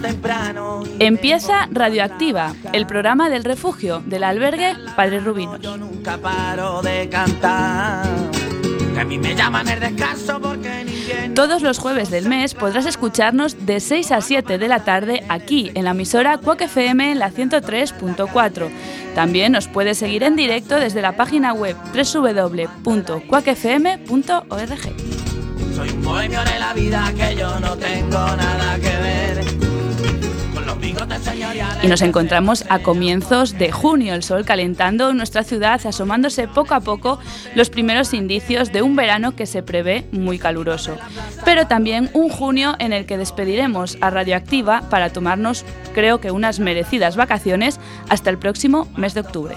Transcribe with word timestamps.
temprano. 0.00 0.82
Empieza 0.98 1.68
Radioactiva, 1.70 2.54
el 2.72 2.86
programa 2.86 3.28
del 3.28 3.44
refugio 3.44 4.02
del 4.06 4.24
albergue 4.24 4.74
Padre 4.96 5.20
Rubinos. 5.20 5.60
Yo 5.60 5.76
nunca 5.76 6.18
paro 6.18 6.82
de 6.82 7.08
cantar. 7.08 8.06
Que 8.94 9.00
a 9.00 9.04
mí 9.04 9.18
me 9.18 9.34
llaman 9.34 9.68
el 9.68 9.80
descanso 9.80 10.38
porque. 10.40 10.82
Todos 11.34 11.62
los 11.62 11.78
jueves 11.78 12.10
del 12.10 12.28
mes 12.28 12.52
podrás 12.54 12.84
escucharnos 12.84 13.64
de 13.64 13.80
6 13.80 14.12
a 14.12 14.20
7 14.20 14.58
de 14.58 14.68
la 14.68 14.84
tarde 14.84 15.24
aquí 15.28 15.70
en 15.74 15.84
la 15.84 15.92
emisora 15.92 16.36
Quack 16.38 16.62
FM 16.62 17.12
en 17.12 17.18
la 17.18 17.30
103.4. 17.30 18.70
También 19.14 19.52
nos 19.52 19.66
puedes 19.68 19.96
seguir 19.98 20.22
en 20.24 20.36
directo 20.36 20.76
desde 20.76 21.00
la 21.00 21.16
página 21.16 21.54
web 21.54 21.76
www.quackfm.org. 21.94 23.22
Soy 25.74 25.88
un 25.88 26.02
bohemio 26.02 26.44
de 26.44 26.58
la 26.58 26.74
vida 26.74 27.12
que 27.16 27.34
yo 27.34 27.58
no 27.60 27.76
tengo 27.76 28.18
nada 28.18 28.76
que 28.76 28.96
ver. 28.96 29.61
Y 31.82 31.86
nos 31.88 32.02
encontramos 32.02 32.64
a 32.68 32.80
comienzos 32.80 33.58
de 33.58 33.72
junio, 33.72 34.14
el 34.14 34.22
sol 34.22 34.44
calentando 34.44 35.10
en 35.10 35.16
nuestra 35.16 35.42
ciudad, 35.42 35.80
asomándose 35.84 36.48
poco 36.48 36.74
a 36.74 36.80
poco 36.80 37.18
los 37.54 37.70
primeros 37.70 38.14
indicios 38.14 38.72
de 38.72 38.82
un 38.82 38.96
verano 38.96 39.34
que 39.34 39.46
se 39.46 39.62
prevé 39.62 40.06
muy 40.12 40.38
caluroso. 40.38 40.96
Pero 41.44 41.66
también 41.66 42.10
un 42.12 42.28
junio 42.28 42.76
en 42.78 42.92
el 42.92 43.06
que 43.06 43.18
despediremos 43.18 43.98
a 44.00 44.10
Radioactiva 44.10 44.82
para 44.90 45.10
tomarnos, 45.10 45.64
creo 45.94 46.20
que 46.20 46.30
unas 46.30 46.60
merecidas 46.60 47.16
vacaciones 47.16 47.80
hasta 48.08 48.30
el 48.30 48.38
próximo 48.38 48.88
mes 48.96 49.14
de 49.14 49.20
octubre. 49.20 49.56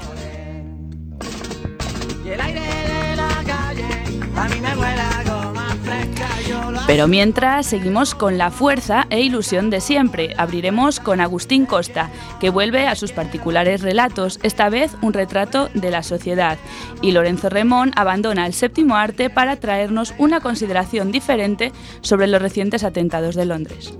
Pero 6.88 7.08
mientras 7.08 7.66
seguimos 7.66 8.14
con 8.14 8.38
la 8.38 8.52
fuerza 8.52 9.08
e 9.09 9.22
ilusión 9.22 9.72
de 9.72 9.81
siempre. 9.81 10.36
Abriremos 10.38 11.00
con 11.00 11.19
Agustín 11.19 11.66
Costa, 11.66 12.11
que 12.39 12.52
vuelve 12.52 12.86
a 12.86 12.94
sus 12.94 13.11
particulares 13.11 13.81
relatos, 13.81 14.39
esta 14.44 14.69
vez 14.69 14.95
un 15.02 15.14
retrato 15.14 15.69
de 15.73 15.89
la 15.89 16.03
sociedad. 16.03 16.59
Y 17.02 17.11
Lorenzo 17.11 17.50
Remón 17.50 17.92
abandona 17.95 18.45
el 18.45 18.53
séptimo 18.53 18.97
arte 18.97 19.31
para 19.31 19.55
traernos 19.55 20.14
una 20.19 20.42
consideración 20.42 21.11
diferente 21.11 21.72
sobre 22.02 22.27
los 22.27 22.39
recientes 22.39 22.83
atentados 22.83 23.33
de 23.33 23.45
Londres. 23.45 23.92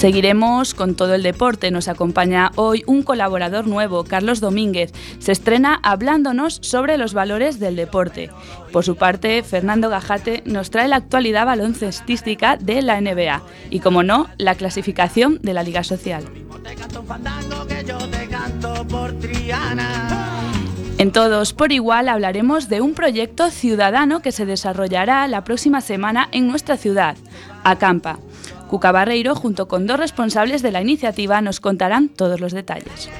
Seguiremos 0.00 0.72
con 0.72 0.94
todo 0.94 1.12
el 1.12 1.22
deporte. 1.22 1.70
Nos 1.70 1.86
acompaña 1.86 2.52
hoy 2.54 2.82
un 2.86 3.02
colaborador 3.02 3.66
nuevo, 3.66 4.04
Carlos 4.04 4.40
Domínguez. 4.40 4.94
Se 5.18 5.30
estrena 5.30 5.78
hablándonos 5.82 6.58
sobre 6.62 6.96
los 6.96 7.12
valores 7.12 7.60
del 7.60 7.76
deporte. 7.76 8.30
Por 8.72 8.82
su 8.82 8.96
parte, 8.96 9.42
Fernando 9.42 9.90
Gajate 9.90 10.42
nos 10.46 10.70
trae 10.70 10.88
la 10.88 10.96
actualidad 10.96 11.44
baloncestística 11.44 12.56
de 12.56 12.80
la 12.80 12.98
NBA 12.98 13.42
y, 13.68 13.80
como 13.80 14.02
no, 14.02 14.30
la 14.38 14.54
clasificación 14.54 15.38
de 15.42 15.52
la 15.52 15.62
Liga 15.64 15.84
Social. 15.84 16.24
En 20.96 21.12
todos 21.12 21.52
por 21.52 21.72
igual 21.72 22.08
hablaremos 22.08 22.70
de 22.70 22.80
un 22.80 22.94
proyecto 22.94 23.50
ciudadano 23.50 24.22
que 24.22 24.32
se 24.32 24.46
desarrollará 24.46 25.28
la 25.28 25.44
próxima 25.44 25.82
semana 25.82 26.30
en 26.32 26.48
nuestra 26.48 26.78
ciudad, 26.78 27.18
Acampa. 27.64 28.18
Cuca 28.70 28.92
Barreiro, 28.92 29.34
junto 29.34 29.66
con 29.66 29.88
dos 29.88 29.98
responsables 29.98 30.62
de 30.62 30.70
la 30.70 30.80
iniciativa, 30.80 31.40
nos 31.40 31.58
contarán 31.58 32.08
todos 32.08 32.38
los 32.38 32.52
detalles. 32.52 33.10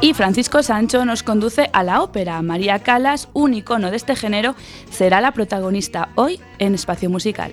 Y 0.00 0.14
Francisco 0.14 0.62
Sancho 0.62 1.04
nos 1.04 1.24
conduce 1.24 1.68
a 1.72 1.82
la 1.82 2.00
ópera. 2.00 2.40
María 2.42 2.78
Calas, 2.78 3.28
un 3.32 3.54
icono 3.54 3.90
de 3.90 3.96
este 3.96 4.14
género, 4.14 4.54
será 4.92 5.20
la 5.20 5.32
protagonista 5.32 6.10
hoy 6.14 6.38
en 6.60 6.76
Espacio 6.76 7.10
Musical. 7.10 7.52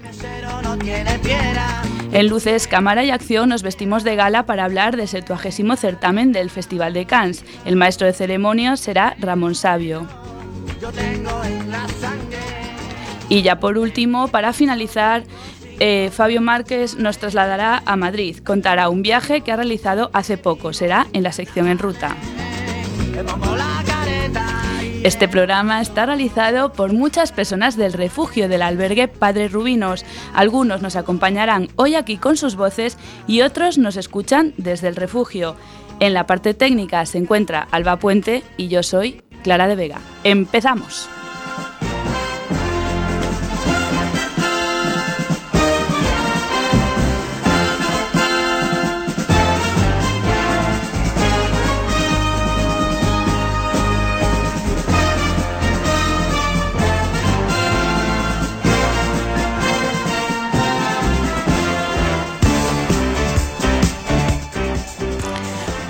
En 2.12 2.30
Luces, 2.30 2.68
Cámara 2.68 3.04
y 3.04 3.10
Acción 3.10 3.50
nos 3.50 3.64
vestimos 3.64 4.04
de 4.04 4.16
gala 4.16 4.46
para 4.46 4.66
hablar 4.66 4.98
del 4.98 5.08
70 5.08 5.76
certamen 5.78 6.32
del 6.32 6.52
Festival 6.52 6.94
de 6.94 7.08
Cannes. 7.08 7.44
El 7.66 7.76
maestro 7.76 8.06
de 8.06 8.14
ceremonias 8.14 8.80
será 8.80 9.16
Ramón 9.20 9.56
Sabio. 9.56 10.08
Y 13.30 13.41
ya 13.41 13.59
por 13.59 13.78
último, 13.78 14.28
para 14.28 14.53
finalizar, 14.53 15.24
eh, 15.80 16.09
Fabio 16.13 16.41
Márquez 16.41 16.96
nos 16.96 17.18
trasladará 17.18 17.84
a 17.86 17.96
Madrid. 17.96 18.38
Contará 18.38 18.90
un 18.90 19.02
viaje 19.02 19.41
que 19.41 19.52
ha 19.52 19.56
realizado 19.56 20.09
hace 20.13 20.38
poco. 20.38 20.74
Será 20.74 21.08
en 21.13 21.24
la 21.24 21.31
sección 21.31 21.68
en 21.68 21.80
ruta. 21.80 22.16
Este 25.03 25.28
programa 25.28 25.81
está 25.81 26.08
realizado 26.08 26.74
por 26.74 26.91
muchas 26.91 27.31
personas 27.31 27.78
del 27.78 27.94
refugio 27.94 28.50
del 28.50 28.64
albergue 28.64 29.08
Padre 29.08 29.50
Rubinos. 29.50 30.03
Algunos 30.34 30.81
nos 30.81 30.96
acompañarán 30.96 31.68
hoy 31.75 31.94
aquí 31.94 32.18
con 32.18 32.38
sus 32.38 32.56
voces 32.56 32.97
y 33.28 33.41
otros 33.41 33.78
nos 33.78 33.97
escuchan 33.97 34.53
desde 34.58 34.88
el 34.88 34.96
refugio. 34.96 35.56
En 36.00 36.16
la 36.16 36.25
parte 36.25 36.56
técnica 36.56 37.06
se 37.06 37.19
encuentra 37.19 37.68
Alba 37.69 37.97
Puente 37.97 38.44
y 38.58 38.68
yo 38.68 38.81
soy 38.81 39.22
Clara 39.44 39.68
de 39.68 39.75
Vega. 39.75 40.00
¡Empezamos! 40.24 41.08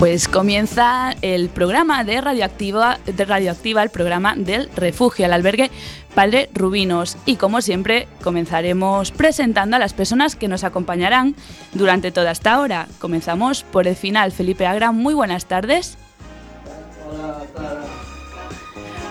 Pues 0.05 0.27
comienza 0.27 1.15
el 1.23 1.49
programa 1.49 2.03
de 2.03 2.21
Radioactiva, 2.21 2.99
de 3.07 3.25
Radioactiva, 3.25 3.81
el 3.81 3.89
programa 3.89 4.35
del 4.35 4.69
refugio, 4.75 5.25
el 5.25 5.33
albergue 5.33 5.71
Padre 6.13 6.47
Rubinos. 6.53 7.17
Y 7.25 7.37
como 7.37 7.59
siempre, 7.59 8.07
comenzaremos 8.23 9.11
presentando 9.11 9.77
a 9.77 9.79
las 9.79 9.93
personas 9.93 10.35
que 10.35 10.47
nos 10.47 10.63
acompañarán 10.63 11.35
durante 11.73 12.11
toda 12.11 12.29
esta 12.29 12.59
hora. 12.59 12.87
Comenzamos 12.99 13.63
por 13.63 13.87
el 13.87 13.95
final. 13.95 14.31
Felipe 14.31 14.67
Agra, 14.67 14.91
muy 14.91 15.15
buenas 15.15 15.47
tardes. 15.47 15.97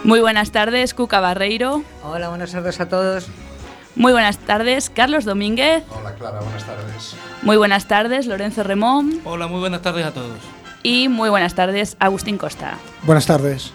Muy 0.05 0.21
buenas 0.21 0.53
tardes, 0.53 0.95
Cuca 0.95 1.19
Barreiro. 1.19 1.83
Hola, 2.05 2.29
buenas 2.29 2.53
tardes 2.53 2.79
a 2.79 2.89
todos. 2.89 3.27
Muy 3.97 4.13
buenas 4.13 4.39
tardes, 4.39 4.91
Carlos 4.91 5.25
Domínguez. 5.25 5.83
Hola 5.91 6.15
Clara, 6.15 6.39
buenas 6.39 6.65
tardes. 6.65 7.17
Muy 7.43 7.57
buenas 7.57 7.89
tardes, 7.89 8.27
Lorenzo 8.29 8.63
Remón. 8.63 9.21
Hola, 9.25 9.49
muy 9.49 9.59
buenas 9.59 9.83
tardes 9.83 10.07
a 10.07 10.13
todos. 10.13 10.39
Y 10.85 11.09
muy 11.09 11.31
buenas 11.31 11.55
tardes, 11.55 11.97
Agustín 11.99 12.37
Costa. 12.37 12.77
Buenas 13.05 13.25
tardes. 13.27 13.73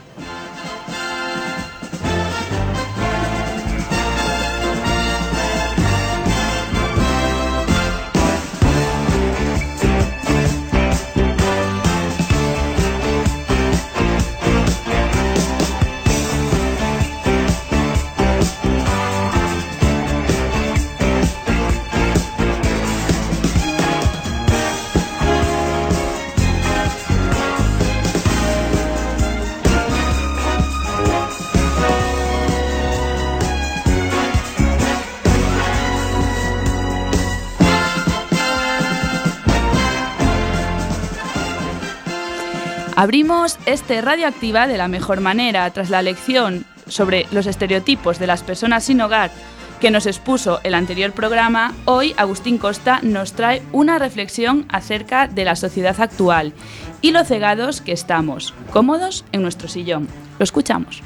Abrimos 42.99 43.57
este 43.65 44.01
Radioactiva 44.01 44.67
de 44.67 44.75
la 44.75 44.89
mejor 44.89 45.21
manera 45.21 45.71
tras 45.71 45.89
la 45.89 46.01
lección 46.01 46.65
sobre 46.85 47.27
los 47.31 47.45
estereotipos 47.45 48.19
de 48.19 48.27
las 48.27 48.43
personas 48.43 48.83
sin 48.83 48.99
hogar 48.99 49.31
que 49.79 49.89
nos 49.89 50.05
expuso 50.05 50.59
el 50.63 50.73
anterior 50.73 51.13
programa. 51.13 51.73
Hoy 51.85 52.13
Agustín 52.17 52.57
Costa 52.57 52.99
nos 53.01 53.31
trae 53.31 53.61
una 53.71 53.99
reflexión 53.99 54.65
acerca 54.67 55.29
de 55.29 55.45
la 55.45 55.55
sociedad 55.55 55.95
actual 56.01 56.51
y 56.99 57.11
lo 57.11 57.23
cegados 57.23 57.79
que 57.79 57.93
estamos, 57.93 58.53
cómodos 58.73 59.23
en 59.31 59.43
nuestro 59.43 59.69
sillón. 59.69 60.09
Lo 60.37 60.43
escuchamos. 60.43 61.01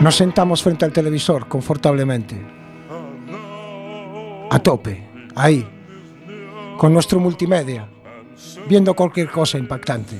Nos 0.00 0.16
sentamos 0.16 0.62
frente 0.62 0.86
al 0.86 0.94
televisor 0.94 1.46
confortablemente. 1.46 2.34
A 4.48 4.58
tope, 4.58 5.06
ahí, 5.36 5.68
con 6.78 6.94
nuestro 6.94 7.20
multimedia, 7.20 7.86
viendo 8.66 8.94
cualquier 8.94 9.30
cosa 9.30 9.58
impactante. 9.58 10.16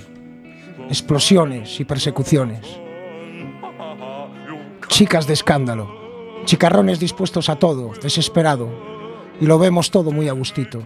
Explosiones 0.89 1.81
y 1.81 1.87
persecuciones. 1.87 2.61
Chicas 4.89 5.27
de 5.27 5.33
escándalo, 5.33 5.89
chicarrones 6.45 7.01
dispuestos 7.01 7.49
a 7.49 7.57
todo, 7.57 7.93
desesperado, 8.03 8.69
y 9.41 9.47
lo 9.47 9.59
vemos 9.59 9.91
todo 9.91 10.11
muy 10.11 10.29
a 10.29 10.33
gustito. 10.33 10.83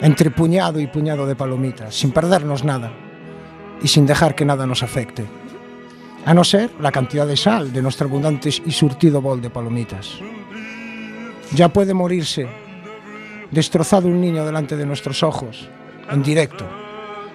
Entre 0.00 0.30
puñado 0.30 0.80
y 0.80 0.86
puñado 0.86 1.26
de 1.26 1.36
palomitas, 1.36 1.94
sin 1.94 2.10
perdernos 2.10 2.64
nada 2.64 2.90
y 3.82 3.88
sin 3.88 4.06
dejar 4.06 4.34
que 4.34 4.46
nada 4.46 4.66
nos 4.66 4.82
afecte 4.82 5.26
a 6.26 6.34
no 6.34 6.42
ser 6.42 6.72
la 6.80 6.90
cantidad 6.90 7.24
de 7.24 7.36
sal 7.36 7.72
de 7.72 7.80
nuestro 7.80 8.08
abundante 8.08 8.48
y 8.48 8.72
surtido 8.72 9.22
bol 9.22 9.40
de 9.40 9.48
palomitas. 9.48 10.18
Ya 11.52 11.68
puede 11.68 11.94
morirse 11.94 12.48
destrozado 13.52 14.08
un 14.08 14.20
niño 14.20 14.44
delante 14.44 14.76
de 14.76 14.84
nuestros 14.86 15.22
ojos, 15.22 15.68
en 16.10 16.24
directo, 16.24 16.66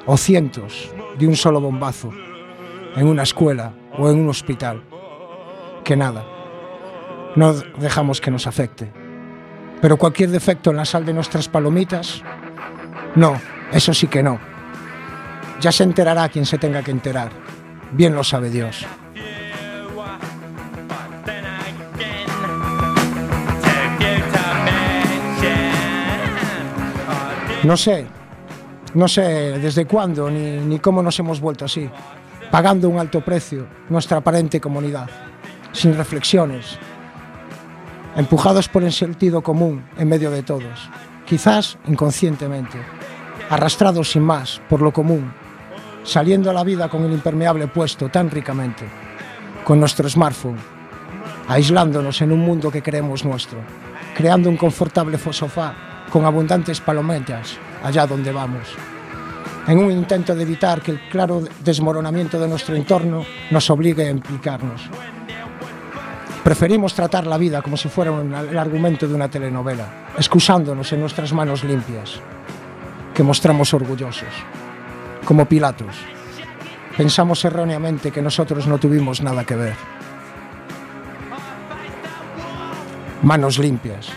o 0.05 0.17
cientos 0.17 0.91
de 1.17 1.25
un 1.25 1.37
solo 1.37 1.61
bombazo, 1.61 2.11
en 2.97 3.07
una 3.07 3.23
escuela 3.23 3.73
o 3.97 4.09
en 4.09 4.19
un 4.19 4.27
hospital. 4.27 4.83
Que 5.85 5.95
nada, 5.95 6.25
no 7.37 7.53
dejamos 7.79 8.19
que 8.19 8.29
nos 8.29 8.45
afecte. 8.45 8.91
Pero 9.81 9.95
cualquier 9.95 10.31
defecto 10.31 10.69
en 10.69 10.75
la 10.75 10.85
sal 10.85 11.05
de 11.05 11.13
nuestras 11.13 11.47
palomitas, 11.47 12.21
no, 13.15 13.39
eso 13.71 13.93
sí 13.93 14.07
que 14.07 14.21
no. 14.21 14.37
Ya 15.61 15.71
se 15.71 15.83
enterará 15.83 16.27
quien 16.27 16.45
se 16.45 16.57
tenga 16.57 16.83
que 16.83 16.91
enterar 16.91 17.50
bien 17.91 18.15
lo 18.15 18.23
sabe 18.23 18.49
Dios. 18.49 18.85
No 27.63 27.77
sé, 27.77 28.07
no 28.95 29.07
sé 29.07 29.21
desde 29.59 29.85
cuándo 29.85 30.31
ni, 30.31 30.57
ni, 30.57 30.79
cómo 30.79 31.03
nos 31.03 31.19
hemos 31.19 31.39
vuelto 31.39 31.65
así, 31.65 31.87
pagando 32.49 32.89
un 32.89 32.97
alto 32.97 33.21
precio 33.21 33.67
nuestra 33.87 34.17
aparente 34.17 34.59
comunidad, 34.59 35.07
sin 35.71 35.95
reflexiones, 35.95 36.79
empujados 38.15 38.67
por 38.67 38.83
el 38.83 38.91
sentido 38.91 39.43
común 39.43 39.85
en 39.97 40.09
medio 40.09 40.31
de 40.31 40.41
todos, 40.41 40.89
quizás 41.27 41.77
inconscientemente, 41.87 42.79
arrastrados 43.51 44.11
sin 44.11 44.23
más 44.23 44.59
por 44.67 44.81
lo 44.81 44.91
común 44.91 45.31
saliendo 46.03 46.49
a 46.49 46.53
la 46.53 46.63
vida 46.63 46.89
con 46.89 47.03
el 47.03 47.11
impermeable 47.11 47.67
puesto 47.67 48.09
tan 48.09 48.29
ricamente, 48.29 48.85
con 49.63 49.79
nuestro 49.79 50.09
smartphone, 50.09 50.57
aislándonos 51.47 52.21
en 52.21 52.31
un 52.31 52.39
mundo 52.39 52.71
que 52.71 52.81
creemos 52.81 53.23
nuestro, 53.23 53.59
creando 54.15 54.49
un 54.49 54.57
confortable 54.57 55.17
sofá 55.17 56.05
con 56.11 56.25
abundantes 56.25 56.81
palometas 56.81 57.57
allá 57.83 58.05
donde 58.07 58.31
vamos, 58.31 58.67
en 59.67 59.77
un 59.77 59.91
intento 59.91 60.35
de 60.35 60.43
evitar 60.43 60.81
que 60.81 60.91
el 60.91 61.09
claro 61.09 61.43
desmoronamiento 61.63 62.39
de 62.39 62.47
nuestro 62.47 62.75
entorno 62.75 63.23
nos 63.51 63.69
obligue 63.69 64.07
a 64.07 64.11
implicarnos. 64.11 64.81
Preferimos 66.43 66.95
tratar 66.95 67.27
la 67.27 67.37
vida 67.37 67.61
como 67.61 67.77
si 67.77 67.87
fuera 67.87 68.11
el 68.19 68.57
argumento 68.57 69.07
de 69.07 69.13
una 69.13 69.29
telenovela, 69.29 70.07
excusándonos 70.17 70.91
en 70.91 71.01
nuestras 71.01 71.31
manos 71.33 71.63
limpias, 71.63 72.19
que 73.13 73.21
mostramos 73.21 73.71
orgullosos 73.75 74.25
como 75.25 75.45
Pilatos. 75.45 75.95
Pensamos 76.97 77.43
erróneamente 77.45 78.11
que 78.11 78.21
nosotros 78.21 78.67
no 78.67 78.77
tuvimos 78.77 79.21
nada 79.21 79.43
que 79.43 79.55
ver. 79.55 79.75
Manos 83.23 83.59
limpias, 83.59 84.09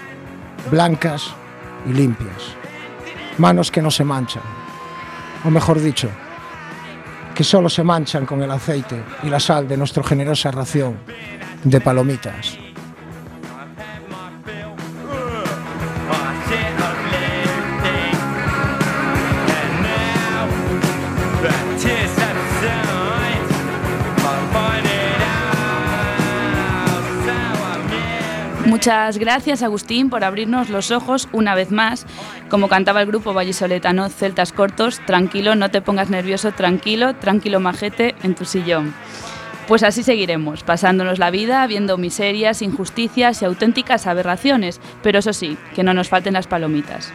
blancas 0.70 1.34
y 1.86 1.92
limpias. 1.92 2.56
Manos 3.38 3.70
que 3.70 3.82
no 3.82 3.90
se 3.90 4.04
manchan. 4.04 4.42
O 5.44 5.50
mejor 5.50 5.80
dicho, 5.80 6.08
que 7.34 7.44
solo 7.44 7.68
se 7.68 7.84
manchan 7.84 8.26
con 8.26 8.42
el 8.42 8.50
aceite 8.50 9.02
y 9.22 9.28
la 9.28 9.40
sal 9.40 9.68
de 9.68 9.76
nuestra 9.76 10.02
generosa 10.02 10.50
ración 10.50 10.96
de 11.64 11.80
palomitas. 11.80 12.63
Muchas 28.84 29.16
gracias 29.16 29.62
Agustín 29.62 30.10
por 30.10 30.24
abrirnos 30.24 30.68
los 30.68 30.90
ojos 30.90 31.26
una 31.32 31.54
vez 31.54 31.70
más. 31.70 32.04
Como 32.50 32.68
cantaba 32.68 33.00
el 33.00 33.06
grupo 33.06 33.32
vallisoletano 33.32 34.10
Celtas 34.10 34.52
Cortos, 34.52 35.00
tranquilo, 35.06 35.54
no 35.54 35.70
te 35.70 35.80
pongas 35.80 36.10
nervioso, 36.10 36.52
tranquilo, 36.52 37.14
tranquilo 37.14 37.60
majete 37.60 38.14
en 38.22 38.34
tu 38.34 38.44
sillón. 38.44 38.92
Pues 39.68 39.84
así 39.84 40.02
seguiremos, 40.02 40.64
pasándonos 40.64 41.18
la 41.18 41.30
vida 41.30 41.66
viendo 41.66 41.96
miserias, 41.96 42.60
injusticias 42.60 43.40
y 43.40 43.46
auténticas 43.46 44.06
aberraciones, 44.06 44.82
pero 45.02 45.20
eso 45.20 45.32
sí, 45.32 45.56
que 45.74 45.82
no 45.82 45.94
nos 45.94 46.10
falten 46.10 46.34
las 46.34 46.46
palomitas. 46.46 47.10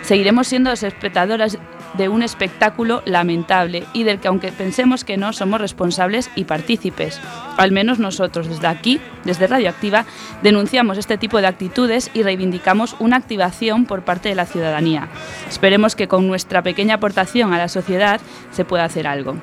Seguiremos 0.00 0.48
siendo 0.48 0.70
los 0.70 0.82
espectadores 0.82 1.58
de 1.94 2.08
un 2.08 2.22
espectáculo 2.22 3.02
lamentable 3.04 3.84
y 3.92 4.04
del 4.04 4.20
que 4.20 4.28
aunque 4.28 4.52
pensemos 4.52 5.04
que 5.04 5.16
no 5.16 5.32
somos 5.32 5.60
responsables 5.60 6.30
y 6.34 6.44
partícipes. 6.44 7.20
Al 7.56 7.72
menos 7.72 7.98
nosotros 7.98 8.48
desde 8.48 8.66
aquí, 8.66 9.00
desde 9.24 9.46
Radioactiva, 9.46 10.04
denunciamos 10.42 10.98
este 10.98 11.18
tipo 11.18 11.40
de 11.40 11.46
actitudes 11.46 12.10
y 12.14 12.22
reivindicamos 12.22 12.96
una 12.98 13.16
activación 13.16 13.84
por 13.86 14.02
parte 14.02 14.28
de 14.28 14.34
la 14.34 14.46
ciudadanía. 14.46 15.08
Esperemos 15.48 15.96
que 15.96 16.08
con 16.08 16.26
nuestra 16.26 16.62
pequeña 16.62 16.96
aportación 16.96 17.52
a 17.52 17.58
la 17.58 17.68
sociedad 17.68 18.20
se 18.52 18.64
pueda 18.64 18.84
hacer 18.84 19.06
algo. 19.06 19.36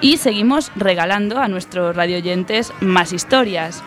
Y 0.00 0.18
seguimos 0.18 0.70
regalando 0.76 1.38
a 1.38 1.48
nuestros 1.48 1.96
radioyentes 1.96 2.72
más 2.80 3.12
historias, 3.12 3.82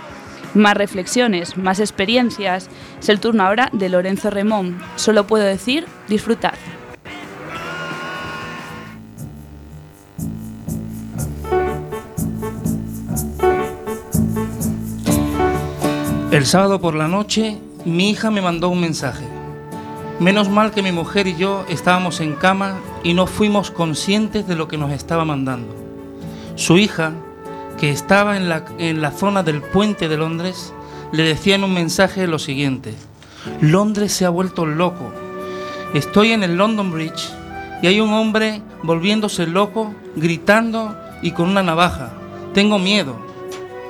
más 0.56 0.75
reflexiones, 0.75 1.57
más 1.57 1.80
experiencias. 1.80 2.69
Es 3.00 3.10
el 3.10 3.19
turno 3.19 3.44
ahora 3.44 3.69
de 3.74 3.90
Lorenzo 3.90 4.30
Remón. 4.30 4.81
Solo 4.95 5.28
puedo 5.28 5.44
decir 5.44 5.85
disfrutar. 6.07 6.79
El 16.31 16.45
sábado 16.45 16.80
por 16.80 16.94
la 16.94 17.07
noche 17.07 17.57
mi 17.86 18.12
hija 18.12 18.30
me 18.30 18.40
mandó 18.40 18.69
un 18.69 18.80
mensaje. 18.80 19.26
Menos 20.19 20.48
mal 20.48 20.69
que 20.69 20.83
mi 20.83 20.92
mujer 20.92 21.26
y 21.26 21.36
yo 21.36 21.66
estábamos 21.69 22.19
en 22.19 22.36
cama 22.36 22.78
y 23.04 23.16
no 23.16 23.26
fuimos 23.26 23.71
conscientes 23.71 24.48
de 24.48 24.56
lo 24.56 24.68
que 24.68 24.78
nos 24.78 24.92
estaba 24.92 25.26
mandando. 25.26 25.74
Su 26.54 26.78
hija, 26.78 27.14
que 27.80 27.90
estaba 27.90 28.38
en 28.38 28.48
la, 28.48 28.64
en 28.78 29.02
la 29.02 29.09
zona 29.09 29.42
del 29.42 29.64
puente 29.64 30.07
de 30.07 30.18
Londres, 30.18 30.71
le 31.12 31.24
decía 31.24 31.56
en 31.56 31.64
un 31.64 31.74
mensaje 31.74 32.28
lo 32.28 32.38
siguiente. 32.38 32.94
Londres 33.59 34.14
se 34.14 34.26
ha 34.26 34.30
vuelto 34.30 34.68
loco. 34.68 35.12
Estoy 35.95 36.33
en 36.33 36.44
el 36.44 36.57
London 36.57 36.92
Bridge 36.92 37.28
y 37.81 37.88
hay 37.88 38.02
un 38.02 38.14
hombre 38.14 38.62
volviéndose 38.83 39.48
loco, 39.48 39.95
gritando 40.16 40.95
y 41.24 41.31
con 41.31 41.50
una 41.50 41.64
navaja. 41.64 42.14
Tengo 42.54 42.78
miedo. 42.78 43.16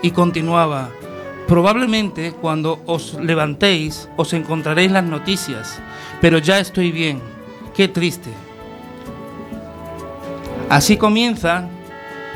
Y 0.02 0.12
continuaba, 0.12 0.90
Probablemente 1.50 2.32
cuando 2.34 2.80
os 2.86 3.16
levantéis 3.16 4.08
os 4.18 4.34
encontraréis 4.34 4.92
las 4.92 5.04
noticias, 5.04 5.82
pero 6.22 6.38
ya 6.38 6.60
estoy 6.60 6.92
bien. 6.92 7.24
Qué 7.76 7.88
triste. 7.88 8.30
Así 10.70 10.96
comienza 10.96 11.68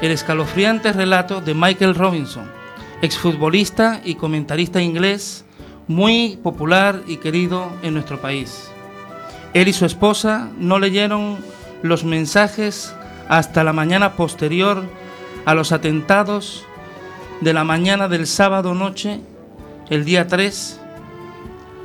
el 0.01 0.10
escalofriante 0.10 0.91
relato 0.93 1.41
de 1.41 1.53
Michael 1.53 1.93
Robinson, 1.93 2.50
exfutbolista 3.03 4.01
y 4.03 4.15
comentarista 4.15 4.82
inglés 4.82 5.46
muy 5.88 6.39
popular 6.41 7.03
y 7.05 7.17
querido 7.17 7.72
en 7.84 7.93
nuestro 7.93 8.20
país. 8.20 8.67
Él 9.53 9.67
y 9.67 9.74
su 9.74 9.86
esposa 9.86 10.50
no 10.58 10.79
leyeron 10.79 11.38
los 11.84 12.03
mensajes 12.03 12.96
hasta 13.29 13.63
la 13.63 13.74
mañana 13.74 14.13
posterior 14.13 14.84
a 15.46 15.53
los 15.53 15.72
atentados 15.72 16.65
de 17.43 17.53
la 17.53 17.63
mañana 17.63 18.07
del 18.07 18.25
sábado 18.25 18.73
noche, 18.73 19.19
el 19.89 20.05
día 20.05 20.27
3, 20.27 20.79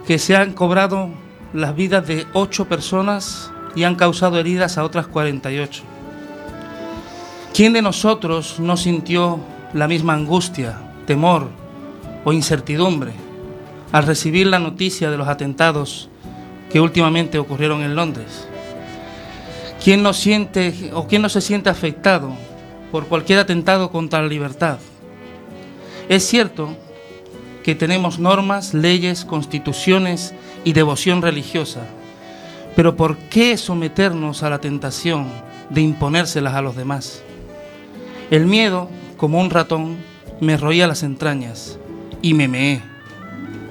que 0.06 0.18
se 0.18 0.36
han 0.36 0.52
cobrado 0.52 1.10
las 1.52 1.74
vidas 1.74 2.06
de 2.06 2.26
ocho 2.32 2.68
personas 2.68 3.50
y 3.74 3.82
han 3.82 3.96
causado 3.96 4.38
heridas 4.38 4.78
a 4.78 4.84
otras 4.84 5.08
48. 5.08 5.82
¿Quién 7.52 7.72
de 7.72 7.82
nosotros 7.82 8.60
no 8.60 8.76
sintió 8.76 9.40
la 9.72 9.88
misma 9.88 10.14
angustia, 10.14 10.78
temor 11.06 11.48
o 12.24 12.32
incertidumbre 12.32 13.12
al 13.90 14.04
recibir 14.04 14.46
la 14.46 14.60
noticia 14.60 15.10
de 15.10 15.16
los 15.16 15.28
atentados 15.28 16.08
que 16.70 16.80
últimamente 16.80 17.38
ocurrieron 17.38 17.82
en 17.82 17.96
Londres? 17.96 18.46
¿Quién 19.82 20.02
no 20.02 20.12
siente 20.12 20.90
o 20.94 21.08
quién 21.08 21.22
no 21.22 21.28
se 21.28 21.40
siente 21.40 21.68
afectado 21.68 22.32
por 22.92 23.06
cualquier 23.06 23.40
atentado 23.40 23.90
contra 23.90 24.22
la 24.22 24.28
libertad? 24.28 24.78
Es 26.08 26.26
cierto 26.26 26.76
que 27.62 27.74
tenemos 27.74 28.18
normas, 28.18 28.74
leyes, 28.74 29.24
constituciones 29.24 30.34
y 30.64 30.72
devoción 30.72 31.22
religiosa, 31.22 31.82
pero 32.74 32.96
¿por 32.96 33.16
qué 33.16 33.56
someternos 33.56 34.42
a 34.42 34.50
la 34.50 34.60
tentación 34.60 35.28
de 35.70 35.82
imponérselas 35.82 36.54
a 36.54 36.62
los 36.62 36.76
demás? 36.76 37.22
El 38.30 38.46
miedo, 38.46 38.88
como 39.16 39.40
un 39.40 39.50
ratón, 39.50 39.98
me 40.40 40.56
roía 40.56 40.86
las 40.86 41.02
entrañas 41.02 41.78
y 42.22 42.34
me 42.34 42.48
meé. 42.48 42.82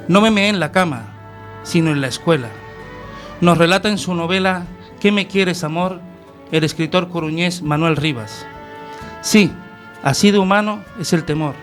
No 0.08 0.22
me 0.22 0.32
meé 0.32 0.50
en 0.50 0.60
la 0.60 0.72
cama, 0.72 1.14
sino 1.64 1.92
en 1.92 2.02
la 2.02 2.08
escuela. 2.08 2.50
Nos 3.42 3.58
relata 3.58 3.90
en 3.90 3.98
su 3.98 4.14
novela 4.14 4.66
¿Qué 5.00 5.12
me 5.12 5.28
quieres, 5.28 5.64
amor? 5.64 6.02
el 6.52 6.64
escritor 6.64 7.10
coruñés 7.10 7.62
Manuel 7.62 7.98
Rivas. 7.98 8.46
Sí, 9.22 9.52
así 10.02 10.32
de 10.32 10.40
humano 10.40 10.84
es 11.00 11.14
el 11.14 11.24
temor. 11.24 11.56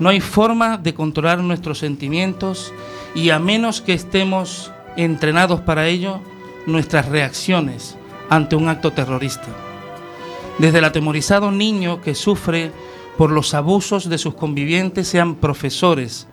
No 0.00 0.08
hay 0.08 0.20
forma 0.20 0.78
de 0.78 0.94
controlar 0.94 1.38
nuestros 1.40 1.78
sentimientos 1.78 2.72
y 3.14 3.30
a 3.30 3.38
menos 3.38 3.82
que 3.82 3.92
estemos 3.92 4.72
entrenados 4.96 5.60
para 5.60 5.86
ello, 5.86 6.20
nuestras 6.66 7.06
reacciones 7.06 7.96
ante 8.28 8.56
un 8.56 8.68
acto 8.68 8.92
terrorista. 8.92 9.48
Desde 10.58 10.78
el 10.78 10.84
atemorizado 10.84 11.50
niño 11.50 12.00
que 12.00 12.14
sufre 12.14 12.72
por 13.18 13.30
los 13.30 13.54
abusos 13.54 14.08
de 14.08 14.18
sus 14.18 14.34
convivientes, 14.34 15.06
sean 15.06 15.34
profesores 15.34 16.26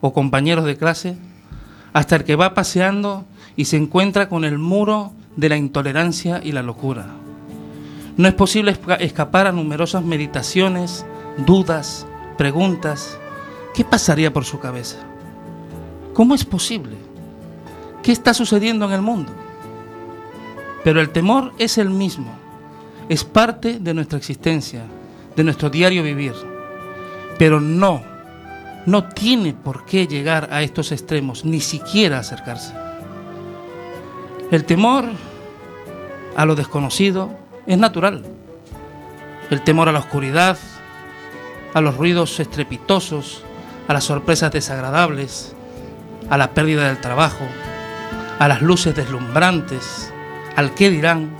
o 0.00 0.12
compañeros 0.12 0.64
de 0.64 0.76
clase, 0.76 1.16
hasta 1.92 2.16
el 2.16 2.24
que 2.24 2.36
va 2.36 2.54
paseando 2.54 3.24
y 3.54 3.66
se 3.66 3.76
encuentra 3.76 4.28
con 4.28 4.44
el 4.44 4.58
muro 4.58 5.12
de 5.36 5.48
la 5.48 5.56
intolerancia 5.56 6.40
y 6.42 6.52
la 6.52 6.62
locura. 6.62 7.06
No 8.16 8.28
es 8.28 8.34
posible 8.34 8.76
escapar 9.00 9.46
a 9.46 9.52
numerosas 9.52 10.04
meditaciones, 10.04 11.06
dudas, 11.46 12.06
preguntas. 12.42 13.16
¿Qué 13.72 13.84
pasaría 13.84 14.32
por 14.32 14.44
su 14.44 14.58
cabeza? 14.58 14.96
¿Cómo 16.12 16.34
es 16.34 16.44
posible? 16.44 16.96
¿Qué 18.02 18.10
está 18.10 18.34
sucediendo 18.34 18.84
en 18.86 18.92
el 18.94 19.00
mundo? 19.00 19.30
Pero 20.82 21.00
el 21.00 21.10
temor 21.10 21.52
es 21.56 21.78
el 21.78 21.88
mismo, 21.88 22.32
es 23.08 23.22
parte 23.22 23.78
de 23.78 23.94
nuestra 23.94 24.18
existencia, 24.18 24.82
de 25.36 25.44
nuestro 25.44 25.70
diario 25.70 26.02
vivir. 26.02 26.34
Pero 27.38 27.60
no, 27.60 28.02
no 28.86 29.04
tiene 29.04 29.52
por 29.52 29.84
qué 29.84 30.08
llegar 30.08 30.48
a 30.50 30.62
estos 30.62 30.90
extremos, 30.90 31.44
ni 31.44 31.60
siquiera 31.60 32.18
acercarse. 32.18 32.74
El 34.50 34.64
temor 34.64 35.04
a 36.34 36.44
lo 36.44 36.56
desconocido 36.56 37.30
es 37.68 37.78
natural. 37.78 38.24
El 39.48 39.62
temor 39.62 39.88
a 39.88 39.92
la 39.92 40.00
oscuridad, 40.00 40.58
a 41.74 41.80
los 41.80 41.96
ruidos 41.96 42.38
estrepitosos, 42.40 43.42
a 43.88 43.92
las 43.92 44.04
sorpresas 44.04 44.52
desagradables, 44.52 45.54
a 46.30 46.38
la 46.38 46.54
pérdida 46.54 46.86
del 46.86 47.00
trabajo, 47.00 47.44
a 48.38 48.48
las 48.48 48.62
luces 48.62 48.94
deslumbrantes, 48.94 50.12
al 50.56 50.74
qué 50.74 50.90
dirán, 50.90 51.30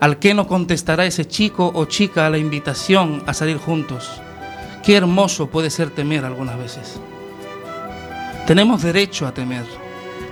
al 0.00 0.18
qué 0.18 0.34
no 0.34 0.46
contestará 0.46 1.06
ese 1.06 1.26
chico 1.26 1.70
o 1.74 1.84
chica 1.86 2.26
a 2.26 2.30
la 2.30 2.38
invitación 2.38 3.22
a 3.26 3.34
salir 3.34 3.58
juntos. 3.58 4.20
Qué 4.84 4.96
hermoso 4.96 5.48
puede 5.48 5.70
ser 5.70 5.90
temer 5.90 6.24
algunas 6.24 6.58
veces. 6.58 7.00
Tenemos 8.46 8.82
derecho 8.82 9.26
a 9.26 9.34
temer 9.34 9.64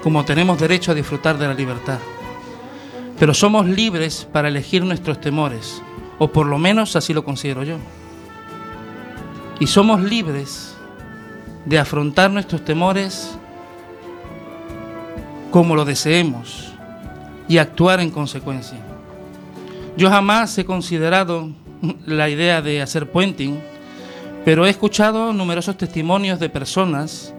como 0.05 0.23
tenemos 0.23 0.59
derecho 0.61 0.93
a 0.93 0.95
disfrutar 0.95 1.39
de 1.39 1.47
la 1.47 1.55
libertad. 1.55 1.99
Pero 3.19 3.33
somos 3.33 3.65
libres 3.65 4.29
para 4.31 4.49
elegir 4.49 4.85
nuestros 4.85 5.19
temores, 5.19 5.81
o 6.19 6.29
por 6.29 6.47
lo 6.47 6.59
menos 6.59 6.95
así 6.95 7.15
lo 7.15 7.25
considero 7.25 7.63
yo. 7.63 7.79
Y 9.61 9.67
somos 9.67 10.03
libres 10.03 10.75
de 11.65 11.79
afrontar 11.79 12.31
nuestros 12.31 12.65
temores 12.65 13.39
como 15.51 15.77
lo 15.77 15.85
deseemos 15.85 16.73
y 17.49 17.59
actuar 17.59 18.01
en 18.01 18.11
consecuencia. 18.11 18.79
Yo 19.97 20.11
jamás 20.11 20.59
he 20.59 20.65
considerado 20.65 21.51
la 22.07 22.29
idea 22.29 22.61
de 22.61 22.83
hacer 22.83 23.11
puenting, 23.11 23.61
pero 24.45 24.67
he 24.67 24.71
escuchado 24.71 25.33
numerosos 25.33 25.77
testimonios 25.77 26.41
de 26.41 26.49
personas, 26.49 27.33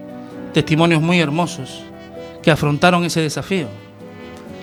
testimonios 0.54 1.02
muy 1.02 1.20
hermosos, 1.20 1.84
que 2.42 2.52
afrontaron 2.52 3.04
ese 3.04 3.20
desafío. 3.22 3.68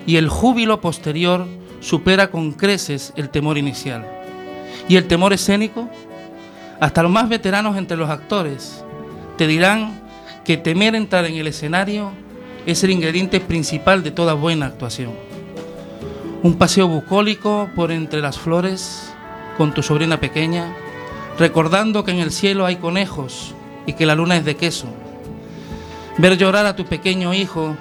Y 0.06 0.16
el 0.16 0.28
júbilo 0.28 0.80
posterior 0.80 1.46
supera 1.80 2.30
con 2.30 2.52
creces 2.52 3.12
el 3.16 3.28
temor 3.28 3.58
inicial. 3.58 4.06
Y 4.88 4.96
el 4.96 5.06
temor 5.06 5.32
escénico, 5.32 5.88
hasta 6.82 7.04
los 7.04 7.12
más 7.12 7.28
veteranos 7.28 7.76
entre 7.76 7.96
los 7.96 8.10
actores, 8.10 8.84
te 9.38 9.46
dirán 9.46 10.02
que 10.44 10.56
temer 10.56 10.96
entrar 10.96 11.24
en 11.26 11.36
el 11.36 11.46
escenario 11.46 12.10
es 12.66 12.82
el 12.82 12.90
ingrediente 12.90 13.38
principal 13.38 14.02
de 14.02 14.10
toda 14.10 14.34
buena 14.34 14.66
actuación. 14.66 15.12
Un 16.42 16.58
paseo 16.58 16.88
bucólico 16.88 17.70
por 17.76 17.92
entre 17.92 18.20
las 18.20 18.36
flores 18.36 19.14
con 19.56 19.72
tu 19.72 19.84
sobrina 19.84 20.18
pequeña, 20.18 20.74
recordando 21.38 22.02
que 22.02 22.10
en 22.10 22.18
el 22.18 22.32
cielo 22.32 22.66
hay 22.66 22.74
conejos 22.74 23.54
y 23.86 23.92
que 23.92 24.04
la 24.04 24.16
luna 24.16 24.36
es 24.36 24.44
de 24.44 24.56
queso 24.56 24.88
Ver 26.18 26.36
llorar 26.36 26.66
a 26.66 26.74
tu 26.74 26.84
pequeño 26.84 27.32
hijo 27.32 27.76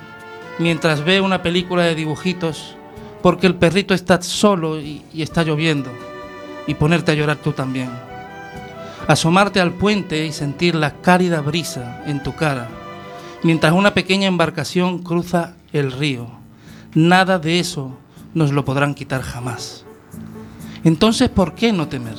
mientras 0.60 1.04
ve 1.04 1.22
una 1.22 1.42
película 1.42 1.86
de 1.86 1.96
dibujitos 1.96 2.76
porque 3.24 3.48
el 3.48 3.56
perrito 3.56 3.96
está 3.96 4.22
solo 4.22 4.80
y, 4.80 5.02
está 5.18 5.42
lloviendo 5.42 5.90
y 6.68 6.76
ponerte 6.76 7.14
a 7.14 7.16
llorar 7.16 7.38
tú 7.38 7.52
también. 7.52 8.11
Asomarte 9.08 9.60
al 9.60 9.74
puente 9.74 10.26
y 10.26 10.32
sentir 10.32 10.76
la 10.76 11.02
cálida 11.02 11.42
brisa 11.42 12.04
en 12.06 12.24
tu 12.24 12.36
cara 12.36 12.70
mientras 13.44 13.74
una 13.74 13.94
pequeña 13.94 14.28
embarcación 14.28 15.00
cruza 15.00 15.56
el 15.74 15.92
río. 15.92 16.28
Nada 16.94 17.40
de 17.40 17.60
eso 17.60 17.98
nos 18.34 18.52
lo 18.52 18.66
podrán 18.66 18.94
quitar 18.94 19.22
jamás. 19.22 19.86
Entonces, 20.84 21.30
¿por 21.30 21.54
qué 21.54 21.74
no 21.74 21.88
temer? 21.88 22.16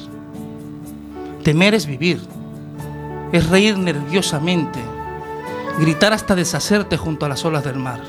Temer 1.42 1.74
es 1.74 1.86
vivir, 1.86 2.20
es 3.32 3.48
reír 3.48 3.76
nerviosamente, 3.76 4.78
gritar 5.78 6.12
hasta 6.12 6.34
deshacerte 6.34 6.96
junto 6.96 7.26
a 7.26 7.28
las 7.28 7.44
olas 7.44 7.64
del 7.64 7.76
mar. 7.76 8.00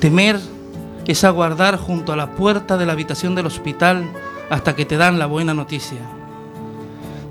Temer 0.00 0.38
es 1.06 1.24
aguardar 1.24 1.76
junto 1.76 2.12
a 2.12 2.16
la 2.16 2.30
puerta 2.32 2.76
de 2.76 2.86
la 2.86 2.92
habitación 2.92 3.34
del 3.34 3.46
hospital 3.46 4.04
hasta 4.50 4.76
que 4.76 4.84
te 4.84 4.96
dan 4.96 5.18
la 5.18 5.26
buena 5.26 5.54
noticia. 5.54 5.98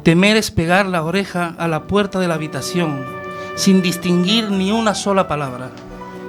Temer 0.03 0.36
es 0.36 0.51
pegar 0.51 0.86
la 0.86 1.01
oreja 1.03 1.55
a 1.57 1.69
la 1.69 1.88
puerta 1.88 2.19
de 2.19 2.27
la 2.27 2.33
habitación 2.33 3.05
sin 3.55 3.81
distinguir 3.81 4.51
ni 4.51 4.69
una 4.69 4.95
sola 4.95 5.29
palabra 5.29 5.69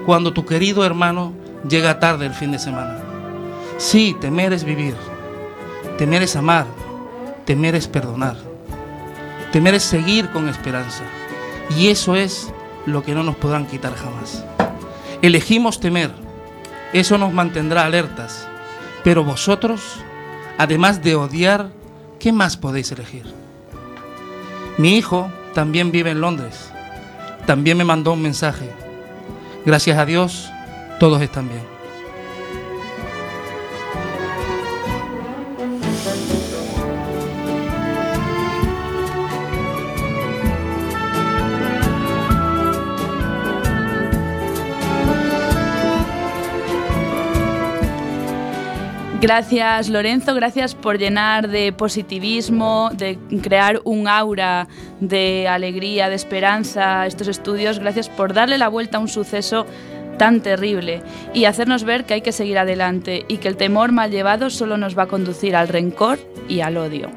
cuando 0.06 0.32
tu 0.32 0.46
querido 0.46 0.84
hermano 0.84 1.32
llega 1.68 1.98
tarde 1.98 2.26
el 2.26 2.34
fin 2.34 2.52
de 2.52 2.60
semana. 2.60 2.98
Sí, 3.78 4.16
temer 4.20 4.52
es 4.52 4.62
vivir. 4.62 4.94
Temer 5.98 6.22
es 6.22 6.36
amar. 6.36 6.66
Temer 7.46 7.74
es 7.74 7.88
perdonar. 7.88 8.36
Temer 9.50 9.74
es 9.74 9.82
seguir 9.82 10.30
con 10.30 10.48
esperanza. 10.48 11.02
Y 11.76 11.88
eso 11.88 12.14
es 12.14 12.52
lo 12.86 13.02
que 13.02 13.14
no 13.14 13.24
nos 13.24 13.34
podrán 13.34 13.66
quitar 13.66 13.96
jamás. 13.96 14.44
Elegimos 15.20 15.80
temer, 15.80 16.12
eso 16.92 17.18
nos 17.18 17.32
mantendrá 17.32 17.86
alertas, 17.86 18.46
pero 19.02 19.24
vosotros, 19.24 19.96
además 20.58 21.02
de 21.02 21.16
odiar, 21.16 21.70
¿qué 22.20 22.30
más 22.30 22.56
podéis 22.56 22.92
elegir? 22.92 23.43
Mi 24.76 24.96
hijo 24.96 25.30
también 25.54 25.92
vive 25.92 26.10
en 26.10 26.20
Londres, 26.20 26.70
también 27.46 27.76
me 27.76 27.84
mandó 27.84 28.12
un 28.12 28.22
mensaje. 28.22 28.70
Gracias 29.64 29.98
a 29.98 30.04
Dios, 30.04 30.50
todos 30.98 31.22
están 31.22 31.48
bien. 31.48 31.73
Gracias 49.24 49.88
Lorenzo, 49.88 50.34
gracias 50.34 50.74
por 50.74 50.98
llenar 50.98 51.48
de 51.48 51.72
positivismo, 51.72 52.90
de 52.92 53.18
crear 53.40 53.80
un 53.84 54.06
aura 54.06 54.68
de 55.00 55.48
alegría, 55.48 56.10
de 56.10 56.14
esperanza 56.14 57.06
estos 57.06 57.28
estudios. 57.28 57.78
Gracias 57.78 58.10
por 58.10 58.34
darle 58.34 58.58
la 58.58 58.68
vuelta 58.68 58.98
a 58.98 59.00
un 59.00 59.08
suceso 59.08 59.64
tan 60.18 60.42
terrible 60.42 61.00
y 61.32 61.46
hacernos 61.46 61.84
ver 61.84 62.04
que 62.04 62.12
hay 62.12 62.20
que 62.20 62.32
seguir 62.32 62.58
adelante 62.58 63.24
y 63.26 63.38
que 63.38 63.48
el 63.48 63.56
temor 63.56 63.92
mal 63.92 64.10
llevado 64.10 64.50
solo 64.50 64.76
nos 64.76 64.96
va 64.96 65.04
a 65.04 65.08
conducir 65.08 65.56
al 65.56 65.68
rencor 65.68 66.18
y 66.46 66.60
al 66.60 66.76
odio. 66.76 67.08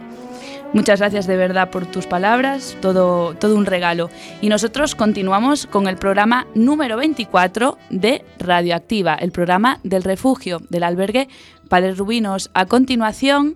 Muchas 0.73 0.99
gracias 0.99 1.27
de 1.27 1.37
verdad 1.37 1.69
por 1.69 1.85
tus 1.85 2.07
palabras, 2.07 2.75
todo, 2.81 3.33
todo 3.35 3.55
un 3.55 3.65
regalo. 3.65 4.09
Y 4.41 4.49
nosotros 4.49 4.95
continuamos 4.95 5.65
con 5.65 5.87
el 5.87 5.95
programa 5.95 6.45
número 6.55 6.97
24 6.97 7.77
de 7.89 8.23
Radioactiva, 8.37 9.15
el 9.15 9.31
programa 9.31 9.79
del 9.83 10.03
refugio 10.03 10.61
del 10.69 10.83
albergue 10.83 11.29
Padres 11.67 11.97
Rubinos. 11.97 12.49
A 12.53 12.65
continuación, 12.65 13.55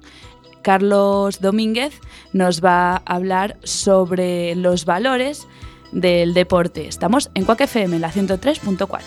Carlos 0.62 1.42
Domínguez 1.42 2.00
nos 2.34 2.64
va 2.64 2.94
a 2.94 2.98
hablar 3.06 3.58
sobre 3.64 4.56
los 4.56 4.86
valores 4.86 5.48
del 5.92 6.34
deporte. 6.34 6.88
Estamos 6.88 7.30
en 7.34 7.46
Cuac 7.46 7.62
FM, 7.62 8.00
la 8.00 8.12
103.4. 8.12 9.02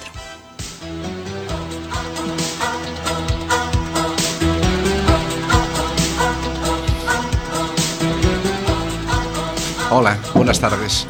Hola, 9.90 10.18
buenas 10.34 10.58
tardes. 10.58 11.06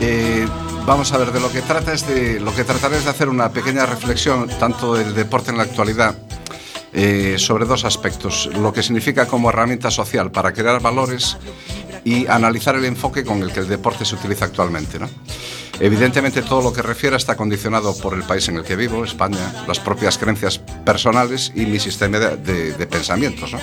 Eh, 0.00 0.46
vamos 0.86 1.12
a 1.12 1.18
ver, 1.18 1.32
de 1.32 1.40
lo 1.40 1.50
que 1.50 1.62
trata 1.62 1.92
es 1.92 2.06
de 2.06 2.38
lo 2.38 2.54
que 2.54 2.62
trataré 2.62 2.98
es 2.98 3.04
de 3.04 3.10
hacer 3.10 3.28
una 3.28 3.50
pequeña 3.50 3.86
reflexión 3.86 4.48
tanto 4.60 4.94
del 4.94 5.14
deporte 5.14 5.50
en 5.50 5.56
la 5.56 5.64
actualidad 5.64 6.14
eh, 6.94 7.34
sobre 7.38 7.66
dos 7.66 7.84
aspectos: 7.84 8.48
lo 8.54 8.72
que 8.72 8.82
significa 8.82 9.26
como 9.26 9.50
herramienta 9.50 9.90
social 9.90 10.30
para 10.30 10.52
crear 10.52 10.80
valores 10.80 11.36
y 12.04 12.26
analizar 12.26 12.76
el 12.76 12.84
enfoque 12.84 13.24
con 13.24 13.42
el 13.42 13.52
que 13.52 13.60
el 13.60 13.68
deporte 13.68 14.04
se 14.04 14.14
utiliza 14.14 14.44
actualmente. 14.44 14.98
¿no? 14.98 15.08
Evidentemente 15.80 16.42
todo 16.42 16.62
lo 16.62 16.72
que 16.72 16.82
refiera 16.82 17.16
está 17.16 17.36
condicionado 17.36 17.96
por 17.98 18.14
el 18.14 18.22
país 18.22 18.48
en 18.48 18.56
el 18.56 18.62
que 18.62 18.76
vivo, 18.76 19.04
España, 19.04 19.64
las 19.66 19.80
propias 19.80 20.18
creencias 20.18 20.58
personales 20.58 21.50
y 21.54 21.66
mi 21.66 21.80
sistema 21.80 22.18
de, 22.18 22.36
de, 22.36 22.72
de 22.74 22.86
pensamientos. 22.86 23.52
¿no? 23.52 23.58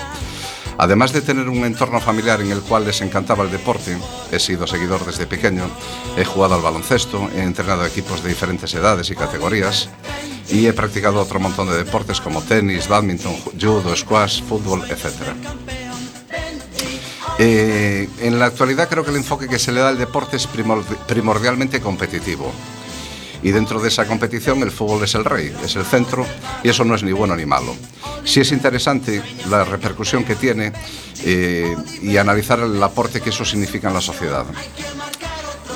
Además 0.78 1.12
de 1.12 1.20
tener 1.20 1.48
un 1.48 1.64
entorno 1.64 2.00
familiar 2.00 2.40
en 2.40 2.50
el 2.50 2.60
cual 2.60 2.84
les 2.84 3.00
encantaba 3.02 3.44
el 3.44 3.50
deporte, 3.50 3.96
he 4.32 4.38
sido 4.40 4.66
seguidor 4.66 5.04
desde 5.06 5.26
pequeño, 5.26 5.70
he 6.16 6.24
jugado 6.24 6.54
al 6.54 6.62
baloncesto, 6.62 7.30
he 7.36 7.42
entrenado 7.42 7.86
equipos 7.86 8.22
de 8.22 8.30
diferentes 8.30 8.74
edades 8.74 9.10
y 9.10 9.14
categorías 9.14 9.88
y 10.50 10.66
he 10.66 10.72
practicado 10.72 11.20
otro 11.20 11.40
montón 11.40 11.68
de 11.68 11.76
deportes 11.76 12.20
como 12.20 12.42
tenis, 12.42 12.88
badminton, 12.88 13.34
judo, 13.60 13.94
squash, 13.96 14.42
fútbol, 14.42 14.82
etc. 14.90 15.34
Eh, 17.38 18.08
en 18.20 18.38
la 18.38 18.46
actualidad 18.46 18.88
creo 18.88 19.04
que 19.04 19.10
el 19.10 19.16
enfoque 19.16 19.48
que 19.48 19.58
se 19.58 19.72
le 19.72 19.80
da 19.80 19.88
al 19.88 19.98
deporte 19.98 20.36
es 20.36 20.46
primordialmente 20.46 21.80
competitivo. 21.80 22.52
Y 23.42 23.50
dentro 23.50 23.80
de 23.80 23.88
esa 23.88 24.06
competición 24.06 24.62
el 24.62 24.70
fútbol 24.70 25.02
es 25.02 25.14
el 25.16 25.24
rey, 25.24 25.52
es 25.64 25.74
el 25.74 25.84
centro 25.84 26.24
y 26.62 26.68
eso 26.68 26.84
no 26.84 26.94
es 26.94 27.02
ni 27.02 27.12
bueno 27.12 27.34
ni 27.34 27.44
malo. 27.44 27.74
Sí 28.24 28.40
es 28.40 28.52
interesante 28.52 29.20
la 29.50 29.64
repercusión 29.64 30.22
que 30.22 30.36
tiene 30.36 30.72
eh, 31.24 31.74
y 32.02 32.16
analizar 32.16 32.60
el 32.60 32.80
aporte 32.80 33.20
que 33.20 33.30
eso 33.30 33.44
significa 33.44 33.88
en 33.88 33.94
la 33.94 34.00
sociedad. 34.00 34.46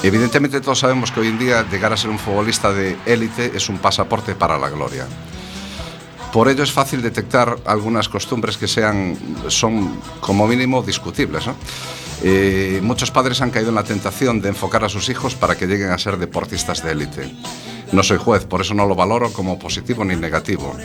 Evidentemente 0.07 0.61
todos 0.61 0.79
sabemos 0.79 1.11
que 1.11 1.19
hoy 1.19 1.27
en 1.27 1.37
día 1.37 1.67
llegar 1.69 1.93
a 1.93 1.97
ser 1.97 2.11
un 2.11 2.21
futbolista 2.21 2.73
de 2.73 2.97
élite 3.07 3.51
es 3.57 3.69
un 3.69 3.79
pasaporte 3.79 4.37
para 4.37 4.57
la 4.57 4.71
gloria. 4.71 5.05
Por 6.33 6.49
ello 6.49 6.63
es 6.63 6.71
fácil 6.71 7.03
detectar 7.03 7.59
algunas 7.65 8.09
costumbres 8.09 8.57
que 8.57 8.69
sean, 8.69 9.19
son 9.49 10.01
como 10.21 10.47
mínimo 10.47 10.85
discutibles. 10.85 11.47
Eh, 12.23 12.79
muchos 12.85 13.11
padres 13.11 13.41
han 13.41 13.51
caído 13.51 13.71
en 13.71 13.75
la 13.75 13.83
tentación 13.83 14.41
de 14.41 14.51
enfocar 14.51 14.85
a 14.85 14.89
sus 14.89 15.09
hijos 15.09 15.35
para 15.35 15.57
que 15.57 15.67
lleguen 15.67 15.91
a 15.91 15.99
ser 15.99 16.19
deportistas 16.19 16.85
de 16.85 16.93
élite. 16.93 17.35
No 17.91 18.05
soy 18.05 18.19
juez, 18.19 18.45
por 18.45 18.61
eso 18.61 18.75
no 18.75 18.87
lo 18.87 18.95
valoro 18.95 19.33
como 19.33 19.59
positivo 19.59 20.05
ni 20.05 20.15
negativo. 20.15 20.77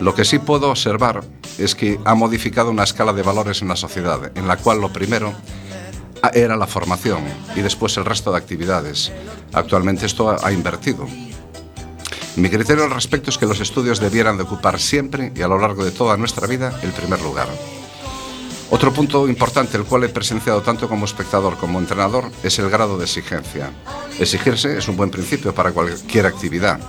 Lo 0.00 0.12
que 0.12 0.24
sí 0.24 0.40
puedo 0.40 0.70
observar 0.70 1.22
es 1.56 1.76
que 1.76 2.00
ha 2.04 2.16
modificado 2.16 2.72
una 2.72 2.82
escala 2.82 3.12
de 3.12 3.22
valores 3.22 3.62
en 3.62 3.68
la 3.68 3.76
sociedad, 3.76 4.32
en 4.34 4.48
la 4.48 4.56
cual 4.56 4.80
lo 4.80 4.92
primero 4.92 5.34
era 6.34 6.56
la 6.56 6.66
formación 6.66 7.24
y 7.54 7.60
después 7.60 7.96
el 7.96 8.04
resto 8.04 8.32
de 8.32 8.38
actividades. 8.38 9.12
Actualmente 9.52 10.06
esto 10.06 10.36
ha 10.42 10.52
invertido. 10.52 11.06
Mi 12.36 12.50
criterio 12.50 12.84
al 12.84 12.90
respecto 12.90 13.30
es 13.30 13.38
que 13.38 13.46
los 13.46 13.60
estudios 13.60 13.98
debieran 13.98 14.36
de 14.36 14.42
ocupar 14.42 14.78
siempre 14.78 15.32
y 15.34 15.42
a 15.42 15.48
lo 15.48 15.58
largo 15.58 15.84
de 15.84 15.90
toda 15.90 16.18
nuestra 16.18 16.46
vida 16.46 16.78
el 16.82 16.92
primer 16.92 17.22
lugar. 17.22 17.48
Otro 18.70 18.92
punto 18.92 19.28
importante, 19.28 19.76
el 19.76 19.84
cual 19.84 20.04
he 20.04 20.08
presenciado 20.08 20.60
tanto 20.60 20.88
como 20.88 21.04
espectador 21.04 21.56
como 21.56 21.78
entrenador, 21.78 22.30
es 22.42 22.58
el 22.58 22.68
grado 22.68 22.98
de 22.98 23.04
exigencia. 23.04 23.70
Exigirse 24.18 24.76
es 24.76 24.88
un 24.88 24.96
buen 24.96 25.10
principio 25.10 25.54
para 25.54 25.72
cualquier 25.72 26.26
actividad. 26.26 26.80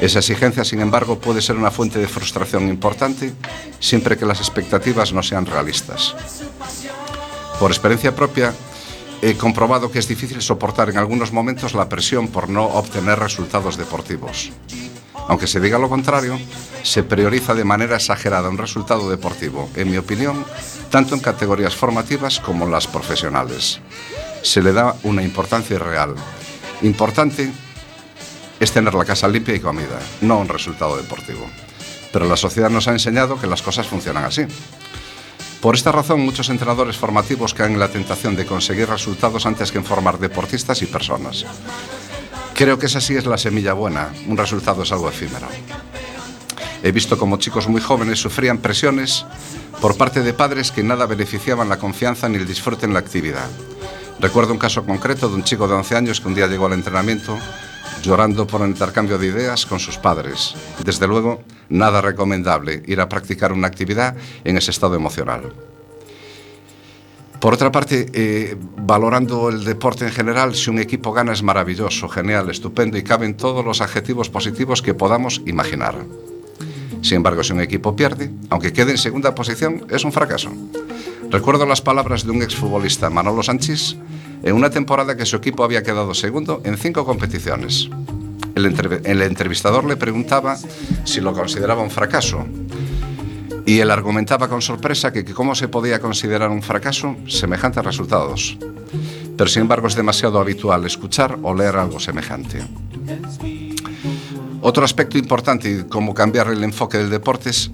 Esa 0.00 0.20
exigencia, 0.20 0.64
sin 0.64 0.80
embargo, 0.80 1.18
puede 1.18 1.42
ser 1.42 1.56
una 1.56 1.72
fuente 1.72 1.98
de 1.98 2.06
frustración 2.06 2.68
importante 2.68 3.32
siempre 3.80 4.16
que 4.16 4.26
las 4.26 4.38
expectativas 4.38 5.12
no 5.12 5.22
sean 5.22 5.44
realistas. 5.44 6.14
Por 7.58 7.72
experiencia 7.72 8.14
propia, 8.14 8.54
he 9.20 9.34
comprobado 9.34 9.90
que 9.90 9.98
es 9.98 10.06
difícil 10.06 10.40
soportar 10.42 10.90
en 10.90 10.98
algunos 10.98 11.32
momentos 11.32 11.74
la 11.74 11.88
presión 11.88 12.28
por 12.28 12.48
no 12.48 12.64
obtener 12.64 13.18
resultados 13.18 13.76
deportivos. 13.76 14.52
Aunque 15.26 15.48
se 15.48 15.60
diga 15.60 15.78
lo 15.78 15.88
contrario, 15.88 16.38
se 16.84 17.02
prioriza 17.02 17.54
de 17.54 17.64
manera 17.64 17.96
exagerada 17.96 18.48
un 18.48 18.58
resultado 18.58 19.10
deportivo, 19.10 19.68
en 19.74 19.90
mi 19.90 19.96
opinión, 19.96 20.44
tanto 20.90 21.14
en 21.14 21.20
categorías 21.20 21.74
formativas 21.74 22.38
como 22.38 22.64
en 22.64 22.70
las 22.70 22.86
profesionales. 22.86 23.80
Se 24.42 24.62
le 24.62 24.72
da 24.72 24.94
una 25.02 25.22
importancia 25.22 25.74
irreal. 25.74 26.14
Importante 26.82 27.50
es 28.60 28.72
tener 28.72 28.94
la 28.94 29.04
casa 29.04 29.26
limpia 29.26 29.56
y 29.56 29.60
comida, 29.60 29.98
no 30.20 30.38
un 30.38 30.48
resultado 30.48 30.96
deportivo. 30.96 31.44
Pero 32.12 32.26
la 32.26 32.36
sociedad 32.36 32.70
nos 32.70 32.86
ha 32.88 32.92
enseñado 32.92 33.38
que 33.40 33.48
las 33.48 33.62
cosas 33.62 33.86
funcionan 33.86 34.24
así. 34.24 34.46
Por 35.60 35.74
esta 35.74 35.90
razón, 35.90 36.20
muchos 36.20 36.50
entrenadores 36.50 36.96
formativos 36.96 37.52
caen 37.52 37.72
en 37.72 37.80
la 37.80 37.88
tentación 37.88 38.36
de 38.36 38.46
conseguir 38.46 38.88
resultados 38.88 39.44
antes 39.44 39.72
que 39.72 39.78
en 39.78 39.84
formar 39.84 40.18
deportistas 40.18 40.82
y 40.82 40.86
personas. 40.86 41.44
Creo 42.54 42.78
que 42.78 42.86
esa 42.86 43.00
sí 43.00 43.16
es 43.16 43.26
la 43.26 43.38
semilla 43.38 43.72
buena, 43.72 44.12
un 44.28 44.36
resultado 44.36 44.84
es 44.84 44.92
algo 44.92 45.08
efímero. 45.08 45.48
He 46.82 46.92
visto 46.92 47.18
como 47.18 47.38
chicos 47.38 47.66
muy 47.66 47.80
jóvenes 47.80 48.20
sufrían 48.20 48.58
presiones 48.58 49.26
por 49.80 49.96
parte 49.96 50.22
de 50.22 50.32
padres 50.32 50.70
que 50.70 50.84
nada 50.84 51.06
beneficiaban 51.06 51.68
la 51.68 51.78
confianza 51.78 52.28
ni 52.28 52.36
el 52.36 52.46
disfrute 52.46 52.86
en 52.86 52.92
la 52.92 53.00
actividad. 53.00 53.48
Recuerdo 54.20 54.52
un 54.52 54.58
caso 54.58 54.84
concreto 54.84 55.28
de 55.28 55.34
un 55.34 55.44
chico 55.44 55.66
de 55.66 55.74
11 55.74 55.96
años 55.96 56.20
que 56.20 56.28
un 56.28 56.34
día 56.34 56.46
llegó 56.46 56.66
al 56.66 56.72
entrenamiento 56.72 57.36
llorando 58.02 58.46
por 58.46 58.60
un 58.60 58.68
intercambio 58.68 59.18
de 59.18 59.26
ideas 59.26 59.66
con 59.66 59.78
sus 59.78 59.96
padres. 59.98 60.54
Desde 60.84 61.06
luego, 61.06 61.42
nada 61.68 62.00
recomendable 62.00 62.82
ir 62.86 63.00
a 63.00 63.08
practicar 63.08 63.52
una 63.52 63.68
actividad 63.68 64.16
en 64.44 64.56
ese 64.56 64.70
estado 64.70 64.94
emocional. 64.94 65.52
Por 67.40 67.54
otra 67.54 67.70
parte, 67.70 68.06
eh, 68.12 68.56
valorando 68.78 69.48
el 69.48 69.62
deporte 69.62 70.04
en 70.04 70.10
general, 70.10 70.56
si 70.56 70.70
un 70.70 70.80
equipo 70.80 71.12
gana 71.12 71.32
es 71.32 71.42
maravilloso, 71.42 72.08
genial, 72.08 72.50
estupendo 72.50 72.98
y 72.98 73.04
caben 73.04 73.36
todos 73.36 73.64
los 73.64 73.80
adjetivos 73.80 74.28
positivos 74.28 74.82
que 74.82 74.94
podamos 74.94 75.40
imaginar. 75.46 75.94
Sin 77.00 77.18
embargo, 77.18 77.44
si 77.44 77.52
un 77.52 77.60
equipo 77.60 77.94
pierde, 77.94 78.30
aunque 78.50 78.72
quede 78.72 78.90
en 78.90 78.98
segunda 78.98 79.36
posición, 79.36 79.86
es 79.88 80.04
un 80.04 80.10
fracaso. 80.10 80.50
Recuerdo 81.30 81.64
las 81.64 81.80
palabras 81.80 82.24
de 82.24 82.32
un 82.32 82.42
exfutbolista, 82.42 83.08
Manolo 83.08 83.44
Sánchez, 83.44 83.96
en 84.42 84.54
una 84.54 84.70
temporada 84.70 85.16
que 85.16 85.26
su 85.26 85.36
equipo 85.36 85.64
había 85.64 85.82
quedado 85.82 86.14
segundo 86.14 86.60
en 86.64 86.76
cinco 86.76 87.04
competiciones. 87.04 87.88
El, 88.54 89.22
entrevistador 89.22 89.84
le 89.84 89.96
preguntaba 89.96 90.56
si 91.04 91.20
lo 91.20 91.32
consideraba 91.32 91.82
un 91.82 91.90
fracaso 91.90 92.44
y 93.64 93.78
él 93.78 93.90
argumentaba 93.90 94.48
con 94.48 94.62
sorpresa 94.62 95.12
que, 95.12 95.24
que 95.24 95.34
cómo 95.34 95.54
se 95.54 95.68
podía 95.68 96.00
considerar 96.00 96.50
un 96.50 96.62
fracaso 96.62 97.16
semejantes 97.28 97.84
resultados. 97.84 98.58
Pero 99.36 99.48
sin 99.48 99.62
embargo 99.62 99.86
es 99.86 99.94
demasiado 99.94 100.40
habitual 100.40 100.84
escuchar 100.86 101.38
o 101.42 101.54
leer 101.54 101.76
algo 101.76 102.00
semejante. 102.00 102.64
Otro 104.60 104.84
aspecto 104.84 105.18
importante 105.18 105.70
y 105.70 105.88
cómo 105.88 106.12
cambiar 106.14 106.48
el 106.48 106.64
enfoque 106.64 106.98
del 106.98 107.10
deporte 107.10 107.50
es 107.50 107.70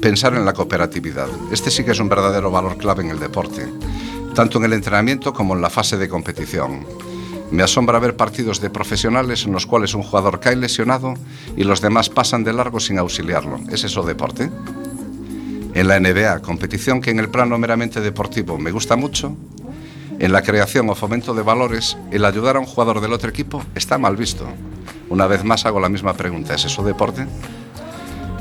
pensar 0.00 0.34
en 0.34 0.44
la 0.44 0.52
cooperatividad. 0.52 1.28
Este 1.50 1.70
sí 1.70 1.82
que 1.82 1.90
es 1.90 1.98
un 1.98 2.08
verdadero 2.08 2.50
valor 2.50 2.76
clave 2.76 3.02
en 3.02 3.10
el 3.10 3.18
deporte, 3.18 3.66
tanto 4.34 4.58
en 4.58 4.64
el 4.64 4.72
entrenamiento 4.72 5.32
como 5.32 5.54
en 5.54 5.62
la 5.62 5.70
fase 5.70 5.96
de 5.96 6.08
competición. 6.08 6.84
Me 7.50 7.62
asombra 7.62 8.00
ver 8.00 8.16
partidos 8.16 8.60
de 8.60 8.68
profesionales 8.68 9.44
en 9.44 9.52
los 9.52 9.66
cuales 9.66 9.94
un 9.94 10.02
jugador 10.02 10.40
cae 10.40 10.56
lesionado 10.56 11.14
y 11.56 11.64
los 11.64 11.80
demás 11.80 12.10
pasan 12.10 12.42
de 12.42 12.52
largo 12.52 12.80
sin 12.80 12.98
auxiliarlo. 12.98 13.60
¿Es 13.70 13.84
eso 13.84 14.02
deporte? 14.02 14.50
En 15.74 15.88
la 15.88 15.98
NBA, 16.00 16.40
competición 16.40 17.00
que 17.00 17.10
en 17.10 17.20
el 17.20 17.28
plano 17.28 17.56
meramente 17.58 18.00
deportivo 18.00 18.58
me 18.58 18.72
gusta 18.72 18.96
mucho, 18.96 19.36
en 20.18 20.32
la 20.32 20.42
creación 20.42 20.88
o 20.90 20.94
fomento 20.94 21.34
de 21.34 21.42
valores, 21.42 21.96
el 22.10 22.24
ayudar 22.24 22.56
a 22.56 22.60
un 22.60 22.66
jugador 22.66 23.00
del 23.00 23.12
otro 23.12 23.30
equipo 23.30 23.62
está 23.74 23.98
mal 23.98 24.16
visto. 24.16 24.46
Una 25.08 25.26
vez 25.26 25.44
más 25.44 25.66
hago 25.66 25.80
la 25.80 25.88
misma 25.88 26.14
pregunta, 26.14 26.54
¿es 26.54 26.64
eso 26.64 26.84
deporte? 26.84 27.26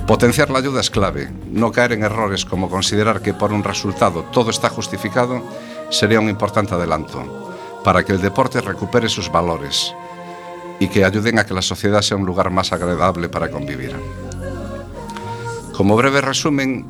Potenciar 0.08 0.50
la 0.50 0.60
ayuda 0.60 0.82
es 0.82 0.90
clave. 0.90 1.32
No 1.50 1.72
caer 1.72 1.94
en 1.94 2.04
errores 2.04 2.46
como 2.46 2.70
considerar 2.70 3.22
que 3.22 3.34
por 3.34 3.54
un 3.54 3.64
resultado 3.64 4.24
todo 4.32 4.50
está 4.50 4.70
justificado 4.70 5.42
sería 5.94 6.20
un 6.20 6.28
importante 6.28 6.74
adelanto 6.74 7.54
para 7.84 8.04
que 8.04 8.12
el 8.12 8.22
deporte 8.22 8.60
recupere 8.60 9.08
sus 9.08 9.32
valores 9.32 9.94
y 10.80 10.88
que 10.88 11.06
ayuden 11.06 11.40
a 11.40 11.46
que 11.46 11.54
la 11.54 11.62
sociedad 11.62 12.02
sea 12.02 12.18
un 12.18 12.26
lugar 12.26 12.50
más 12.50 12.74
agradable 12.74 13.30
para 13.30 13.50
convivir. 13.50 13.96
Como 15.78 15.96
breve 15.96 16.20
resumen, 16.20 16.86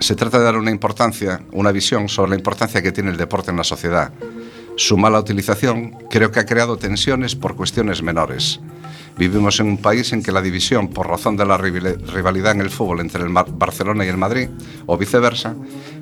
se 0.00 0.14
trata 0.14 0.38
de 0.38 0.44
dar 0.44 0.56
una 0.56 0.70
importancia, 0.70 1.42
una 1.52 1.72
visión 1.72 2.08
sobre 2.08 2.30
la 2.30 2.36
importancia 2.36 2.82
que 2.82 2.92
tiene 2.92 3.10
el 3.10 3.16
deporte 3.16 3.50
en 3.50 3.56
la 3.56 3.64
sociedad 3.64 4.12
su 4.76 4.96
mala 4.96 5.20
utilización 5.20 5.96
creo 6.08 6.30
que 6.30 6.40
ha 6.40 6.46
creado 6.46 6.76
tensiones 6.76 7.36
por 7.36 7.56
cuestiones 7.56 8.02
menores. 8.02 8.60
Vivimos 9.16 9.60
en 9.60 9.66
un 9.66 9.78
país 9.78 10.12
en 10.12 10.22
que 10.22 10.32
la 10.32 10.42
división 10.42 10.88
por 10.88 11.08
razón 11.08 11.36
de 11.36 11.44
la 11.44 11.58
rivalidad 11.58 12.52
en 12.52 12.60
el 12.60 12.70
fútbol 12.70 13.00
entre 13.00 13.22
el 13.22 13.28
Barcelona 13.30 14.04
y 14.04 14.08
el 14.08 14.16
Madrid, 14.16 14.48
o 14.86 14.96
viceversa, 14.96 15.54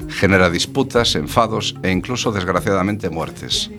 genera 0.08 0.50
disputas, 0.50 1.14
enfados 1.16 1.74
e 1.82 1.90
incluso, 1.90 2.32
desgraciadamente, 2.32 3.10
muertes. 3.10 3.70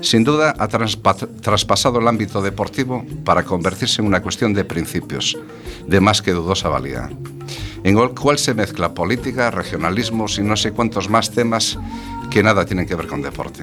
Sin 0.00 0.22
duda, 0.22 0.54
ha 0.58 0.68
traspasado 0.68 1.98
el 1.98 2.06
ámbito 2.06 2.42
deportivo 2.42 3.04
para 3.24 3.42
convertirse 3.42 4.02
en 4.02 4.06
una 4.06 4.20
cuestión 4.22 4.52
de 4.52 4.64
principios, 4.64 5.36
de 5.86 6.00
más 6.00 6.20
que 6.20 6.32
dudosa 6.32 6.68
valía, 6.68 7.10
en 7.82 7.98
el 7.98 8.10
cual 8.10 8.38
se 8.38 8.52
mezcla 8.52 8.92
política, 8.92 9.50
regionalismos 9.50 10.38
y 10.38 10.42
no 10.42 10.56
sé 10.56 10.72
cuántos 10.72 11.08
más 11.08 11.30
temas 11.30 11.78
que 12.30 12.42
nada 12.42 12.66
tienen 12.66 12.86
que 12.86 12.96
ver 12.96 13.06
con 13.06 13.22
deporte. 13.22 13.62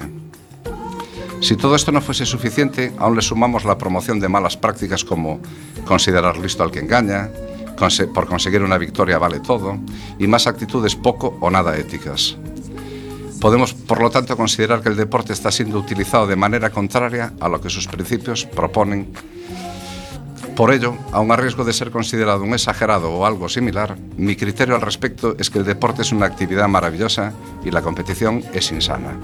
Si 1.42 1.56
todo 1.56 1.74
esto 1.74 1.90
no 1.90 2.00
fuese 2.00 2.24
suficiente, 2.24 2.92
aún 2.98 3.16
le 3.16 3.22
sumamos 3.22 3.64
la 3.64 3.76
promoción 3.76 4.20
de 4.20 4.28
malas 4.28 4.56
prácticas 4.56 5.04
como 5.04 5.40
considerar 5.84 6.38
listo 6.38 6.62
al 6.62 6.70
que 6.70 6.78
engaña, 6.78 7.30
por 8.14 8.28
conseguir 8.28 8.62
una 8.62 8.78
victoria 8.78 9.18
vale 9.18 9.40
todo, 9.40 9.76
y 10.20 10.28
más 10.28 10.46
actitudes 10.46 10.94
poco 10.94 11.36
o 11.40 11.50
nada 11.50 11.76
éticas. 11.76 12.36
Podemos, 13.40 13.74
por 13.74 14.00
lo 14.00 14.08
tanto, 14.08 14.36
considerar 14.36 14.82
que 14.82 14.88
el 14.88 14.96
deporte 14.96 15.32
está 15.32 15.50
siendo 15.50 15.80
utilizado 15.80 16.28
de 16.28 16.36
manera 16.36 16.70
contraria 16.70 17.32
a 17.40 17.48
lo 17.48 17.60
que 17.60 17.70
sus 17.70 17.88
principios 17.88 18.46
proponen. 18.46 19.12
Por 20.54 20.72
ello, 20.72 20.94
aun 21.10 21.32
a 21.32 21.36
riesgo 21.36 21.64
de 21.64 21.72
ser 21.72 21.90
considerado 21.90 22.44
un 22.44 22.54
exagerado 22.54 23.10
o 23.10 23.26
algo 23.26 23.48
similar, 23.48 23.98
mi 24.16 24.36
criterio 24.36 24.76
al 24.76 24.80
respecto 24.80 25.34
es 25.40 25.50
que 25.50 25.58
el 25.58 25.64
deporte 25.64 26.02
es 26.02 26.12
una 26.12 26.26
actividad 26.26 26.68
maravillosa 26.68 27.32
y 27.64 27.72
la 27.72 27.82
competición 27.82 28.44
es 28.54 28.70
insana. 28.70 29.18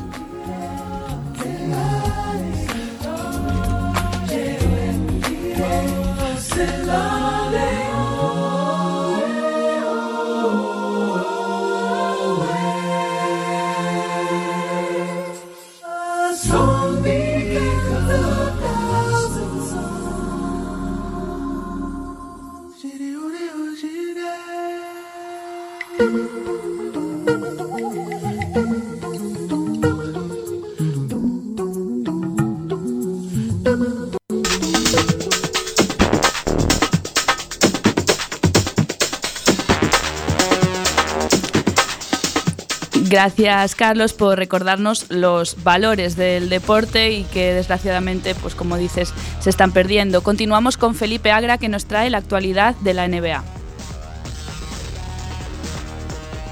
Gracias 43.11 43.74
Carlos 43.74 44.12
por 44.12 44.38
recordarnos 44.38 45.07
los 45.09 45.64
valores 45.64 46.14
del 46.14 46.51
deporte 46.51 47.11
y 47.11 47.24
que 47.24 47.55
desgraciadamente, 47.55 48.35
pues 48.35 48.55
como 48.55 48.77
dices, 48.77 49.14
se 49.40 49.48
están 49.48 49.72
perdiendo. 49.72 50.22
Continuamos 50.22 50.77
con 50.77 50.94
Felipe 50.94 51.33
Agra 51.33 51.57
que 51.57 51.68
nos 51.68 51.87
trae 51.87 52.11
la 52.11 52.18
actualidad 52.18 52.77
de 52.77 52.94
la 52.94 53.09
NBA. 53.09 53.58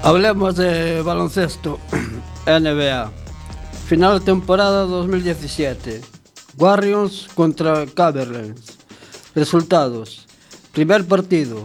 Hablemos 0.06 0.54
de 0.54 1.02
baloncesto 1.02 1.80
NBA. 2.46 3.10
Final 3.88 4.20
de 4.20 4.24
temporada 4.24 4.84
2017. 4.84 6.00
Warriors 6.56 7.28
contra 7.34 7.84
Cavaliers. 7.86 8.78
Resultados. 9.34 10.28
Primer 10.70 11.04
partido. 11.06 11.64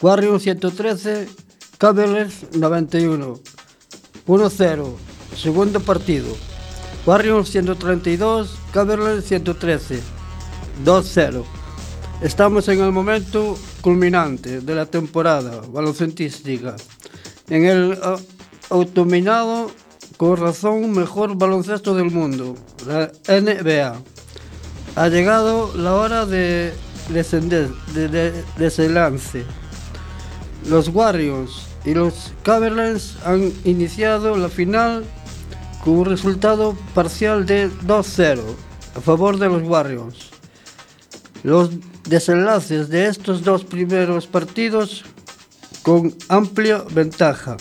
Warriors 0.00 0.42
113, 0.42 1.28
Cavaliers 1.76 2.46
91. 2.54 3.38
1-0. 4.26 4.94
Segundo 5.36 5.78
partido. 5.80 6.34
Warriors 7.04 7.50
132, 7.50 8.56
Cavaliers 8.72 9.26
113. 9.26 10.00
2-0. 10.82 11.44
Estamos 12.22 12.68
en 12.68 12.80
el 12.80 12.90
momento 12.90 13.58
culminante 13.82 14.62
de 14.62 14.74
la 14.74 14.86
temporada 14.86 15.60
baloncentística. 15.68 16.74
En 17.48 17.64
el 17.64 17.92
uh, 17.92 18.18
autominado 18.70 19.70
con 20.16 20.36
razón 20.36 20.92
mejor 20.92 21.36
baloncesto 21.36 21.94
del 21.94 22.10
mundo, 22.10 22.56
la 22.86 23.10
NBA. 23.28 24.00
Ha 24.94 25.08
llegado 25.08 25.76
la 25.76 25.94
hora 25.94 26.26
de 26.26 26.72
descender, 27.08 27.70
de, 27.94 28.08
de, 28.08 28.88
lance. 28.88 29.44
Los 30.68 30.88
Warriors 30.88 31.66
y 31.84 31.94
los 31.94 32.32
Cavaliers 32.44 33.16
han 33.24 33.52
iniciado 33.64 34.36
la 34.36 34.48
final 34.48 35.04
con 35.84 35.94
un 35.94 36.04
resultado 36.04 36.76
parcial 36.94 37.44
de 37.44 37.68
2-0 37.68 38.40
a 38.94 39.00
favor 39.00 39.38
de 39.38 39.48
los 39.48 39.62
Warriors. 39.62 40.30
Los 41.42 41.70
desenlaces 42.04 42.88
de 42.88 43.06
estos 43.06 43.42
dos 43.42 43.64
primeros 43.64 44.26
partidos 44.26 45.04
con 45.82 46.14
amplia 46.28 46.84
ventaja 46.90 47.56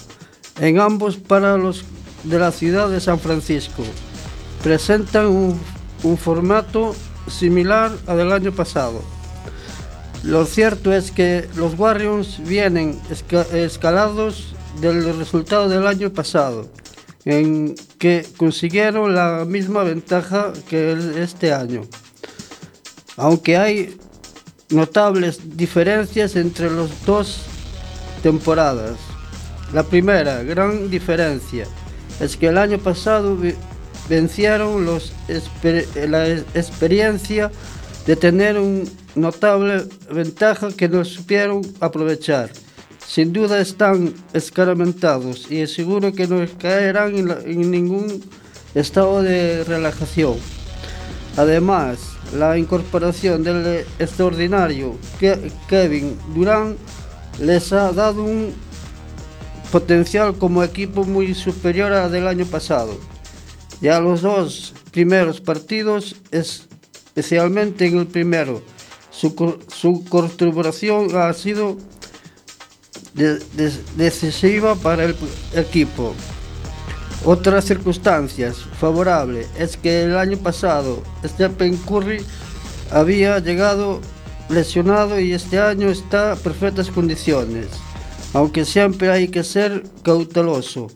en 0.60 0.80
ambos 0.80 1.18
para 1.18 1.58
los 1.58 1.84
de 2.24 2.40
la 2.40 2.52
ciudad 2.52 2.90
de 2.90 3.00
San 3.00 3.20
Francisco. 3.20 3.84
Presentan 4.64 5.28
un, 5.28 5.60
formato 6.18 6.96
similar 7.28 7.92
al 8.08 8.18
del 8.18 8.32
año 8.32 8.52
pasado. 8.52 9.02
Lo 10.24 10.46
cierto 10.46 10.94
es 10.94 11.12
que 11.12 11.48
los 11.56 11.78
Warriors 11.78 12.40
vienen 12.44 13.00
escalados 13.54 14.56
del 14.80 15.18
resultado 15.18 15.70
del 15.70 15.86
año 15.86 16.12
pasado, 16.12 16.70
en 17.26 17.76
que 18.00 18.26
consiguieron 18.38 19.14
la 19.14 19.46
misma 19.46 19.84
ventaja 19.84 20.54
que 20.70 20.98
este 21.18 21.54
año. 21.54 21.82
Aunque 23.18 23.58
hay 23.58 23.98
notables 24.70 25.58
diferencias 25.58 26.36
entre 26.36 26.72
las 26.72 27.06
dos 27.06 27.51
temporadas. 28.22 28.98
La 29.74 29.84
primera 29.84 30.44
gran 30.44 30.90
diferencia 30.90 31.66
es 32.20 32.36
que 32.38 32.48
el 32.48 32.58
año 32.58 32.78
pasado 32.78 33.38
vencieron 34.10 34.86
los, 34.86 35.14
la 35.96 36.30
experiencia 36.30 37.52
de 38.06 38.16
tener 38.16 38.60
un 38.60 38.90
notable 39.16 39.86
ventaja 40.12 40.70
que 40.72 40.90
no 40.90 41.06
supieron 41.06 41.62
aprovechar. 41.80 42.50
Sin 43.08 43.34
duda 43.34 43.60
están 43.60 44.14
escaramentados 44.34 45.52
y 45.52 45.68
seguro 45.68 46.14
que 46.14 46.28
no 46.28 46.46
caerán 46.58 47.16
en, 47.16 47.72
ningún 47.72 48.24
estado 48.74 49.22
de 49.22 49.64
relajación. 49.66 50.36
Además, 51.38 52.00
la 52.38 52.58
incorporación 52.58 53.44
del 53.44 53.86
extraordinario 54.00 54.96
Kevin 55.68 56.18
Durant 56.34 56.78
les 57.42 57.74
ha 57.74 57.92
dado 57.92 58.24
un 58.24 58.54
potencial 59.72 60.38
como 60.38 60.64
equipo 60.64 61.04
muy 61.04 61.34
superior 61.34 61.92
al 61.92 62.12
del 62.12 62.28
año 62.28 62.46
pasado. 62.46 62.98
Ya 63.82 64.00
los 64.00 64.22
dos 64.22 64.74
primeros 64.92 65.42
partidos, 65.42 66.16
especialmente 66.32 67.88
en 67.88 67.98
el 67.98 68.08
primero, 68.08 68.62
su, 69.10 69.58
su 69.68 70.06
contribución 70.06 71.16
ha 71.16 71.34
sido 71.34 71.78
decisiva 73.96 74.76
para 74.76 75.06
el 75.06 75.16
equipo. 75.56 76.14
Otras 77.24 77.66
circunstancias 77.66 78.58
favorables 78.80 79.48
es 79.58 79.78
que 79.78 80.04
el 80.04 80.18
año 80.18 80.38
pasado 80.38 81.04
Stephen 81.24 81.78
Curry 81.78 82.24
había 82.92 83.40
llegado 83.40 84.02
lesionado 84.52 85.20
y 85.20 85.34
este 85.34 85.60
año 85.60 85.90
está 85.90 86.34
en 86.34 86.40
perfectas 86.40 86.90
condiciones, 86.92 87.68
aunque 88.34 88.66
siempre 88.66 89.10
hay 89.10 89.30
que 89.30 89.44
ser 89.44 89.84
cauteloso 90.04 90.88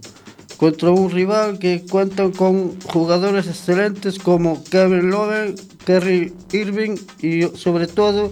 contra 0.57 0.89
un 0.91 1.11
rival 1.11 1.59
que 1.59 1.85
cuenta 1.89 2.29
con 2.31 2.79
jugadores 2.81 3.47
excelentes 3.47 4.19
como 4.19 4.63
Kevin 4.65 5.09
Love, 5.09 5.55
Kerry 5.85 6.33
Irving 6.51 6.95
y 7.21 7.43
sobre 7.57 7.87
todo 7.87 8.31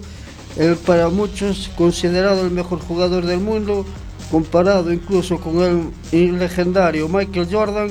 el 0.58 0.76
para 0.78 1.10
muchos 1.10 1.70
considerado 1.76 2.46
el 2.46 2.52
mejor 2.52 2.80
jugador 2.80 3.26
del 3.26 3.40
mundo, 3.40 3.86
comparado 4.32 4.94
incluso 4.94 5.40
con 5.40 5.92
el 6.12 6.40
legendario 6.40 7.08
Michael 7.10 7.48
Jordan, 7.52 7.90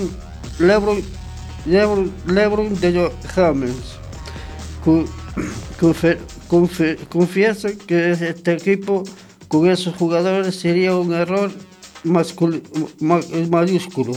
LeBron, 0.59 1.03
de 2.81 3.12
James. 3.35 3.75
Confieso 7.08 7.68
que 7.86 8.10
este 8.10 8.52
equipo 8.52 9.04
con 9.48 9.70
esos 9.70 9.96
jugadores 9.96 10.54
sería 10.54 10.94
un 10.94 11.14
error 11.14 11.50
mayúsculo, 12.04 14.12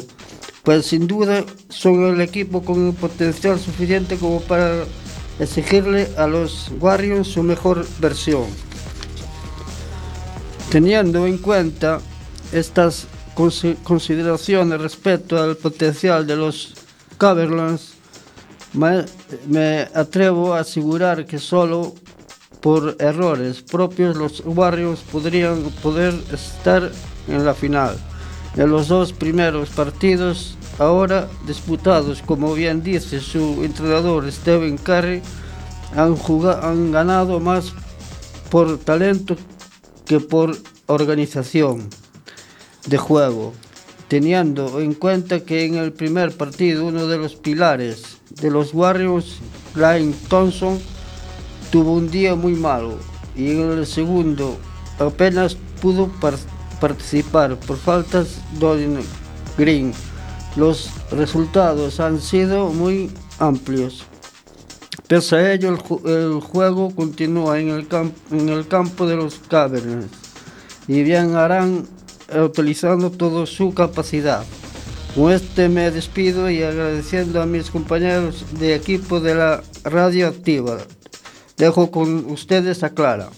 pues 0.64 0.86
sin 0.86 1.08
duda 1.08 1.46
son 1.70 2.04
el 2.04 2.20
equipo 2.20 2.62
con 2.62 2.88
el 2.88 2.94
potencial 2.94 3.58
suficiente 3.58 4.18
como 4.18 4.42
para 4.42 4.84
exigirle 5.40 6.10
a 6.18 6.28
los 6.28 6.74
Warriors 6.82 7.30
su 7.30 7.42
mejor 7.42 7.88
versión. 8.02 8.44
Teniendo 10.70 11.28
en 11.28 11.38
cuenta 11.38 12.02
estas 12.52 13.08
consideraciones 13.86 14.82
respecto 14.82 15.42
al 15.42 15.56
potencial 15.56 16.28
de 16.28 16.36
los 16.36 16.74
Caverlands, 17.18 17.96
me, 18.76 19.88
atrevo 19.94 20.54
a 20.54 20.60
asegurar 20.60 21.26
que 21.26 21.40
solo 21.40 21.96
por 22.66 22.96
errores 22.98 23.62
propios 23.62 24.16
los 24.18 24.42
Warriors 24.44 25.02
podrían 25.12 25.62
poder 25.84 26.16
estar 26.34 26.92
en 27.28 27.46
la 27.46 27.54
final. 27.54 27.96
En 28.58 28.72
los 28.72 28.88
dos 28.88 29.14
primeros 29.14 29.70
partidos 29.70 30.58
ahora 30.80 31.30
disputados, 31.46 32.24
como 32.26 32.56
bien 32.56 32.82
dice 32.82 33.20
su 33.20 33.64
entrenador 33.64 34.32
Steven 34.32 34.80
Curry, 34.80 35.22
han, 35.96 36.18
han 36.64 36.92
ganado 36.92 37.40
más 37.40 37.72
por 38.50 38.80
talento 38.80 39.36
que 40.04 40.20
por 40.20 40.58
organización 40.88 41.88
de 42.88 42.98
juego, 42.98 43.54
teniendo 44.08 44.82
en 44.82 44.96
cuenta 44.96 45.42
que 45.42 45.66
en 45.66 45.76
el 45.76 45.94
primer 45.94 46.36
partido 46.36 46.88
uno 46.88 47.06
de 47.06 47.20
los 47.20 47.36
pilares 47.36 48.18
de 48.42 48.50
los 48.50 48.74
Warriors, 48.74 49.38
Ryan 49.76 50.16
Thompson, 50.30 50.80
tuvo 51.72 51.94
un 51.94 52.10
día 52.10 52.36
muy 52.36 52.54
malo 52.54 52.96
y 53.36 53.52
en 53.52 53.72
el 53.72 53.86
segundo 53.86 54.58
apenas 55.00 55.58
pudo 55.82 56.10
participar 56.80 57.60
por 57.60 57.78
faltas 57.78 58.40
de 58.60 59.04
Green. 59.58 59.94
Los 60.56 60.90
resultados 61.12 62.00
han 62.00 62.22
sido 62.22 62.70
muy 62.70 63.12
amplios. 63.40 64.06
Pese 65.08 65.36
a 65.36 65.54
ello, 65.54 65.78
el, 66.06 66.40
juego 66.40 66.96
continúa 66.96 67.60
en 67.60 67.70
el, 67.70 68.68
campo 68.68 69.06
de 69.06 69.16
los 69.16 69.36
Caverns 69.48 70.08
y 70.88 71.04
bien 71.04 71.36
harán 71.36 71.86
utilizando 72.34 73.12
toda 73.12 73.46
su 73.46 73.74
capacidad. 73.74 74.44
Con 75.16 75.32
este 75.32 75.70
me 75.70 75.92
despido 75.92 76.50
y 76.50 76.64
agradeciendo 76.64 77.42
a 77.42 77.46
mis 77.46 77.70
compañeros 77.70 78.46
de 78.60 78.76
equipo 78.76 79.20
de 79.20 79.36
la 79.36 79.64
Radio 79.84 80.28
Activa. 80.28 80.80
Dejo 81.58 81.90
con 81.90 82.30
ustedes 82.32 82.84
a 82.84 82.94
Clara. 82.94 83.30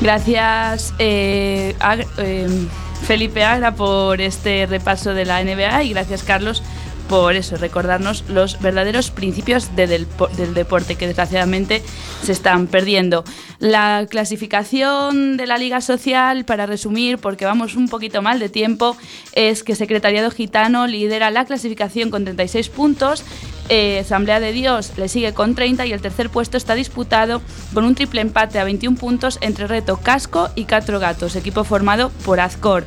Gracias 0.00 0.92
eh, 0.98 1.74
eh, 2.18 2.68
Felipe 3.06 3.42
Agra 3.42 3.74
por 3.74 4.20
este 4.20 4.66
repaso 4.66 5.14
de 5.14 5.24
la 5.24 5.42
NBA 5.42 5.84
y 5.84 5.90
gracias 5.90 6.22
Carlos 6.22 6.62
por 7.08 7.34
eso, 7.34 7.56
recordarnos 7.56 8.24
los 8.28 8.60
verdaderos 8.60 9.10
principios 9.10 9.76
del, 9.76 10.06
deporte 10.54 10.96
que 10.96 11.06
desgraciadamente 11.06 11.82
se 12.22 12.32
están 12.32 12.66
perdiendo. 12.66 13.24
La 13.58 14.06
clasificación 14.08 15.36
de 15.36 15.46
la 15.46 15.58
Liga 15.58 15.80
Social, 15.80 16.44
para 16.44 16.66
resumir, 16.66 17.18
porque 17.18 17.44
vamos 17.44 17.76
un 17.76 17.88
poquito 17.88 18.22
mal 18.22 18.38
de 18.38 18.48
tiempo, 18.48 18.96
es 19.32 19.62
que 19.62 19.74
Secretariado 19.74 20.30
Gitano 20.30 20.86
lidera 20.86 21.30
la 21.30 21.44
clasificación 21.44 22.10
con 22.10 22.24
36 22.24 22.68
puntos, 22.70 23.24
eh, 23.68 24.00
Asamblea 24.00 24.40
de 24.40 24.52
Dios 24.52 24.92
le 24.98 25.08
sigue 25.08 25.32
con 25.32 25.54
30 25.54 25.86
y 25.86 25.92
el 25.92 26.02
tercer 26.02 26.28
puesto 26.28 26.58
está 26.58 26.74
disputado 26.74 27.40
con 27.72 27.84
un 27.84 27.94
triple 27.94 28.20
empate 28.20 28.58
a 28.58 28.64
21 28.64 28.98
puntos 28.98 29.38
entre 29.40 29.66
Reto 29.66 29.96
Casco 29.96 30.50
y 30.54 30.66
Catro 30.66 31.00
Gatos, 31.00 31.34
equipo 31.34 31.64
formado 31.64 32.10
por 32.24 32.40
Azcor. 32.40 32.84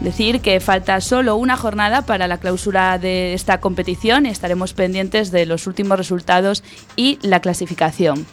Decir 0.00 0.40
que 0.40 0.60
falta 0.60 1.00
solo 1.02 1.36
una 1.36 1.58
jornada 1.58 2.02
para 2.02 2.26
la 2.26 2.38
clausura 2.38 2.98
de 2.98 3.34
esta 3.34 3.60
competición 3.60 4.24
y 4.24 4.30
estaremos 4.30 4.72
pendientes 4.72 5.30
de 5.30 5.44
los 5.44 5.66
últimos 5.66 5.98
resultados 5.98 6.64
y 6.96 7.18
la 7.20 7.40
clasificación. 7.40 8.26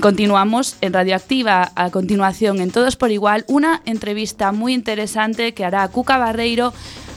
Continuamos 0.00 0.76
en 0.80 0.94
Radioactiva 0.94 1.72
a 1.74 1.90
continuación 1.90 2.60
en 2.62 2.70
Todos 2.70 2.96
por 2.96 3.10
Igual, 3.10 3.44
una 3.48 3.82
entrevista 3.84 4.52
muy 4.52 4.72
interesante 4.72 5.52
que 5.52 5.66
hará 5.66 5.86
Cuca 5.88 6.16
Barreiro 6.16 6.72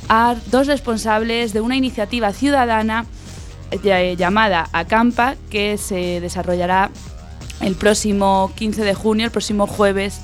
a 0.09 0.35
dos 0.47 0.67
responsables 0.67 1.53
de 1.53 1.61
una 1.61 1.77
iniciativa 1.77 2.33
ciudadana 2.33 3.05
eh, 3.71 4.15
llamada 4.17 4.67
Acampa 4.73 5.35
que 5.49 5.77
se 5.77 6.19
desarrollará 6.19 6.91
el 7.61 7.75
próximo 7.75 8.51
15 8.55 8.83
de 8.83 8.93
junio, 8.93 9.25
el 9.25 9.31
próximo 9.31 9.67
jueves 9.67 10.21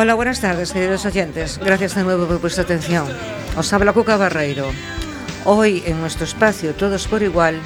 Hola, 0.02 0.14
buenas 0.14 0.40
tardes, 0.40 0.72
queridos 0.72 1.06
oyentes. 1.06 1.60
Gracias 1.62 1.94
de 1.94 2.02
nuevo 2.02 2.26
por 2.26 2.40
vuestra 2.40 2.64
atención. 2.64 3.06
Os 3.56 3.72
habla 3.72 3.92
Cuca 3.92 4.16
Barreiro. 4.16 4.72
Hoy, 5.44 5.84
en 5.86 6.00
nuestro 6.00 6.24
espacio 6.24 6.74
Todos 6.74 7.06
por 7.06 7.22
Igual, 7.22 7.60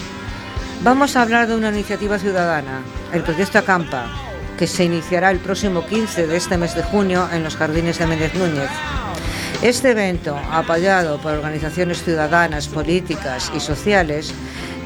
vamos 0.82 1.16
a 1.16 1.22
hablar 1.22 1.48
de 1.48 1.54
una 1.54 1.70
iniciativa 1.70 2.18
ciudadana, 2.18 2.82
el 3.14 3.22
proyecto 3.22 3.58
Acampa, 3.58 4.10
que 4.58 4.66
se 4.66 4.84
iniciará 4.84 5.30
el 5.30 5.38
próximo 5.38 5.86
15 5.86 6.26
de 6.26 6.36
este 6.36 6.58
mes 6.58 6.74
de 6.74 6.82
junio 6.82 7.26
en 7.32 7.42
los 7.42 7.56
jardines 7.56 7.98
de 7.98 8.06
Méndez 8.06 8.34
Núñez. 8.34 8.68
Este 9.62 9.92
evento, 9.92 10.38
apoyado 10.50 11.16
por 11.16 11.32
organizaciones 11.32 12.02
ciudadanas, 12.02 12.68
políticas 12.68 13.50
y 13.56 13.60
sociales, 13.60 14.34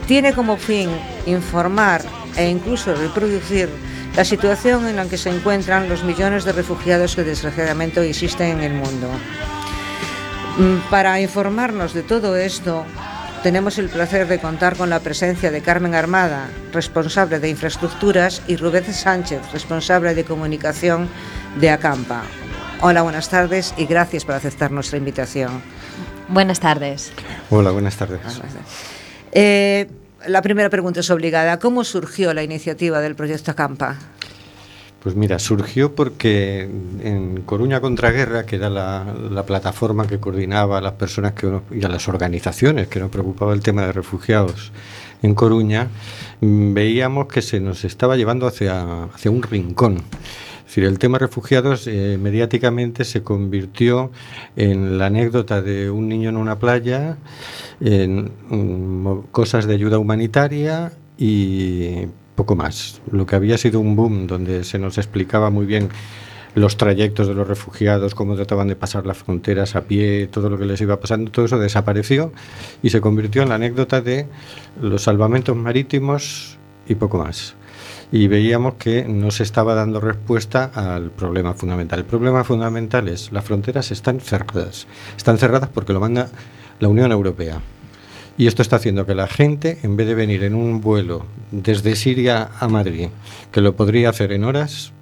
tiene 0.06 0.34
como 0.34 0.56
fin 0.56 0.88
informar 1.26 2.02
e 2.36 2.48
incluso 2.48 2.94
reproducir 2.94 3.68
la 4.20 4.24
situación 4.26 4.87
en 4.87 4.96
la 4.96 5.06
que 5.06 5.16
se 5.16 5.30
encuentran 5.30 5.88
los 5.88 6.04
millones 6.04 6.44
de 6.44 6.52
refugiados 6.52 7.16
que 7.16 7.24
desgraciadamente 7.24 8.06
existen 8.06 8.59
en 8.59 8.61
el 8.61 8.74
mundo. 8.74 9.09
Mm, 10.59 10.90
para 10.90 11.18
informarnos 11.22 11.94
de 11.94 12.02
todo 12.02 12.37
esto, 12.37 12.85
tenemos 13.42 13.78
el 13.78 13.88
placer 13.88 14.28
de 14.28 14.38
contar 14.38 14.76
con 14.76 14.90
la 14.90 15.00
presencia 15.00 15.50
de 15.50 15.62
Carmen 15.62 15.94
Armada, 15.94 16.50
responsable 16.70 17.40
de 17.40 17.48
infraestructuras, 17.48 18.42
y 18.46 18.56
Rubén 18.56 18.92
Sánchez, 18.92 19.40
responsable 19.54 20.14
de 20.14 20.24
comunicación 20.24 21.09
de 21.59 21.70
Acampa. 21.70 22.20
Hola, 22.83 23.00
buenas 23.00 23.30
tardes 23.30 23.72
y 23.78 23.87
gracias 23.87 24.26
por 24.26 24.35
aceptar 24.35 24.70
nuestra 24.70 24.98
invitación. 24.98 25.62
Buenas 26.28 26.61
tardes. 26.61 27.11
Hola, 27.48 27.70
buenas 27.70 27.96
tardes. 27.96 28.20
Eh, 29.33 29.88
la 30.26 30.42
primera 30.42 30.70
pregunta 30.70 31.00
es 31.00 31.11
obligada. 31.11 31.59
¿Cómo 31.59 31.85
surgió 31.85 32.35
la 32.35 32.42
iniciativa 32.42 33.00
del 33.00 33.14
proyecto 33.14 33.50
Acampa? 33.50 33.96
Pues 35.02 35.14
mira, 35.14 35.38
surgió 35.38 35.94
porque 35.94 36.68
en 37.02 37.42
Coruña 37.46 37.80
Contraguerra, 37.80 38.44
que 38.44 38.56
era 38.56 38.68
la, 38.68 39.44
plataforma 39.46 40.06
que 40.06 40.18
coordinaba 40.20 40.78
a 40.78 40.80
las 40.83 40.92
personas 40.92 41.33
que, 41.33 41.50
y 41.70 41.83
a 41.85 41.88
las 41.88 42.06
organizaciones 42.06 42.88
que 42.88 43.00
nos 43.00 43.11
preocupaba 43.11 43.54
el 43.54 43.62
tema 43.62 43.87
de 43.87 43.92
refugiados 43.92 44.72
en 45.22 45.35
Coruña, 45.35 45.88
mm, 46.42 46.74
veíamos 46.74 47.28
que 47.28 47.40
se 47.40 47.61
nos 47.61 47.85
estaba 47.85 48.16
llevando 48.16 48.46
hacia, 48.46 49.04
hacia 49.04 49.30
un 49.30 49.42
rincón. 49.42 50.02
Decir, 50.70 50.85
el 50.85 51.00
tema 51.00 51.18
refugiados 51.18 51.88
eh, 51.88 52.16
mediáticamente 52.16 53.04
se 53.04 53.24
convirtió 53.24 54.12
en 54.54 54.98
la 54.98 55.06
anécdota 55.06 55.62
de 55.62 55.90
un 55.90 56.09
niño 56.09 56.28
en 56.28 56.37
una 56.37 56.61
playa, 56.61 57.16
en 57.80 58.30
mm, 58.48 59.22
cosas 59.33 59.66
de 59.66 59.74
ayuda 59.74 59.98
humanitaria 59.98 60.92
y 61.18 62.06
poco 62.37 62.54
más. 62.54 63.02
Lo 63.11 63.26
que 63.26 63.35
había 63.35 63.59
sido 63.59 63.80
un 63.80 63.96
boom 63.96 64.28
donde 64.28 64.62
se 64.62 64.78
nos 64.78 64.96
explicaba 64.96 65.50
muy 65.50 65.66
bien 65.66 65.88
los 66.54 66.76
trayectos 66.76 67.26
de 67.26 67.35
los 67.35 67.48
refugiados, 67.48 68.14
cómo 68.14 68.37
trataban 68.37 68.68
de 68.68 68.76
pasar 68.76 69.06
las 69.06 69.18
fronteras 69.18 69.74
a 69.74 69.80
pie, 69.80 70.28
todo 70.28 70.48
lo 70.50 70.56
que 70.56 70.66
les 70.66 70.80
iba 70.80 71.00
pasando, 71.00 71.33
todo 71.33 71.46
eso 71.46 71.59
desapareció 71.59 72.33
y 72.80 72.90
se 72.90 73.00
convirtió 73.00 73.42
en 73.42 73.48
la 73.48 73.56
anécdota 73.56 74.02
de 74.02 74.28
los 74.80 75.02
salvamentos 75.02 75.56
marítimos 75.56 76.59
y 76.87 76.94
poco 76.94 77.18
más. 77.18 77.56
Y 78.12 78.27
veíamos 78.27 78.75
que 78.75 79.05
no 79.05 79.31
se 79.31 79.44
estaba 79.44 79.75
dando 79.75 80.01
respuesta 80.01 80.70
al 80.75 81.11
problema 81.11 81.55
fundamental. 81.55 82.01
El 82.01 82.05
problema 82.05 82.42
fundamental 82.42 83.09
es 83.09 83.31
las 83.31 83.44
fronteras 83.44 83.90
están 83.92 84.20
cerradas. 84.20 84.87
Están 85.16 85.38
cerradas 85.38 85.70
porque 85.73 85.92
lo 85.92 86.01
manda 86.01 86.29
la 86.81 86.88
Unión 86.88 87.12
Europea. 87.12 87.61
Y 88.37 88.46
esto 88.46 88.62
está 88.62 88.77
haciendo 88.77 89.07
que 89.07 89.14
la 89.14 89.27
gente, 89.27 89.79
en 89.83 89.96
vez 89.96 90.07
de 90.07 90.14
venir 90.14 90.44
en 90.44 90.55
un 90.55 90.81
vuelo 90.81 91.27
desde 91.51 91.94
Siria 91.94 92.51
a 92.59 92.68
Madrid, 92.68 93.09
que 93.53 93.61
lo 93.61 93.77
podría 93.77 94.09
hacer 94.09 94.33
en 94.33 94.44
horas, 94.44 94.92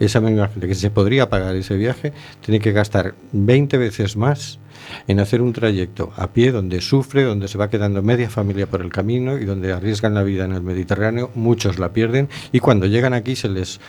esa 0.00 0.20
misma 0.20 0.48
gente 0.48 0.66
que 0.66 0.74
se 0.74 0.90
podría 0.90 1.28
pagar 1.28 1.54
ese 1.54 1.76
viaje, 1.76 2.12
tiene 2.44 2.58
que 2.58 2.72
gastar 2.72 3.14
20 3.32 3.78
veces 3.78 4.16
más 4.16 4.58
en 5.06 5.20
hacer 5.20 5.42
un 5.42 5.52
trayecto 5.52 6.12
a 6.16 6.28
pie 6.28 6.52
donde 6.52 6.80
sufre, 6.80 7.22
donde 7.22 7.48
se 7.48 7.58
va 7.58 7.70
quedando 7.70 8.02
media 8.02 8.30
familia 8.30 8.66
por 8.66 8.80
el 8.80 8.90
camino 8.90 9.38
y 9.38 9.44
donde 9.44 9.72
arriesgan 9.72 10.14
la 10.14 10.22
vida 10.22 10.44
en 10.44 10.52
el 10.52 10.62
Mediterráneo, 10.62 11.30
muchos 11.34 11.78
la 11.78 11.92
pierden 11.92 12.28
y 12.50 12.60
cuando 12.60 12.86
llegan 12.86 13.14
aquí 13.14 13.36
se 13.36 13.48
les 13.48 13.80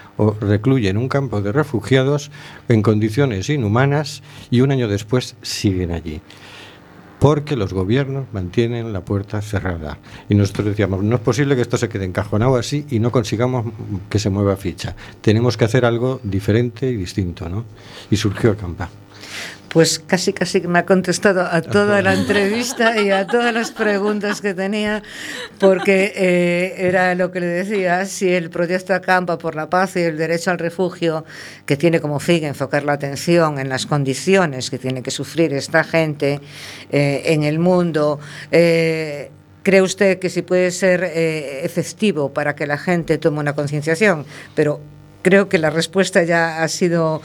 recluye 0.41 0.89
en 0.89 0.97
un 0.97 1.09
campo 1.09 1.41
de 1.41 1.51
refugiados 1.51 2.29
en 2.67 2.81
condiciones 2.81 3.49
inhumanas 3.49 4.21
y 4.49 4.61
un 4.61 4.71
año 4.71 4.87
después 4.87 5.35
siguen 5.41 5.91
allí 5.91 6.21
porque 7.21 7.55
los 7.55 7.71
gobiernos 7.71 8.25
mantienen 8.33 8.93
la 8.93 9.05
puerta 9.05 9.43
cerrada. 9.43 9.99
Y 10.27 10.33
nosotros 10.33 10.65
decíamos, 10.65 11.03
no 11.03 11.17
es 11.17 11.21
posible 11.21 11.55
que 11.55 11.61
esto 11.61 11.77
se 11.77 11.87
quede 11.87 12.05
encajonado 12.05 12.55
así 12.55 12.87
y 12.89 12.97
no 12.97 13.11
consigamos 13.11 13.63
que 14.09 14.17
se 14.17 14.31
mueva 14.31 14.57
ficha. 14.57 14.95
Tenemos 15.21 15.55
que 15.55 15.65
hacer 15.65 15.85
algo 15.85 16.19
diferente 16.23 16.89
y 16.89 16.95
distinto, 16.95 17.47
¿no? 17.47 17.63
Y 18.09 18.17
surgió 18.17 18.49
Acampa 18.49 18.89
pues 19.71 19.99
casi 19.99 20.33
casi 20.33 20.61
me 20.61 20.79
ha 20.79 20.85
contestado 20.85 21.41
a 21.41 21.61
toda 21.61 22.01
la 22.01 22.13
entrevista 22.13 23.01
y 23.01 23.11
a 23.11 23.25
todas 23.25 23.53
las 23.53 23.71
preguntas 23.71 24.41
que 24.41 24.53
tenía, 24.53 25.01
porque 25.59 26.11
eh, 26.15 26.75
era 26.77 27.15
lo 27.15 27.31
que 27.31 27.39
le 27.39 27.47
decía, 27.47 28.05
si 28.05 28.33
el 28.33 28.49
proyecto 28.49 28.93
Acampa 28.93 29.37
por 29.37 29.55
la 29.55 29.69
paz 29.69 29.95
y 29.95 30.01
el 30.01 30.17
derecho 30.17 30.51
al 30.51 30.59
refugio, 30.59 31.25
que 31.65 31.77
tiene 31.77 32.01
como 32.01 32.19
fin 32.19 32.43
enfocar 32.43 32.83
la 32.83 32.93
atención 32.93 33.59
en 33.59 33.69
las 33.69 33.85
condiciones 33.85 34.69
que 34.69 34.77
tiene 34.77 35.01
que 35.01 35.11
sufrir 35.11 35.53
esta 35.53 35.83
gente 35.83 36.39
eh, 36.91 37.21
en 37.25 37.43
el 37.43 37.59
mundo, 37.59 38.19
eh, 38.51 39.31
¿Cree 39.63 39.83
usted 39.83 40.17
que 40.17 40.31
sí 40.31 40.41
puede 40.41 40.71
ser 40.71 41.03
efectivo 41.03 42.33
para 42.33 42.55
que 42.55 42.65
la 42.65 42.79
gente 42.79 43.19
tome 43.19 43.41
una 43.41 43.53
concienciación? 43.53 44.25
Pero 44.55 44.81
creo 45.21 45.49
que 45.49 45.59
la 45.59 45.69
respuesta 45.69 46.23
ya 46.23 46.63
ha 46.63 46.67
sido 46.67 47.21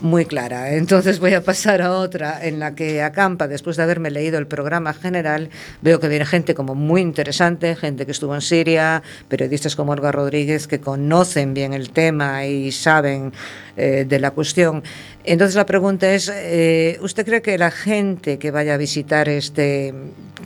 muy 0.00 0.26
clara. 0.26 0.74
Entonces 0.74 1.18
voy 1.18 1.34
a 1.34 1.42
pasar 1.42 1.82
a 1.82 1.92
otra 1.92 2.44
en 2.44 2.58
la 2.58 2.74
que 2.74 3.02
acampa, 3.02 3.48
después 3.48 3.76
de 3.76 3.82
haberme 3.82 4.10
leído 4.10 4.38
el 4.38 4.46
programa 4.46 4.92
general, 4.94 5.50
veo 5.82 6.00
que 6.00 6.08
viene 6.08 6.24
gente 6.24 6.54
como 6.54 6.74
muy 6.74 7.00
interesante, 7.00 7.74
gente 7.76 8.06
que 8.06 8.12
estuvo 8.12 8.34
en 8.34 8.40
Siria, 8.40 9.02
periodistas 9.28 9.76
como 9.76 9.92
Olga 9.92 10.12
Rodríguez 10.12 10.66
que 10.66 10.80
conocen 10.80 11.54
bien 11.54 11.72
el 11.72 11.90
tema 11.90 12.46
y 12.46 12.72
saben 12.72 13.32
eh, 13.76 14.04
de 14.08 14.20
la 14.20 14.30
cuestión. 14.30 14.82
Entonces 15.24 15.56
la 15.56 15.66
pregunta 15.66 16.12
es, 16.12 16.30
eh, 16.32 16.98
¿usted 17.02 17.26
cree 17.26 17.42
que 17.42 17.58
la 17.58 17.70
gente 17.70 18.38
que 18.38 18.50
vaya 18.50 18.74
a 18.74 18.76
visitar 18.76 19.28
este 19.28 19.92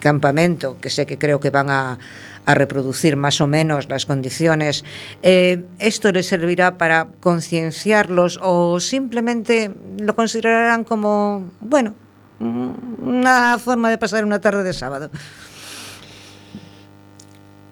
campamento, 0.01 0.79
que 0.81 0.91
sé 0.91 1.07
que 1.07 1.19
creo 1.19 1.39
que 1.39 1.51
van 1.51 1.71
a 1.71 1.99
a 2.45 2.55
reproducir 2.55 3.17
más 3.17 3.41
o 3.41 3.47
menos 3.47 3.89
las 3.89 4.07
condiciones, 4.07 4.85
eh, 5.23 5.65
¿esto 5.79 6.11
les 6.13 6.27
servirá 6.27 6.77
para 6.79 7.09
concienciarlos 7.21 8.39
o 8.43 8.81
simplemente 8.81 9.71
lo 9.99 10.15
considerarán 10.17 10.85
como, 10.85 11.51
bueno, 11.61 11.95
una 12.41 13.59
forma 13.59 13.91
de 13.91 13.99
pasar 13.99 14.25
una 14.25 14.41
tarde 14.41 14.65
de 14.65 14.73
sábado? 14.73 15.11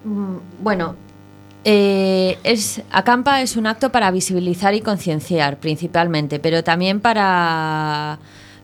Mm, 0.04 0.36
bueno, 0.62 0.96
eh, 1.64 2.38
es, 2.42 2.82
Acampa 2.90 3.42
es 3.42 3.56
un 3.56 3.66
acto 3.66 3.90
para 3.92 4.10
visibilizar 4.10 4.74
y 4.74 4.80
concienciar 4.80 5.58
principalmente, 5.58 6.38
pero 6.38 6.64
también 6.64 7.00
para 7.00 8.18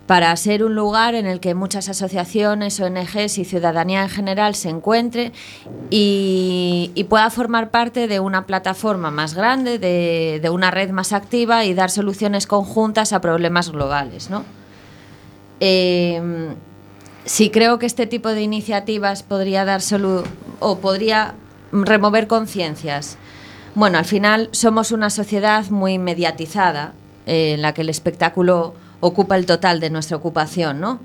para 0.07 0.35
ser 0.37 0.62
un 0.62 0.75
lugar 0.75 1.14
en 1.14 1.27
el 1.27 1.40
que 1.40 1.55
muchas 1.55 1.88
asociaciones, 1.88 2.79
ONGs 2.79 3.38
y 3.38 3.45
ciudadanía 3.45 4.03
en 4.03 4.09
general 4.09 4.55
se 4.55 4.69
encuentre 4.69 5.33
y, 5.90 7.07
pueda 7.09 7.31
formar 7.31 7.71
parte 7.71 8.09
de 8.09 8.19
una 8.21 8.47
plataforma 8.47 9.11
más 9.11 9.35
grande, 9.35 9.79
de, 9.79 10.51
una 10.51 10.71
red 10.71 10.90
más 10.90 11.12
activa 11.12 11.64
y 11.64 11.75
dar 11.75 11.90
soluciones 11.90 12.47
conjuntas 12.47 13.12
a 13.12 13.21
problemas 13.21 13.71
globales. 13.71 14.31
¿no? 14.31 14.45
Eh, 15.61 16.55
sí 17.25 17.51
creo 17.51 17.79
que 17.79 17.87
este 17.87 18.07
tipo 18.07 18.31
de 18.31 18.42
iniciativas 18.42 19.23
podría 19.23 19.64
dar 19.64 19.81
o 20.61 20.79
podría 20.79 21.35
remover 21.73 22.27
conciencias. 22.27 23.19
Bueno, 23.75 23.99
al 23.99 24.05
final 24.05 24.49
somos 24.53 24.90
una 24.90 25.11
sociedad 25.11 25.69
muy 25.71 25.99
mediatizada 25.99 26.95
eh, 27.27 27.55
en 27.55 27.62
la 27.62 27.75
que 27.75 27.83
el 27.83 27.90
espectáculo 27.90 28.75
ocupa 29.07 29.37
el 29.37 29.47
total 29.47 29.81
de 29.81 29.90
nuestra 29.90 30.16
ocupación, 30.16 30.81
¿no? 30.81 31.01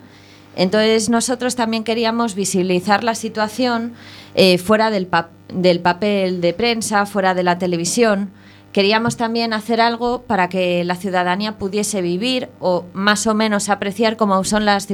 Entonces 0.55 1.09
nosotros 1.09 1.55
también 1.55 1.83
queríamos 1.83 2.35
visibilizar 2.35 3.03
la 3.03 3.15
situación 3.15 3.93
eh, 4.35 4.57
fuera 4.57 4.89
del, 4.89 5.07
papel 5.07 6.41
de 6.41 6.53
prensa, 6.53 7.05
fuera 7.05 7.33
de 7.33 7.43
la 7.43 7.57
televisión. 7.57 8.31
Queríamos 8.73 9.17
también 9.17 9.53
hacer 9.53 9.81
algo 9.81 10.23
para 10.23 10.49
que 10.49 10.83
la 10.83 10.95
ciudadanía 10.95 11.57
pudiese 11.57 12.01
vivir 12.01 12.49
o 12.59 12.85
más 12.93 13.27
o 13.27 13.33
menos 13.33 13.69
apreciar 13.69 14.17
cómo 14.17 14.43
son 14.43 14.65
las 14.65 14.87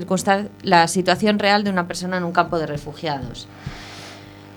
la 0.63 0.87
situación 0.87 1.37
real 1.39 1.63
de 1.63 1.69
una 1.69 1.87
persona 1.87 2.17
en 2.17 2.23
un 2.23 2.31
campo 2.31 2.57
de 2.59 2.65
refugiados. 2.65 3.47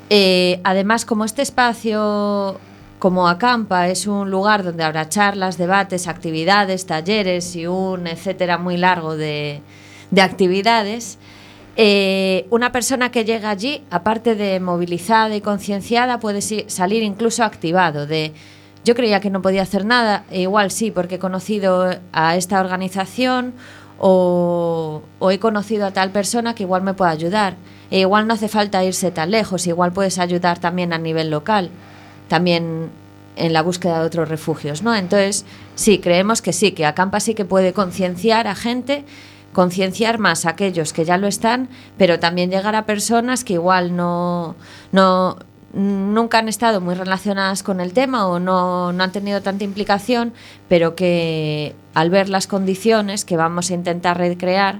Eh, 0.08 0.60
además, 0.64 1.04
como 1.04 1.24
este 1.24 1.42
espacio 1.42 2.58
como 3.00 3.28
Acampa 3.28 3.88
es 3.88 4.06
un 4.06 4.30
lugar 4.30 4.62
donde 4.62 4.84
habrá 4.84 5.08
charlas, 5.08 5.56
debates, 5.56 6.06
actividades, 6.06 6.84
talleres 6.84 7.56
y 7.56 7.66
un 7.66 8.06
etcétera 8.06 8.58
muy 8.58 8.76
largo 8.76 9.16
de, 9.16 9.62
actividades, 10.20 11.18
eh, 11.76 12.46
una 12.50 12.72
persona 12.72 13.10
que 13.10 13.24
llega 13.24 13.48
allí, 13.48 13.82
aparte 13.90 14.34
de 14.34 14.60
movilizada 14.60 15.34
y 15.34 15.40
concienciada, 15.40 16.20
puede 16.20 16.42
salir 16.42 17.02
incluso 17.02 17.42
activado 17.42 18.06
de 18.06 18.34
yo 18.84 18.94
creía 18.94 19.20
que 19.20 19.30
no 19.30 19.40
podía 19.40 19.62
hacer 19.62 19.86
nada, 19.86 20.24
e 20.30 20.42
igual 20.42 20.70
sí, 20.70 20.90
porque 20.90 21.14
he 21.14 21.18
conocido 21.18 21.96
a 22.12 22.36
esta 22.36 22.60
organización 22.60 23.54
o, 23.98 25.02
o, 25.18 25.30
he 25.30 25.38
conocido 25.38 25.86
a 25.86 25.90
tal 25.92 26.10
persona 26.10 26.54
que 26.54 26.64
igual 26.64 26.82
me 26.82 26.94
puede 26.94 27.12
ayudar. 27.12 27.56
E 27.90 28.00
igual 28.00 28.26
no 28.26 28.34
hace 28.34 28.48
falta 28.48 28.84
irse 28.84 29.10
tan 29.10 29.30
lejos, 29.30 29.66
igual 29.66 29.92
puedes 29.92 30.18
ayudar 30.18 30.58
también 30.58 30.92
a 30.92 30.98
nivel 30.98 31.30
local 31.30 31.70
también 32.30 32.90
en 33.34 33.52
la 33.52 33.62
búsqueda 33.62 34.00
de 34.00 34.06
otros 34.06 34.28
refugios, 34.28 34.82
¿no? 34.82 34.94
Entonces, 34.94 35.44
sí, 35.74 35.98
creemos 35.98 36.40
que 36.42 36.52
sí, 36.52 36.72
que 36.72 36.86
Acampa 36.86 37.18
sí 37.18 37.34
que 37.34 37.44
puede 37.44 37.72
concienciar 37.72 38.46
a 38.46 38.54
gente, 38.54 39.04
concienciar 39.52 40.18
más 40.18 40.46
a 40.46 40.50
aquellos 40.50 40.92
que 40.92 41.04
ya 41.04 41.18
lo 41.18 41.26
están, 41.26 41.68
pero 41.98 42.20
también 42.20 42.50
llegar 42.50 42.76
a 42.76 42.86
personas 42.86 43.42
que 43.42 43.54
igual 43.54 43.96
no, 43.96 44.54
no 44.92 45.38
nunca 45.72 46.38
han 46.38 46.48
estado 46.48 46.80
muy 46.80 46.94
relacionadas 46.94 47.64
con 47.64 47.80
el 47.80 47.92
tema 47.92 48.28
o 48.28 48.38
no, 48.38 48.92
no 48.92 49.04
han 49.04 49.12
tenido 49.12 49.40
tanta 49.42 49.64
implicación, 49.64 50.32
pero 50.68 50.94
que 50.94 51.74
al 51.94 52.10
ver 52.10 52.28
las 52.28 52.46
condiciones 52.46 53.24
que 53.24 53.36
vamos 53.36 53.70
a 53.70 53.74
intentar 53.74 54.18
recrear, 54.18 54.78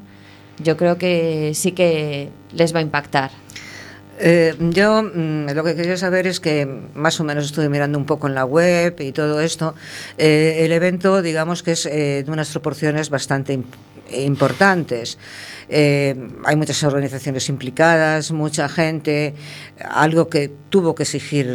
yo 0.63 0.77
creo 0.77 0.99
que 0.99 1.51
sí 1.55 1.73
que 1.73 2.31
les 2.53 2.73
va 2.73 2.79
a 2.79 2.83
impactar. 2.83 3.33
Eh, 4.23 4.55
yo 4.59 5.03
mm, 5.03 5.51
lo 5.55 5.65
que 5.65 5.75
quería 5.75 5.97
saber 5.97 6.27
es 6.27 6.41
que 6.41 6.69
más 6.95 7.19
o 7.21 7.25
menos 7.25 7.47
estuve 7.47 7.71
mirando 7.71 7.97
un 7.99 8.05
poco 8.05 8.29
en 8.29 8.35
la 8.35 8.45
web 8.45 9.01
y 9.01 9.13
todo 9.13 9.41
esto. 9.41 9.75
Eh, 10.19 10.59
el 10.61 10.73
evento, 10.73 11.23
digamos 11.23 11.63
que 11.63 11.73
es 11.73 11.87
eh, 11.87 12.23
de 12.25 12.31
unas 12.31 12.51
proporciones 12.51 13.09
bastante 13.09 13.59
importantes. 14.13 15.19
hay 15.71 16.57
muchas 16.57 16.83
organizaciones 16.83 17.49
implicadas, 17.49 18.33
mucha 18.33 18.69
gente, 18.69 19.35
algo 19.89 20.29
que 20.29 20.51
tuvo 20.69 20.97
que 20.97 21.05
exigir 21.05 21.47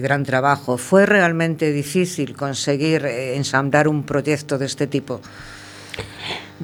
gran 0.00 0.24
trabajo. 0.24 0.78
¿Fue 0.78 1.04
realmente 1.04 1.70
difícil 1.70 2.34
conseguir 2.34 3.04
ensamblar 3.04 3.86
un 3.86 4.04
proyecto 4.04 4.56
de 4.56 4.64
este 4.64 4.86
tipo? 4.86 5.20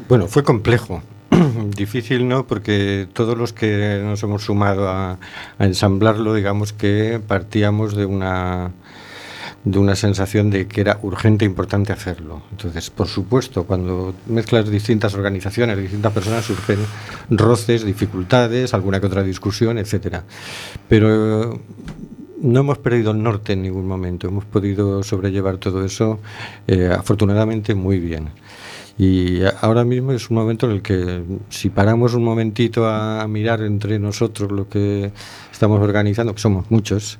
Bueno, 0.09 0.29
fue 0.29 0.43
complejo. 0.43 1.03
Difícil 1.77 2.29
no, 2.29 2.47
porque 2.47 3.09
todos 3.13 3.37
los 3.37 3.53
que 3.53 4.01
nos 4.05 4.23
hemos 4.23 4.45
sumado 4.45 4.89
a, 4.89 5.19
ensamblarlo, 5.59 6.35
digamos 6.35 6.73
que 6.73 7.21
partíamos 7.27 7.95
de 7.95 8.07
una 8.07 8.73
de 9.65 9.79
una 9.79 9.97
sensación 9.97 10.51
de 10.51 10.69
que 10.69 10.83
era 10.83 10.99
urgente 11.01 11.47
e 11.47 11.49
importante 11.49 11.91
hacerlo. 11.91 12.43
Entonces, 12.51 12.91
por 12.91 13.09
supuesto, 13.09 13.65
cuando 13.65 14.15
mezclas 14.27 14.69
distintas 14.69 15.15
organizaciones, 15.15 15.79
distintas 15.79 16.13
personas, 16.13 16.45
surgen 16.45 16.81
roces, 17.31 17.83
dificultades, 17.83 18.75
alguna 18.75 19.01
que 19.01 19.07
otra 19.07 19.23
discusión, 19.23 19.79
etcétera. 19.79 20.25
Pero 20.87 21.59
no 22.43 22.61
hemos 22.61 22.77
perdido 22.77 23.13
el 23.13 23.23
norte 23.23 23.55
en 23.55 23.63
ningún 23.63 23.89
momento, 23.89 24.29
hemos 24.29 24.45
podido 24.45 25.03
sobrellevar 25.03 25.57
todo 25.57 25.83
eso 25.83 26.21
eh, 26.67 26.91
afortunadamente 26.95 27.75
muy 27.75 27.99
bien. 27.99 28.29
Y 28.97 29.41
ahora 29.61 29.85
mismo 29.85 30.13
es 30.13 30.31
un 30.31 30.37
momento 30.37 30.67
en 30.67 30.73
el 30.73 30.83
que 30.83 31.23
si 31.49 31.71
paramos 31.71 32.15
un 32.15 32.23
momentito 32.23 32.89
a 32.89 33.27
mirar 33.27 33.63
entre 33.63 33.99
nosotros 33.99 34.53
lo 34.53 34.69
que 34.69 35.11
estamos 35.51 35.81
organizando, 35.81 36.35
que 36.35 36.41
somos 36.41 36.71
muchos, 36.71 37.19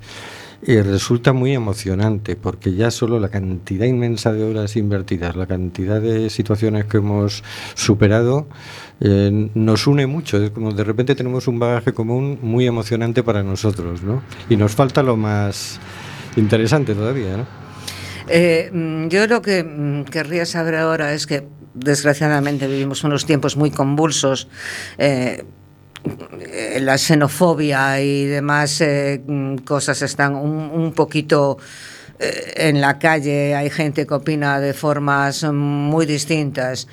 eh, 0.67 0.81
resulta 0.81 1.33
muy 1.33 1.53
emocionante 1.53 2.35
porque 2.35 2.73
ya 2.73 2.89
solo 2.89 3.19
la 3.19 3.29
cantidad 3.29 3.85
inmensa 3.85 4.33
de 4.33 4.43
horas 4.43 4.75
invertidas, 4.77 5.35
la 5.35 5.45
cantidad 5.45 6.01
de 6.01 6.29
situaciones 6.29 6.85
que 6.85 6.97
hemos 6.97 7.43
superado, 7.75 8.47
eh, 8.99 9.49
nos 9.53 9.85
une 9.85 10.07
mucho. 10.07 10.41
Es 10.41 10.51
como 10.51 10.71
de 10.71 10.83
repente 10.83 11.13
tenemos 11.13 11.47
un 11.47 11.59
bagaje 11.59 11.93
común 11.93 12.39
muy 12.41 12.65
emocionante 12.65 13.21
para 13.21 13.43
nosotros, 13.43 14.01
¿no? 14.01 14.23
Y 14.49 14.55
nos 14.55 14.73
falta 14.73 15.03
lo 15.03 15.17
más 15.17 15.79
interesante 16.35 16.95
todavía, 16.95 17.37
¿no? 17.37 17.45
Eh, 18.27 18.71
mm, 18.73 19.07
yo 19.09 19.27
lo 19.27 19.41
que 19.41 19.63
mm, 19.63 20.05
querría 20.05 20.45
saber 20.45 20.75
ahora 20.75 21.13
es 21.13 21.27
que 21.27 21.47
desgraciadamente 21.75 22.67
vivimos 22.67 23.03
unos 23.03 23.25
tiempos 23.25 23.57
muy 23.57 23.69
convulsos. 23.69 24.47
Eh, 24.97 25.43
la 26.81 26.97
xenofobia 26.97 27.99
y 27.99 28.25
demás 28.25 28.79
eh, 28.81 29.21
cosas 29.65 30.01
están 30.01 30.35
un, 30.35 30.93
poquito 30.93 31.57
eh, 32.19 32.53
en 32.69 32.79
la 32.79 32.99
calle, 32.99 33.55
hay 33.55 33.69
gente 33.69 34.05
que 34.05 34.13
opina 34.13 34.59
de 34.59 34.73
formas 34.73 35.43
muy 35.43 36.05
distintas. 36.05 36.87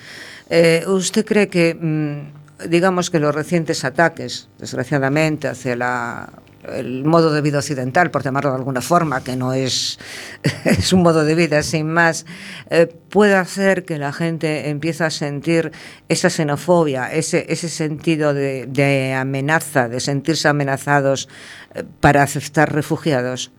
¿Usted 0.87 1.25
cree 1.25 1.49
que, 1.49 1.75
mm, 1.75 2.69
digamos 2.69 3.09
que 3.11 3.19
los 3.19 3.35
recientes 3.35 3.85
ataques, 3.85 4.49
desgraciadamente, 4.59 5.49
hacia 5.49 5.77
la 5.77 6.29
el 6.65 7.05
modo 7.05 7.33
de 7.33 7.41
vida 7.41 7.59
occidental, 7.59 8.11
por 8.11 8.23
llamarlo 8.23 8.51
de 8.51 8.57
alguna 8.57 8.81
forma, 8.81 9.23
que 9.23 9.37
no 9.37 9.53
es, 9.53 9.99
es 10.65 10.93
un 10.93 11.03
modo 11.03 11.25
de 11.25 11.35
vida 11.35 11.63
sin 11.63 11.89
más, 11.89 12.27
eh, 12.71 12.87
puede 13.09 13.35
hacer 13.35 13.85
que 13.85 13.99
la 13.99 14.13
gente 14.13 14.69
empiece 14.69 15.05
a 15.05 15.11
sentir 15.11 15.73
esa 16.09 16.31
xenofobia, 16.31 17.13
ese, 17.13 17.47
ese 17.49 17.69
sentido 17.69 18.35
de, 18.35 18.67
de 18.67 19.15
amenaza, 19.15 19.89
de 19.89 20.01
sentirse 20.01 20.49
amenazados 20.49 21.29
eh, 21.75 21.85
para 22.01 22.23
aceptar 22.23 22.73
refugiados. 22.73 23.51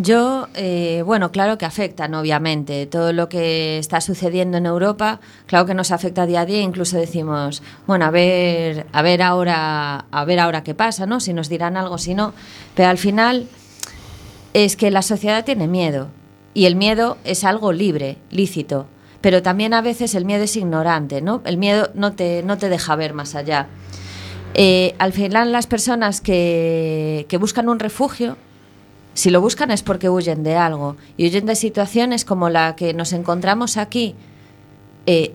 Yo, 0.00 0.46
eh, 0.54 1.02
bueno, 1.04 1.32
claro 1.32 1.58
que 1.58 1.66
afectan, 1.66 2.14
obviamente. 2.14 2.86
Todo 2.86 3.12
lo 3.12 3.28
que 3.28 3.78
está 3.78 4.00
sucediendo 4.00 4.56
en 4.56 4.66
Europa, 4.66 5.18
claro 5.46 5.66
que 5.66 5.74
nos 5.74 5.90
afecta 5.90 6.24
día 6.24 6.42
a 6.42 6.46
día. 6.46 6.60
Incluso 6.60 6.96
decimos, 6.96 7.64
bueno, 7.84 8.04
a 8.04 8.10
ver, 8.12 8.86
a 8.92 9.02
ver 9.02 9.22
ahora, 9.22 10.04
a 10.08 10.24
ver 10.24 10.38
ahora 10.38 10.62
qué 10.62 10.72
pasa, 10.72 11.06
¿no? 11.06 11.18
Si 11.18 11.32
nos 11.32 11.48
dirán 11.48 11.76
algo, 11.76 11.98
si 11.98 12.14
no. 12.14 12.32
Pero 12.76 12.90
al 12.90 12.98
final 12.98 13.48
es 14.54 14.76
que 14.76 14.92
la 14.92 15.02
sociedad 15.02 15.44
tiene 15.44 15.66
miedo 15.66 16.10
y 16.54 16.66
el 16.66 16.76
miedo 16.76 17.18
es 17.24 17.42
algo 17.42 17.72
libre, 17.72 18.18
lícito. 18.30 18.86
Pero 19.20 19.42
también 19.42 19.74
a 19.74 19.82
veces 19.82 20.14
el 20.14 20.24
miedo 20.24 20.44
es 20.44 20.54
ignorante, 20.54 21.22
¿no? 21.22 21.42
El 21.44 21.56
miedo 21.56 21.90
no 21.94 22.12
te, 22.12 22.44
no 22.44 22.56
te 22.56 22.68
deja 22.68 22.94
ver 22.94 23.14
más 23.14 23.34
allá. 23.34 23.66
Eh, 24.54 24.94
al 24.98 25.12
final 25.12 25.50
las 25.50 25.66
personas 25.66 26.20
que, 26.20 27.26
que 27.28 27.36
buscan 27.36 27.68
un 27.68 27.80
refugio 27.80 28.36
si 29.18 29.30
lo 29.30 29.40
buscan 29.40 29.72
es 29.72 29.82
porque 29.82 30.08
huyen 30.08 30.44
de 30.44 30.54
algo 30.54 30.94
y 31.16 31.26
huyen 31.26 31.44
de 31.44 31.56
situaciones 31.56 32.24
como 32.24 32.50
la 32.50 32.76
que 32.76 32.94
nos 32.94 33.12
encontramos 33.12 33.76
aquí 33.76 34.14
eh, 35.06 35.34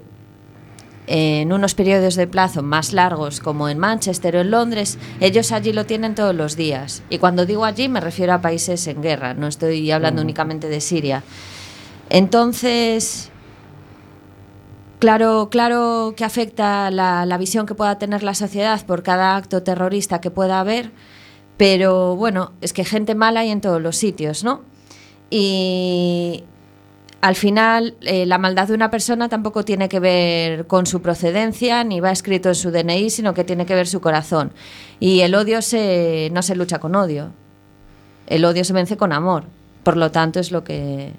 en 1.06 1.52
unos 1.52 1.76
periodos 1.76 2.16
de 2.16 2.26
plazo 2.26 2.64
más 2.64 2.94
largos 2.94 3.42
como 3.42 3.68
en 3.68 3.80
Manchester 3.80 4.38
o 4.38 4.40
en 4.40 4.52
Londres, 4.52 4.98
ellos 5.20 5.52
allí 5.52 5.74
lo 5.74 5.86
tienen 5.86 6.16
todos 6.16 6.34
los 6.34 6.56
días. 6.56 7.04
Y 7.10 7.18
cuando 7.18 7.46
digo 7.46 7.66
allí 7.66 7.90
me 7.90 8.00
refiero 8.00 8.32
a 8.32 8.42
países 8.42 8.88
en 8.88 9.02
guerra, 9.02 9.34
no 9.34 9.48
estoy 9.48 9.92
hablando 9.92 10.22
únicamente 10.22 10.70
de 10.70 10.80
Siria. 10.80 11.22
Entonces, 12.10 13.32
Claro, 15.00 15.50
claro 15.52 16.14
que 16.16 16.24
afecta 16.24 16.90
la, 16.90 17.26
la, 17.26 17.38
visión 17.38 17.66
que 17.66 17.76
pueda 17.76 17.98
tener 17.98 18.24
la 18.24 18.34
sociedad 18.34 18.86
por 18.86 19.04
cada 19.04 19.36
acto 19.36 19.62
terrorista 19.62 20.22
que 20.22 20.32
pueda 20.32 20.62
haber, 20.62 20.92
pero 21.64 22.18
bueno, 22.18 22.52
es 22.60 22.74
que 22.74 22.84
gente 22.84 23.16
mala 23.16 23.40
hay 23.40 23.50
en 23.50 23.62
todos 23.62 23.82
los 23.82 23.96
sitios, 23.96 24.44
¿no? 24.44 24.64
Y 25.30 26.44
al 27.22 27.36
final 27.36 27.96
eh, 28.02 28.26
la 28.26 28.38
maldad 28.38 28.68
de 28.68 28.74
una 28.74 28.92
persona 28.92 29.30
tampoco 29.30 29.64
tiene 29.64 29.88
que 29.88 30.02
ver 30.02 30.68
con 30.68 30.86
su 30.86 31.02
procedencia 31.02 31.86
ni 31.86 32.02
va 32.02 32.12
escrito 32.12 32.50
en 32.50 32.56
su 32.56 32.70
DNI, 32.70 33.10
sino 33.10 33.34
que 33.34 33.46
tiene 33.46 33.66
que 33.66 33.76
ver 33.76 33.88
su 33.88 34.02
corazón. 34.02 34.52
Y 35.00 35.22
el 35.22 35.34
odio 35.36 35.62
se, 35.62 36.28
no 36.34 36.42
se 36.42 36.58
lucha 36.58 36.80
con 36.80 36.96
odio, 36.96 37.32
el 38.28 38.44
odio 38.44 38.66
se 38.66 38.74
vence 38.74 38.98
con 38.98 39.14
amor. 39.14 39.46
Por 39.84 39.96
lo 39.96 40.12
tanto, 40.12 40.42
es 40.42 40.52
lo 40.52 40.66
que 40.66 41.14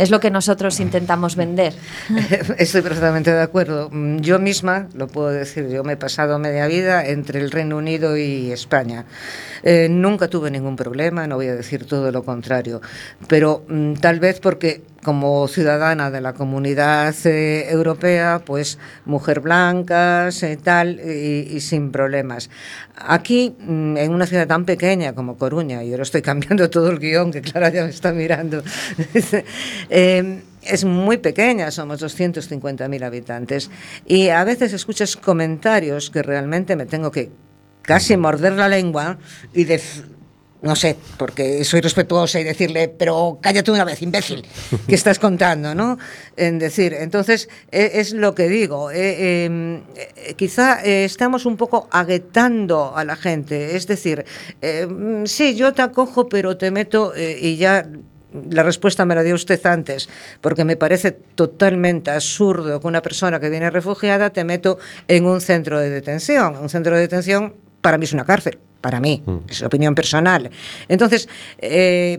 es 0.00 0.10
lo 0.10 0.18
que 0.18 0.30
nosotros 0.30 0.80
intentamos 0.80 1.36
vender. 1.36 1.74
Estoy 2.58 2.80
perfectamente 2.80 3.30
de 3.30 3.42
acuerdo. 3.42 3.90
Yo 4.20 4.38
misma, 4.38 4.88
lo 4.94 5.08
puedo 5.08 5.28
decir, 5.28 5.68
yo 5.68 5.84
me 5.84 5.92
he 5.92 5.96
pasado 5.98 6.38
media 6.38 6.66
vida 6.68 7.04
entre 7.06 7.38
el 7.38 7.50
Reino 7.50 7.76
Unido 7.76 8.16
y 8.16 8.50
España. 8.50 9.04
Eh, 9.62 9.88
nunca 9.90 10.28
tuve 10.28 10.50
ningún 10.50 10.74
problema, 10.74 11.26
no 11.26 11.36
voy 11.36 11.48
a 11.48 11.54
decir 11.54 11.84
todo 11.84 12.10
lo 12.10 12.22
contrario, 12.22 12.80
pero 13.28 13.62
mm, 13.68 13.94
tal 13.94 14.20
vez 14.20 14.40
porque 14.40 14.80
como 15.02 15.48
ciudadana 15.48 16.10
de 16.10 16.20
la 16.20 16.34
comunidad 16.34 17.14
eh, 17.24 17.70
europea, 17.70 18.42
pues 18.44 18.78
mujer 19.06 19.40
blanca, 19.40 20.28
eh, 20.42 20.58
tal, 20.62 21.00
y, 21.00 21.60
sin 21.60 21.90
problemas. 21.90 22.50
Aquí, 22.96 23.56
mm, 23.58 23.96
en 23.96 24.12
una 24.12 24.26
ciudad 24.26 24.46
tan 24.46 24.64
pequeña 24.64 25.14
como 25.14 25.36
Coruña, 25.38 25.82
y 25.82 25.90
ahora 25.90 26.02
estoy 26.02 26.22
cambiando 26.30 26.68
todo 26.68 26.90
el 26.90 26.98
guion, 26.98 27.32
que 27.32 27.40
Clara 27.40 27.70
ya 27.70 27.84
me 27.84 27.90
está 27.90 28.12
mirando, 28.12 28.62
eh, 29.90 30.42
es 30.62 30.84
muy 30.84 31.16
pequeña, 31.16 31.70
somos 31.70 32.02
250.000 32.02 33.02
habitantes, 33.02 33.70
y 34.06 34.28
a 34.28 34.44
veces 34.44 34.72
escuchas 34.74 35.16
comentarios 35.16 36.10
que 36.10 36.22
realmente 36.22 36.76
me 36.76 36.84
tengo 36.84 37.10
que 37.10 37.30
casi 37.82 38.16
morder 38.16 38.52
la 38.52 38.68
lengua 38.68 39.18
y 39.54 39.64
decir 39.64 40.19
no 40.62 40.76
sé, 40.76 40.96
porque 41.16 41.64
soy 41.64 41.80
respetuosa 41.80 42.38
y 42.38 42.44
decirle, 42.44 42.88
pero 42.88 43.38
cállate 43.40 43.70
una 43.70 43.84
vez, 43.84 44.02
imbécil, 44.02 44.44
que 44.86 44.94
estás 44.94 45.18
contando, 45.18 45.74
¿no? 45.74 45.98
En 46.36 46.58
decir, 46.58 46.92
entonces, 46.94 47.48
e, 47.70 47.92
es 47.94 48.12
lo 48.12 48.34
que 48.34 48.48
digo, 48.48 48.90
eh, 48.90 49.44
em, 49.44 49.82
eh, 49.96 50.34
quizá 50.36 50.82
eh, 50.84 51.04
estamos 51.04 51.46
un 51.46 51.56
poco 51.56 51.88
aguetando 51.90 52.94
a 52.94 53.04
la 53.04 53.16
gente, 53.16 53.76
es 53.76 53.86
decir, 53.86 54.24
em, 54.60 55.26
sí, 55.26 55.54
yo 55.54 55.72
te 55.72 55.82
acojo, 55.82 56.28
pero 56.28 56.56
te 56.56 56.70
meto 56.70 57.12
y 57.16 57.56
ya 57.56 57.86
la 58.50 58.62
respuesta 58.62 59.04
me 59.04 59.14
la 59.14 59.22
dio 59.22 59.34
usted 59.34 59.64
antes, 59.66 60.08
porque 60.40 60.64
me 60.64 60.76
parece 60.76 61.10
totalmente 61.12 62.10
absurdo 62.10 62.80
que 62.80 62.86
una 62.86 63.02
persona 63.02 63.40
que 63.40 63.50
viene 63.50 63.70
refugiada 63.70 64.30
te 64.30 64.44
meto 64.44 64.78
en 65.08 65.24
un 65.24 65.40
centro 65.40 65.80
de 65.80 65.90
detención. 65.90 66.56
Un 66.56 66.68
centro 66.68 66.94
de 66.94 67.00
detención 67.00 67.54
para 67.80 67.98
mí 67.98 68.04
es 68.04 68.12
una 68.12 68.24
cárcel 68.24 68.58
para 68.80 69.00
mí, 69.00 69.22
mm. 69.24 69.36
es 69.48 69.62
opinión 69.62 69.94
personal. 69.94 70.50
Entonces, 70.88 71.28
eh, 71.58 72.18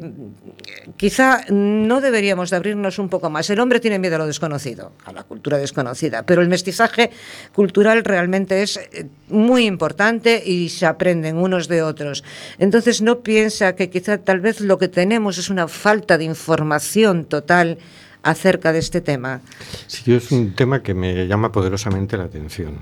quizá 0.95 1.43
no 1.49 2.01
deberíamos 2.01 2.49
de 2.49 2.57
abrirnos 2.57 2.99
un 2.99 3.09
poco 3.09 3.29
más. 3.29 3.49
El 3.49 3.59
hombre 3.59 3.79
tiene 3.79 3.99
miedo 3.99 4.15
a 4.15 4.19
lo 4.19 4.27
desconocido, 4.27 4.93
a 5.05 5.11
la 5.11 5.23
cultura 5.23 5.57
desconocida, 5.57 6.23
pero 6.23 6.41
el 6.41 6.49
mestizaje 6.49 7.11
cultural 7.53 8.03
realmente 8.03 8.61
es 8.61 8.77
eh, 8.77 9.07
muy 9.29 9.65
importante 9.65 10.41
y 10.45 10.69
se 10.69 10.85
aprenden 10.85 11.37
unos 11.37 11.67
de 11.67 11.81
otros. 11.81 12.23
Entonces, 12.59 13.01
no 13.01 13.21
piensa 13.21 13.75
que 13.75 13.89
quizá 13.89 14.19
tal 14.19 14.39
vez 14.39 14.61
lo 14.61 14.77
que 14.77 14.87
tenemos 14.87 15.37
es 15.37 15.49
una 15.49 15.67
falta 15.67 16.17
de 16.17 16.25
información 16.25 17.25
total 17.25 17.79
acerca 18.23 18.71
de 18.71 18.79
este 18.79 19.01
tema. 19.01 19.41
Sí, 19.87 20.13
es 20.13 20.31
un 20.31 20.53
tema 20.53 20.83
que 20.83 20.93
me 20.93 21.27
llama 21.27 21.51
poderosamente 21.51 22.17
la 22.17 22.25
atención. 22.25 22.77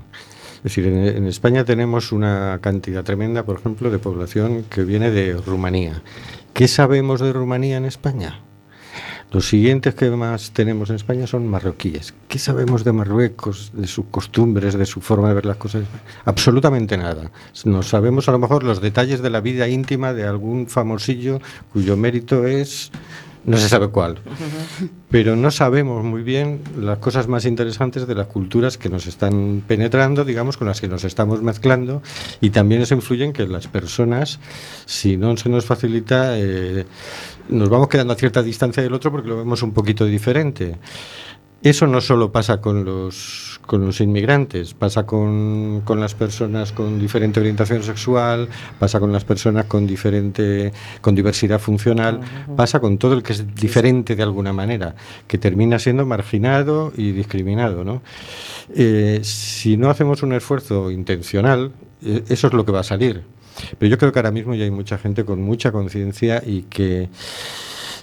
Es 0.60 0.64
decir, 0.64 0.86
en, 0.86 1.26
España 1.26 1.64
tenemos 1.64 2.12
una 2.12 2.58
cantidad 2.60 3.02
tremenda, 3.02 3.44
por 3.44 3.58
ejemplo, 3.58 3.90
de 3.90 3.98
población 3.98 4.64
que 4.68 4.84
viene 4.84 5.10
de 5.10 5.32
Rumanía. 5.32 6.02
¿Qué 6.52 6.68
sabemos 6.68 7.20
de 7.20 7.32
Rumanía 7.32 7.78
en 7.78 7.86
España? 7.86 8.40
Los 9.32 9.48
siguientes 9.48 9.94
que 9.94 10.10
más 10.10 10.50
tenemos 10.50 10.90
en 10.90 10.96
España 10.96 11.26
son 11.26 11.46
marroquíes. 11.46 12.12
¿Qué 12.28 12.38
sabemos 12.38 12.84
de 12.84 12.92
Marruecos, 12.92 13.70
de 13.72 13.86
sus 13.86 14.04
costumbres, 14.10 14.74
de 14.74 14.84
su 14.84 15.00
forma 15.00 15.28
de 15.28 15.34
ver 15.34 15.46
las 15.46 15.56
cosas? 15.56 15.84
Absolutamente 16.26 16.98
nada. 16.98 17.30
Nos 17.64 17.88
sabemos 17.88 18.28
a 18.28 18.32
lo 18.32 18.38
mejor 18.38 18.62
los 18.62 18.82
detalles 18.82 19.22
de 19.22 19.30
la 19.30 19.40
vida 19.40 19.66
íntima 19.66 20.12
de 20.12 20.24
algún 20.24 20.66
famosillo 20.66 21.40
cuyo 21.72 21.96
mérito 21.96 22.46
es 22.46 22.90
no 23.44 23.56
se 23.56 23.68
sabe 23.68 23.88
cuál. 23.88 24.18
Pero 25.10 25.36
no 25.36 25.50
sabemos 25.50 26.04
muy 26.04 26.22
bien 26.22 26.60
las 26.78 26.98
cosas 26.98 27.26
más 27.26 27.44
interesantes 27.44 28.06
de 28.06 28.14
las 28.14 28.26
culturas 28.26 28.78
que 28.78 28.88
nos 28.88 29.06
están 29.06 29.62
penetrando, 29.66 30.24
digamos, 30.24 30.56
con 30.56 30.68
las 30.68 30.80
que 30.80 30.88
nos 30.88 31.04
estamos 31.04 31.42
mezclando, 31.42 32.02
y 32.40 32.50
también 32.50 32.82
eso 32.82 32.94
influye 32.94 33.24
en 33.24 33.32
que 33.32 33.46
las 33.46 33.66
personas, 33.66 34.38
si 34.86 35.16
no 35.16 35.36
se 35.36 35.48
nos 35.48 35.64
facilita, 35.64 36.38
eh, 36.38 36.86
nos 37.48 37.68
vamos 37.68 37.88
quedando 37.88 38.12
a 38.12 38.16
cierta 38.16 38.42
distancia 38.42 38.82
del 38.82 38.94
otro 38.94 39.10
porque 39.10 39.28
lo 39.28 39.38
vemos 39.38 39.62
un 39.62 39.72
poquito 39.72 40.04
diferente. 40.04 40.76
Eso 41.62 41.86
no 41.86 42.00
solo 42.00 42.32
pasa 42.32 42.62
con 42.62 42.86
los, 42.86 43.60
con 43.66 43.84
los 43.84 44.00
inmigrantes, 44.00 44.72
pasa 44.72 45.04
con, 45.04 45.82
con, 45.84 46.00
las 46.00 46.14
personas 46.14 46.72
con 46.72 46.98
diferente 46.98 47.38
orientación 47.38 47.82
sexual, 47.82 48.48
pasa 48.78 48.98
con 48.98 49.12
las 49.12 49.24
personas 49.24 49.66
con, 49.66 49.86
diferente, 49.86 50.72
con 51.02 51.14
diversidad 51.14 51.60
funcional, 51.60 52.20
pasa 52.56 52.80
con 52.80 52.96
todo 52.96 53.12
el 53.12 53.22
que 53.22 53.34
es 53.34 53.54
diferente 53.54 54.16
de 54.16 54.22
alguna 54.22 54.54
manera, 54.54 54.94
que 55.28 55.36
termina 55.36 55.78
siendo 55.78 56.06
marginado 56.06 56.94
y 56.96 57.12
discriminado. 57.12 57.84
¿no? 57.84 58.00
Eh, 58.74 59.20
si 59.22 59.76
no 59.76 59.90
hacemos 59.90 60.22
un 60.22 60.32
esfuerzo 60.32 60.90
intencional, 60.90 61.72
eh, 62.02 62.24
eso 62.30 62.46
es 62.46 62.54
lo 62.54 62.64
que 62.64 62.72
va 62.72 62.80
a 62.80 62.84
salir. 62.84 63.22
Pero 63.78 63.90
yo 63.90 63.98
creo 63.98 64.12
que 64.12 64.18
ahora 64.18 64.30
mismo 64.30 64.54
ya 64.54 64.64
hay 64.64 64.70
mucha 64.70 64.96
gente 64.96 65.26
con 65.26 65.42
mucha 65.42 65.72
conciencia 65.72 66.42
y 66.42 66.62
que 66.62 67.10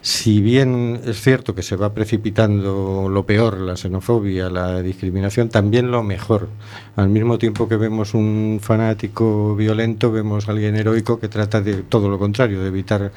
si 0.07 0.39
bien 0.39 1.01
es 1.03 1.19
cierto 1.19 1.53
que 1.53 1.61
se 1.61 1.75
va 1.75 1.93
precipitando 1.93 3.09
lo 3.09 3.25
peor, 3.25 3.59
la 3.59 3.75
xenofobia, 3.75 4.49
la 4.49 4.81
discriminación, 4.81 5.49
también 5.49 5.91
lo 5.91 6.01
mejor. 6.01 6.47
Al 6.95 7.09
mismo 7.09 7.37
tiempo 7.37 7.67
que 7.67 7.75
vemos 7.75 8.13
un 8.13 8.59
fanático 8.61 9.53
violento, 9.57 10.09
vemos 10.09 10.47
a 10.47 10.51
alguien 10.51 10.77
heroico 10.77 11.19
que 11.19 11.27
trata 11.27 11.59
de 11.59 11.83
todo 11.83 12.07
lo 12.07 12.17
contrario, 12.17 12.61
de 12.61 12.69
evitar 12.69 13.11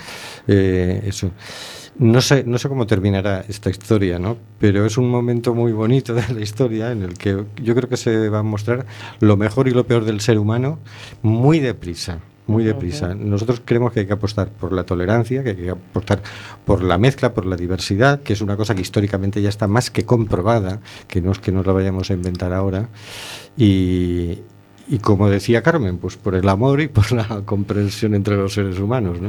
eh, 0.49 1.01
eso. 1.07 1.31
No 2.01 2.21
sé, 2.21 2.43
no 2.45 2.59
sé 2.59 2.69
cómo 2.69 2.89
terminará 2.89 3.45
esta 3.49 3.71
historia, 3.71 4.19
¿no? 4.19 4.37
pero 4.59 4.85
es 4.85 4.99
un 4.99 5.09
momento 5.09 5.55
muy 5.55 5.71
bonito 5.71 6.13
de 6.13 6.35
la 6.35 6.41
historia 6.41 6.91
en 6.91 7.05
el 7.05 7.17
que 7.17 7.45
yo 7.63 7.75
creo 7.77 7.89
que 7.89 7.97
se 7.97 8.29
va 8.31 8.41
a 8.41 8.43
mostrar 8.43 8.85
lo 9.21 9.37
mejor 9.37 9.69
y 9.69 9.71
lo 9.71 9.87
peor 9.87 10.05
del 10.05 10.21
ser 10.21 10.41
humano 10.41 10.81
muy 11.23 11.61
deprisa 11.61 12.19
muy 12.51 12.65
deprisa. 12.65 13.15
Nosotros 13.15 13.63
creemos 13.65 13.93
que 13.93 14.01
hay 14.01 14.07
que 14.07 14.13
apostar 14.13 14.49
por 14.49 14.73
la 14.73 14.85
tolerancia, 14.85 15.43
que 15.43 15.51
hay 15.51 15.57
que 15.57 15.71
apostar 15.71 16.21
por 16.65 16.83
la 16.83 16.99
mezcla, 16.99 17.33
por 17.33 17.47
la 17.47 17.57
diversidad, 17.57 18.21
que 18.23 18.33
es 18.33 18.41
una 18.41 18.57
cosa 18.57 18.75
que 18.75 18.83
históricamente 18.83 19.41
ya 19.41 19.49
está 19.49 19.67
más 19.67 19.91
que 19.91 20.05
comprobada, 20.05 20.81
que 21.09 21.21
no 21.21 21.33
es 21.33 21.39
que 21.39 21.53
nos 21.53 21.67
la 21.67 21.73
vayamos 21.73 22.11
a 22.11 22.15
inventar 22.15 22.53
ahora. 22.53 22.89
Y, 23.57 24.41
y 24.91 24.99
como 24.99 25.31
decía 25.31 25.63
Carmen, 25.63 25.99
pues 25.99 26.17
por 26.17 26.35
el 26.35 26.49
amor 26.49 26.81
y 26.81 26.89
por 26.89 27.13
la 27.13 27.43
comprensión 27.45 28.15
entre 28.15 28.37
los 28.37 28.55
seres 28.55 28.79
humanos. 28.81 29.21
¿no? 29.21 29.29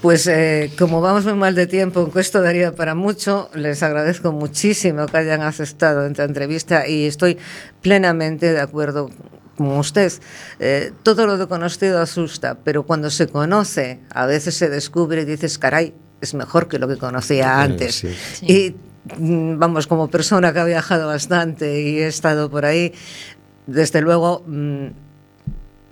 Pues 0.00 0.28
eh, 0.28 0.70
como 0.78 1.00
vamos 1.00 1.24
muy 1.24 1.34
mal 1.34 1.56
de 1.56 1.66
tiempo, 1.66 2.00
aunque 2.00 2.20
esto 2.20 2.40
daría 2.40 2.72
para 2.72 2.94
mucho, 2.94 3.50
les 3.54 3.82
agradezco 3.82 4.30
muchísimo 4.30 5.06
que 5.06 5.16
hayan 5.16 5.42
aceptado 5.42 6.06
esta 6.06 6.22
entrevista 6.22 6.86
y 6.86 7.06
estoy 7.06 7.36
plenamente 7.82 8.52
de 8.52 8.60
acuerdo 8.60 9.10
como 9.56 9.78
usted, 9.78 10.12
eh, 10.58 10.92
todo 11.02 11.26
lo 11.26 11.38
de 11.38 11.46
conocido 11.46 12.00
asusta, 12.00 12.58
pero 12.62 12.84
cuando 12.84 13.10
se 13.10 13.26
conoce, 13.28 14.00
a 14.10 14.26
veces 14.26 14.54
se 14.54 14.68
descubre 14.68 15.22
y 15.22 15.24
dices, 15.24 15.58
caray, 15.58 15.94
es 16.20 16.34
mejor 16.34 16.68
que 16.68 16.78
lo 16.78 16.88
que 16.88 16.96
conocía 16.96 17.60
antes. 17.60 18.04
Y 18.42 18.74
mm, 19.18 19.58
vamos, 19.58 19.86
como 19.86 20.08
persona 20.08 20.52
que 20.52 20.58
ha 20.60 20.64
viajado 20.64 21.06
bastante 21.06 21.80
y 21.80 21.98
he 21.98 22.06
estado 22.06 22.50
por 22.50 22.64
ahí, 22.64 22.92
desde 23.66 24.00
luego 24.00 24.42
mm, 24.46 24.86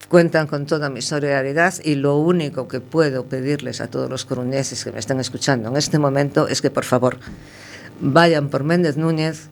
cuentan 0.09 0.47
con 0.47 0.67
toda 0.67 0.91
mi 0.91 1.03
solidaridad 1.03 1.75
y 1.83 1.97
lo 1.97 2.17
único 2.19 2.69
que 2.69 2.81
puedo 2.81 3.25
pedirles 3.25 3.81
a 3.81 3.89
todos 3.89 4.09
los 4.09 4.25
coruñeses 4.25 4.85
que 4.85 4.93
me 4.93 4.99
están 4.99 5.21
escuchando 5.21 5.69
en 5.69 5.77
este 5.77 5.99
momento 5.99 6.47
es 6.47 6.63
que 6.63 6.71
por 6.71 6.85
favor 6.85 7.19
vayan 8.01 8.49
por 8.49 8.65
Méndez 8.65 8.97
Núñez, 8.97 9.49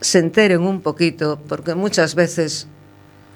se 0.00 0.18
enteren 0.18 0.62
un 0.62 0.80
poquito, 0.80 1.40
porque 1.48 1.74
muchas 1.74 2.14
veces 2.14 2.66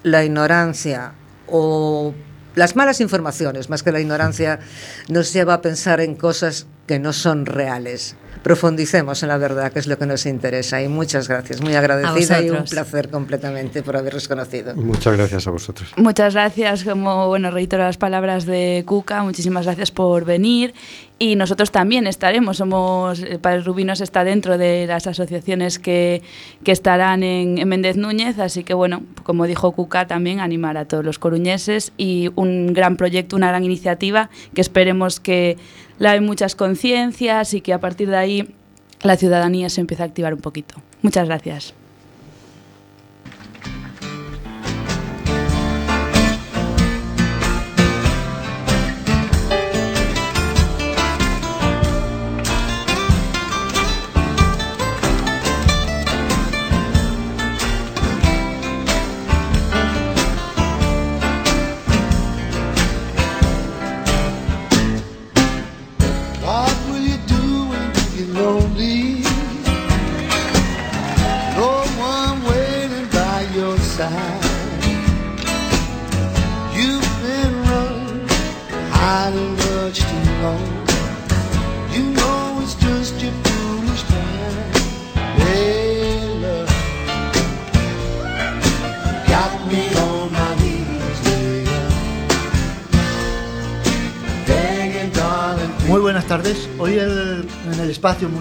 la 0.07 0.25
ignorancia 0.25 1.15
o 1.49 2.15
las 2.55 2.77
malas 2.77 3.01
informaciones, 3.01 3.69
más 3.69 3.83
que 3.83 3.91
la 3.91 4.01
ignorancia, 4.01 4.61
nos 5.09 5.33
lleva 5.33 5.55
a 5.55 5.61
pensar 5.61 6.01
en 6.01 6.15
cosas 6.15 6.69
que 6.87 7.01
no 7.01 7.13
son 7.13 7.45
reales 7.45 8.17
profundicemos 8.47 9.25
en 9.25 9.29
la 9.29 9.39
verdad, 9.39 9.73
que 9.73 9.81
es 9.81 9.89
lo 9.89 9.99
que 9.99 10.07
nos 10.07 10.25
interesa. 10.25 10.81
Y 10.81 10.87
muchas 10.87 11.27
gracias, 11.27 11.61
muy 11.61 11.75
agradecida 11.75 12.41
y 12.41 12.51
un 12.51 12.63
placer 12.63 13.11
completamente 13.11 13.83
por 13.83 13.97
haberos 13.97 14.29
conocido. 14.29 14.77
Muchas 14.77 15.17
gracias 15.17 15.49
a 15.49 15.51
vosotros. 15.51 15.93
Muchas 15.97 16.35
gracias, 16.35 16.85
como 16.85 17.27
bueno, 17.27 17.51
reitero 17.51 17.83
las 17.83 17.97
palabras 17.97 18.47
de 18.47 18.85
Cuca, 18.87 19.25
muchísimas 19.25 19.67
gracias 19.67 19.91
por 19.91 20.25
venir. 20.25 20.75
Y 21.19 21.35
nosotros 21.37 21.71
también 21.71 22.07
estaremos, 22.07 22.59
somos, 22.59 23.21
el 23.21 23.39
Padre 23.39 23.63
Rubinos 23.63 24.03
está 24.03 24.23
dentro 24.23 24.59
de 24.59 24.87
las 24.87 25.07
asociaciones 25.07 25.79
que, 25.79 26.21
que 26.63 26.73
estarán 26.73 27.23
en, 27.23 27.67
Méndez 27.67 27.97
Núñez, 27.97 28.39
así 28.39 28.65
que 28.65 28.75
bueno, 28.75 29.03
como 29.23 29.47
dijo 29.47 29.73
Cuca, 29.73 30.07
también 30.07 30.41
animar 30.41 30.77
a 30.77 30.85
todos 30.85 31.03
los 31.03 31.19
coruñeses 31.19 31.93
y 31.97 32.31
un 32.35 32.75
gran 32.75 32.97
proyecto, 32.97 33.35
una 33.35 33.49
gran 33.49 33.65
iniciativa 33.65 34.29
que 34.55 34.61
esperemos 34.61 35.19
que 35.19 35.57
la 35.99 36.11
hay 36.11 36.21
muchas 36.21 36.55
conciencias 36.55 37.55
y 37.55 37.63
que 37.63 37.73
a 37.73 37.81
partir 37.81 38.11
de 38.11 38.17
ahí 38.17 38.55
la 39.01 39.17
ciudadanía 39.17 39.71
se 39.71 39.81
empieza 39.81 40.03
a 40.03 40.07
activar 40.07 40.35
un 40.35 40.41
poquito. 40.41 40.75
Muchas 41.01 41.27
gracias. 41.27 41.75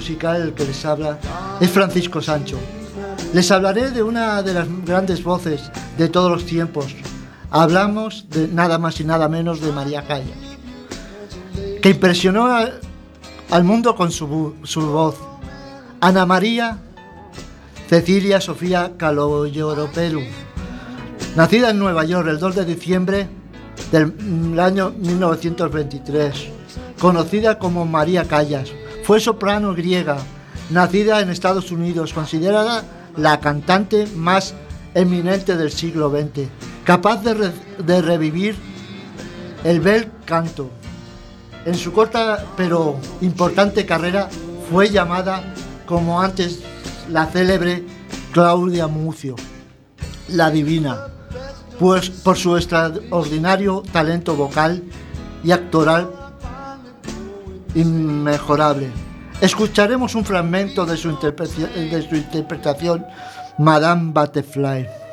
Musical 0.05 0.53
que 0.53 0.65
les 0.65 0.85
habla 0.85 1.17
es 1.59 1.71
Francisco 1.71 2.21
Sancho. 2.21 2.59
Les 3.33 3.49
hablaré 3.49 3.89
de 3.89 4.03
una 4.03 4.43
de 4.43 4.53
las 4.53 4.67
grandes 4.85 5.23
voces 5.23 5.71
de 5.97 6.09
todos 6.09 6.29
los 6.29 6.45
tiempos. 6.45 6.95
Hablamos 7.49 8.29
de 8.29 8.47
nada 8.47 8.77
más 8.77 8.99
y 8.99 9.03
nada 9.03 9.27
menos 9.27 9.61
de 9.61 9.71
María 9.71 10.03
Callas, 10.03 10.37
que 11.81 11.89
impresionó 11.89 12.45
al 12.45 13.63
mundo 13.63 13.95
con 13.95 14.11
su, 14.11 14.53
su 14.63 14.81
voz. 14.81 15.15
Ana 16.01 16.27
María 16.27 16.77
Cecilia 17.89 18.39
Sofía 18.39 18.91
Caloyoropelu, 18.97 20.21
nacida 21.35 21.71
en 21.71 21.79
Nueva 21.79 22.05
York 22.05 22.27
el 22.27 22.37
2 22.37 22.55
de 22.57 22.65
diciembre 22.65 23.27
del 23.91 24.59
año 24.59 24.91
1923, 24.99 26.49
conocida 26.99 27.57
como 27.57 27.85
María 27.85 28.25
Callas, 28.25 28.71
fue 29.05 29.19
soprano 29.19 29.75
griega, 29.75 30.17
nacida 30.71 31.21
en 31.21 31.29
Estados 31.29 31.71
Unidos, 31.71 32.11
considerada 32.11 32.83
la 33.15 33.39
cantante 33.39 34.07
más 34.15 34.55
eminente 34.95 35.55
del 35.57 35.71
siglo 35.71 36.09
XX, 36.09 36.47
capaz 36.83 37.21
de, 37.21 38.01
revivir 38.01 38.55
el 39.63 39.79
bel 39.79 40.09
canto. 40.25 40.71
En 41.65 41.75
su 41.75 41.93
corta 41.93 42.45
pero 42.57 42.99
importante 43.21 43.85
carrera 43.85 44.27
fue 44.71 44.89
llamada 44.89 45.53
como 45.85 46.19
antes 46.19 46.61
la 47.07 47.27
célebre 47.27 47.83
Claudia 48.33 48.87
Mucio. 48.87 49.35
la 50.29 50.49
divina, 50.49 51.09
pues 51.77 52.09
por 52.09 52.37
su 52.37 52.57
extraordinario 52.57 53.83
talento 53.91 54.35
vocal 54.35 54.81
y 55.43 55.51
actoral 55.51 56.24
inmejorable. 57.75 58.89
Escucharemos 59.41 60.15
un 60.15 60.25
fragmento 60.25 60.85
de 60.85 60.97
su, 60.97 61.09
de 61.19 62.07
su 62.09 62.15
interpretación, 62.15 63.05
Madame 63.57 64.11
Butterfly. 64.11 65.04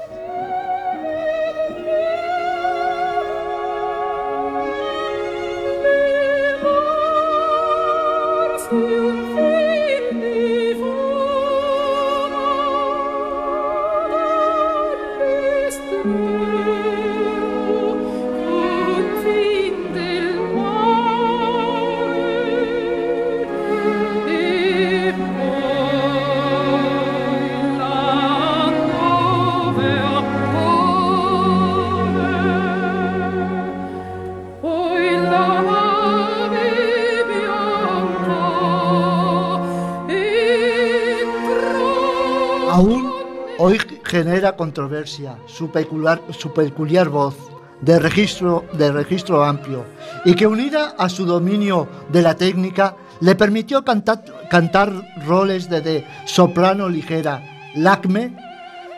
Controversia 44.56 45.38
su 45.46 45.70
peculiar, 45.70 46.22
su 46.30 46.52
peculiar 46.52 47.08
voz 47.08 47.34
de 47.80 47.98
registro, 47.98 48.64
de 48.72 48.92
registro 48.92 49.44
amplio 49.44 49.84
y 50.24 50.34
que 50.34 50.46
unida 50.46 50.94
a 50.96 51.08
su 51.08 51.26
dominio 51.26 51.88
de 52.10 52.22
la 52.22 52.36
técnica 52.36 52.96
le 53.20 53.34
permitió 53.34 53.84
cantar, 53.84 54.24
cantar 54.50 54.90
roles 55.26 55.68
de, 55.68 56.06
soprano 56.24 56.88
ligera, 56.88 57.42
lacme, 57.74 58.36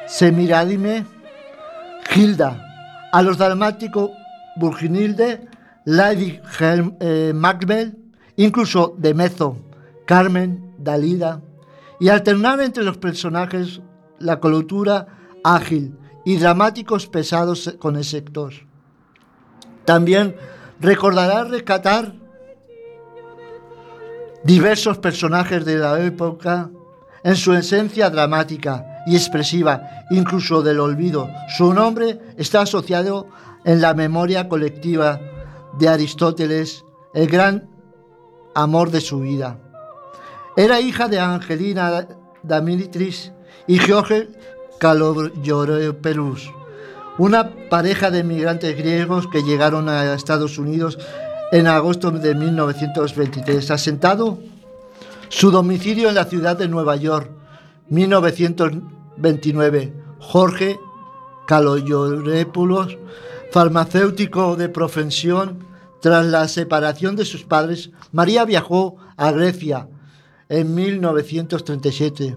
semiradime, 0.07 1.05
Gilda, 2.09 3.09
a 3.13 3.23
los 3.23 3.39
dramáticos 3.39 4.11
Burginilde, 4.57 5.49
Lady 5.85 6.41
eh, 6.61 7.33
Macbeth, 7.35 7.95
incluso 8.37 8.95
de 8.99 9.15
Mezzo, 9.15 9.57
Carmen, 10.07 10.75
Dalida, 10.79 11.41
y 12.01 12.09
alternar 12.09 12.61
entre 12.61 12.85
los 12.85 12.99
personajes 12.99 13.81
la 14.19 14.41
colotura 14.41 15.07
ágil 15.45 15.97
y 16.25 16.37
dramáticos 16.37 17.07
pesados 17.07 17.77
con 17.79 17.97
el 17.97 18.05
sector. 18.05 18.53
También 19.85 20.35
recordará 20.81 21.45
rescatar 21.45 22.15
diversos 24.43 24.99
personajes 24.99 25.65
de 25.65 25.77
la 25.77 26.01
época 26.01 26.71
en 27.23 27.37
su 27.37 27.53
esencia 27.55 28.11
dramática 28.11 29.03
y 29.07 29.17
expresiva, 29.17 30.07
incluso 30.11 30.63
del 30.63 30.81
olvido. 30.81 31.29
Su 31.57 31.73
nombre 31.73 32.19
está 32.37 32.63
asociado 32.63 33.29
en 33.65 33.81
la 33.81 33.95
memoria 33.95 34.49
colectiva 34.49 35.21
de 35.79 35.89
Aristóteles, 35.89 36.85
el 37.13 37.27
gran 37.29 37.69
amor 38.55 38.91
de 38.91 39.01
su 39.01 39.21
vida. 39.21 39.59
Era 40.57 40.81
hija 40.81 41.09
de 41.09 41.19
Angelina 41.19 42.07
Damitris 42.43 43.33
y 43.67 43.79
George 43.79 44.29
Kalogeropoulos, 44.79 46.51
una 47.19 47.51
pareja 47.71 48.11
de 48.11 48.25
migrantes 48.25 48.77
griegos 48.77 49.29
que 49.29 49.43
llegaron 49.43 49.89
a 49.89 50.13
Estados 50.15 50.59
Unidos 50.59 50.99
en 51.53 51.67
agosto 51.67 52.11
de 52.11 52.35
1923, 52.35 53.71
asentado 53.71 54.39
su 55.29 55.51
domicilio 55.51 56.09
en 56.09 56.15
la 56.17 56.25
ciudad 56.25 56.57
de 56.57 56.69
Nueva 56.69 56.97
York, 56.97 57.31
1929. 57.89 59.93
Jorge 60.19 60.79
Kalogeropoulos, 61.47 62.99
farmacéutico 63.53 64.57
de 64.57 64.69
profesión, 64.69 65.65
tras 66.01 66.27
la 66.27 66.49
separación 66.49 67.15
de 67.17 67.25
sus 67.25 67.45
padres, 67.45 67.91
María 68.13 68.45
viajó 68.45 68.97
a 69.17 69.31
Grecia 69.31 69.89
en 70.49 70.75
1937 70.75 72.37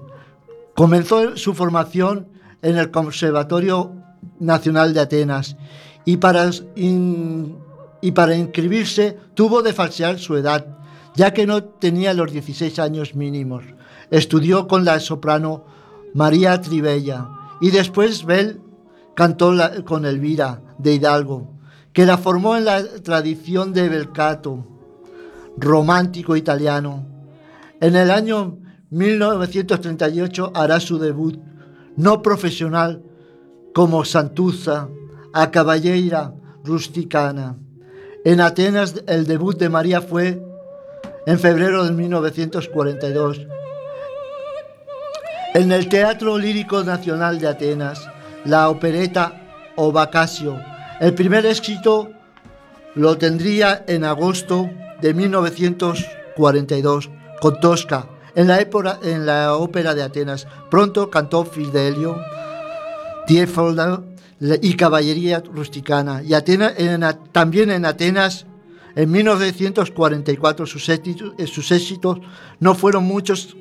Comenzó 0.77 1.35
su 1.37 1.55
formación 1.55 2.27
en 2.61 2.77
el 2.77 2.91
Conservatorio 2.91 3.95
Nacional 4.39 4.93
de 4.93 4.99
Atenas 4.99 5.57
y 6.05 6.17
para, 6.17 6.51
inscribirse 8.35 9.17
tuvo 9.33 9.63
de 9.63 9.73
falsear 9.73 10.19
su 10.19 10.37
edad, 10.37 10.77
ya 11.15 11.33
que 11.33 11.47
no 11.47 11.63
tenía 11.63 12.13
los 12.13 12.31
16 12.31 12.77
años 12.77 13.15
mínimos. 13.15 13.63
Estudió 14.11 14.67
con 14.67 14.85
la 14.85 14.99
soprano 14.99 15.65
María 16.13 16.61
Trivella 16.61 17.27
y 17.59 17.71
después 17.71 18.23
Bell 18.23 18.61
cantó 19.15 19.55
con 19.83 20.05
Elvira 20.05 20.61
de 20.77 20.93
Hidalgo, 20.93 21.55
que 21.91 22.05
la 22.05 22.19
formó 22.19 22.55
en 22.55 22.65
la 22.65 22.83
tradición 23.01 23.73
de 23.73 23.89
Belcato, 23.89 24.63
romántico 25.57 26.35
italiano. 26.35 27.03
En 27.81 27.95
el 27.95 28.11
año 28.11 28.59
1938 28.89 30.51
hará 30.55 30.79
su 30.79 30.97
debut 30.97 31.37
no 31.97 32.21
profesional 32.21 33.03
como 33.73 34.05
Santuza 34.05 34.87
a 35.33 35.51
Caballeira 35.51 36.33
Rusticana. 36.63 37.57
En 38.23 38.39
Atenas 38.39 39.03
el 39.07 39.25
debut 39.25 39.57
de 39.57 39.67
María 39.69 39.99
fue 40.01 40.41
en 41.25 41.39
febrero 41.39 41.83
de 41.83 41.91
1942. 41.91 43.47
En 45.53 45.71
el 45.71 45.89
Teatro 45.89 46.37
Lírico 46.37 46.83
Nacional 46.83 47.39
de 47.39 47.47
Atenas, 47.47 48.07
la 48.45 48.69
opereta 48.69 49.73
O 49.75 49.91
Vacacio. 49.91 50.61
El 50.99 51.13
primer 51.13 51.45
éxito 51.45 52.09
lo 52.95 53.17
tendría 53.17 53.83
en 53.87 54.05
agosto 54.05 54.69
de 55.01 55.13
1942 55.13 57.09
con 57.41 57.59
Tosca 57.59 58.07
en 58.37 59.25
la, 59.25 59.55
ópera 59.55 59.95
de 59.95 60.03
Atenas. 60.03 60.47
Pronto 60.69 61.09
cantó 61.09 61.43
Fidelio, 61.43 62.21
Tiefolda 63.25 64.03
y 64.61 64.75
Caballería 64.75 65.41
Rusticana. 65.41 66.21
Y 66.23 66.33
también 67.31 67.71
en 67.71 67.85
Atenas, 67.85 68.45
en 68.95 69.11
1944, 69.11 70.67
sus 70.67 70.87
éxitos, 70.87 71.33
sus 71.47 71.71
éxitos 71.71 72.19
no 72.59 72.75
fueron 72.75 73.05
muchos 73.05 73.57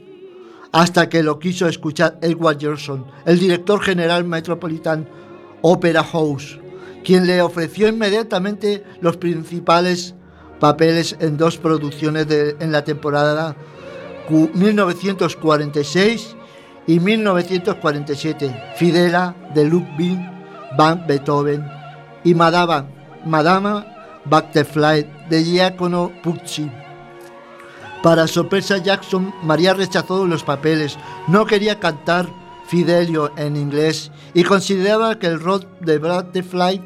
hasta 0.72 1.08
que 1.08 1.22
lo 1.22 1.38
quiso 1.38 1.66
escuchar 1.66 2.18
Edward 2.20 2.60
Gerson, 2.60 3.06
el 3.24 3.38
director 3.38 3.80
general 3.80 4.24
Metropolitan 4.24 5.08
Opera 5.62 6.04
House, 6.04 6.58
quien 7.02 7.26
le 7.26 7.40
ofreció 7.40 7.88
inmediatamente 7.88 8.84
los 9.00 9.16
principales 9.16 10.14
papeles 10.60 11.16
en 11.18 11.38
dos 11.38 11.56
producciones 11.56 12.26
en 12.60 12.72
la 12.72 12.84
temporada 12.84 13.56
1946 14.30 16.36
y 16.86 17.00
1947, 17.00 18.74
Fidela 18.76 19.34
de 19.54 19.64
Ludwig 19.64 20.18
van 20.76 21.06
Beethoven 21.06 21.66
y 22.24 22.34
Madama, 22.34 22.86
Madama 23.24 23.86
Butterfly 24.24 25.06
de 25.28 25.44
Giacomo 25.44 26.12
Pucci. 26.22 26.70
Para 28.02 28.26
sorpresa 28.26 28.78
Jackson, 28.78 29.34
María 29.42 29.74
rechazó 29.74 30.26
los 30.26 30.44
papeles, 30.44 30.96
no 31.28 31.46
quería 31.46 31.80
cantar 31.80 32.28
Fidelio 32.66 33.32
en 33.36 33.56
inglés 33.56 34.10
y 34.34 34.42
consideraba 34.42 35.18
que 35.18 35.28
el 35.28 35.40
rol 35.40 35.66
de 35.80 35.98
Butterfly 35.98 36.82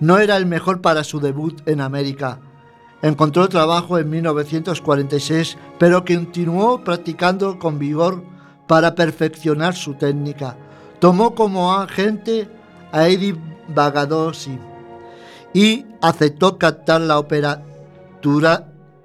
no 0.00 0.18
era 0.18 0.36
el 0.36 0.46
mejor 0.46 0.80
para 0.80 1.02
su 1.02 1.18
debut 1.18 1.60
en 1.66 1.80
América. 1.80 2.38
Encontró 3.00 3.48
trabajo 3.48 3.98
en 3.98 4.10
1946, 4.10 5.56
pero 5.78 6.04
continuó 6.04 6.82
practicando 6.82 7.58
con 7.58 7.78
vigor 7.78 8.24
para 8.66 8.94
perfeccionar 8.94 9.74
su 9.74 9.94
técnica. 9.94 10.56
Tomó 10.98 11.34
como 11.34 11.72
agente 11.74 12.48
a 12.90 13.08
Eddie 13.08 13.36
Bagadosi 13.68 14.58
y 15.54 15.86
aceptó 16.00 16.58
cantar 16.58 17.00
la 17.02 17.18
ópera 17.18 17.62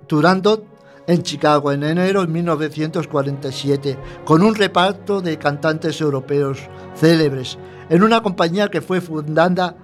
Turandot 0.07 0.65
en 1.05 1.21
Chicago 1.21 1.71
en 1.71 1.83
enero 1.83 2.21
de 2.21 2.27
1947, 2.27 3.97
con 4.25 4.41
un 4.41 4.55
reparto 4.55 5.21
de 5.21 5.37
cantantes 5.37 5.99
europeos 6.01 6.59
célebres, 6.95 7.57
en 7.89 8.03
una 8.03 8.23
compañía 8.23 8.69
que 8.69 8.81
fue 8.81 9.01
fundada, 9.01 9.75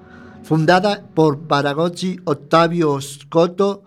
fundada 0.43 1.03
por 1.14 1.47
Baragozzi, 1.47 2.20
Ottavio 2.24 2.99
Scotto, 3.01 3.84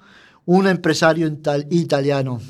un 0.46 0.66
empresario 0.66 1.30
italiano. 1.70 2.40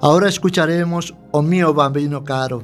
Ahora 0.00 0.28
escucharemos 0.28 1.14
O 1.32 1.42
mio 1.42 1.74
bambino 1.74 2.22
caro. 2.22 2.62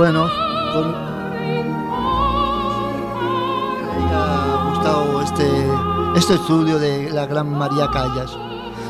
Bueno, 0.00 0.24
ha 4.14 4.70
gustado 4.70 5.20
este, 5.20 5.44
este 6.16 6.34
estudio 6.36 6.78
de 6.78 7.10
la 7.10 7.26
gran 7.26 7.52
María 7.52 7.86
Callas. 7.92 8.34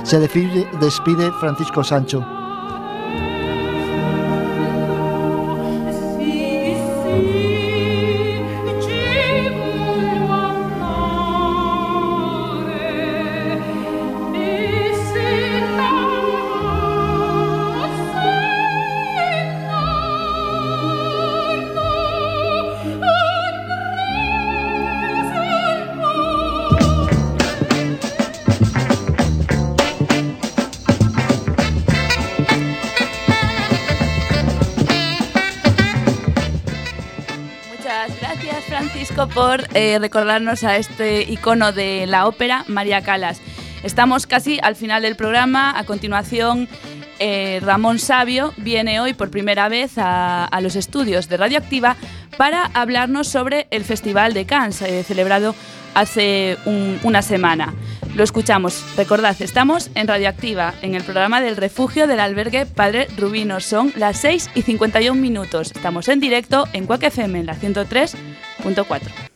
Se 0.04 0.20
despide 0.20 1.32
Francisco 1.40 1.82
Sancho. 1.82 2.39
Eh, 39.80 39.98
recordarnos 39.98 40.62
a 40.64 40.76
este 40.76 41.22
icono 41.22 41.72
de 41.72 42.06
la 42.06 42.26
ópera, 42.26 42.64
María 42.68 43.00
Calas. 43.02 43.40
Estamos 43.82 44.26
casi 44.26 44.58
al 44.62 44.76
final 44.76 45.00
del 45.02 45.16
programa. 45.16 45.78
A 45.78 45.84
continuación, 45.84 46.68
eh, 47.18 47.60
Ramón 47.62 47.98
Sabio 47.98 48.52
viene 48.58 49.00
hoy 49.00 49.14
por 49.14 49.30
primera 49.30 49.68
vez 49.70 49.92
a, 49.96 50.48
los 50.62 50.76
estudios 50.76 51.28
de 51.28 51.38
Radioactiva 51.38 51.96
para 52.36 52.66
hablarnos 52.74 53.28
sobre 53.28 53.66
el 53.70 53.84
Festival 53.84 54.34
de 54.34 54.44
Cannes, 54.44 54.82
eh, 54.82 55.02
celebrado 55.02 55.54
hace 55.94 56.58
un- 56.66 57.00
una 57.02 57.22
semana. 57.22 57.72
Lo 58.14 58.22
escuchamos. 58.24 58.84
Recordad, 58.96 59.34
estamos 59.40 59.90
en 59.94 60.08
Radioactiva, 60.08 60.74
en 60.82 60.94
el 60.94 61.02
programa 61.02 61.40
del 61.40 61.56
refugio 61.56 62.06
del 62.06 62.20
albergue 62.20 62.66
Padre 62.66 63.06
Rubino. 63.16 63.60
Son 63.60 63.92
las 63.96 64.18
6 64.18 64.50
y 64.54 64.62
51 64.62 65.18
minutos. 65.20 65.72
Estamos 65.74 66.08
en 66.08 66.20
directo 66.20 66.66
en 66.74 66.86
Cuac 66.86 67.02
FM, 67.04 67.40
en 67.40 67.46
la 67.46 67.54
103.4. 67.54 69.29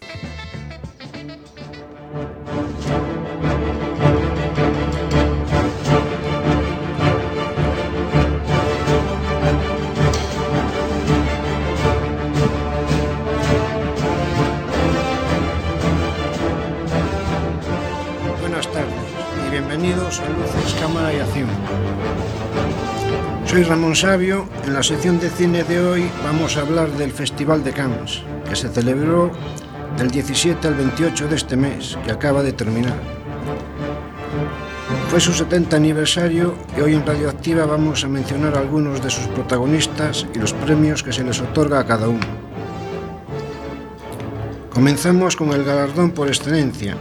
a 19.93 19.97
Luces, 19.97 20.75
Cámara 20.81 21.13
y 21.13 21.19
Acción. 21.19 21.49
Soy 23.45 23.65
Ramón 23.65 23.95
Sabio. 23.95 24.49
En 24.65 24.73
la 24.73 24.83
sección 24.83 25.21
de 25.21 25.29
cine 25.29 25.63
de 25.63 25.79
hoy 25.79 26.11
vamos 26.25 26.57
a 26.57 26.63
hablar 26.63 26.91
del 26.93 27.13
Festival 27.13 27.63
de 27.63 27.73
Cannes, 27.73 28.23
que 28.49 28.57
se 28.57 28.71
celebró 28.71 29.31
del 29.99 30.11
17 30.11 30.67
al 30.69 30.75
28 30.75 31.29
de 31.29 31.37
este 31.37 31.57
mes, 31.57 31.99
que 32.03 32.13
acaba 32.13 32.43
de 32.43 32.55
terminar. 32.55 32.95
Fue 35.09 35.21
su 35.21 35.35
70 35.35 35.77
aniversario 35.77 36.55
y 36.79 36.81
hoy 36.81 36.95
en 36.95 37.05
Radioactiva 37.05 37.67
vamos 37.67 38.05
a 38.05 38.09
mencionar 38.09 38.57
algunos 38.57 39.03
de 39.03 39.11
sus 39.11 39.27
protagonistas 39.27 40.27
y 40.35 40.39
los 40.39 40.55
premios 40.55 41.03
que 41.03 41.13
se 41.13 41.25
les 41.25 41.41
otorga 41.43 41.81
a 41.81 41.87
cada 41.87 42.09
uno. 42.09 42.27
Comenzamos 44.73 45.37
con 45.37 45.53
el 45.53 45.63
galardón 45.63 46.13
por 46.13 46.29
excelencia, 46.29 46.97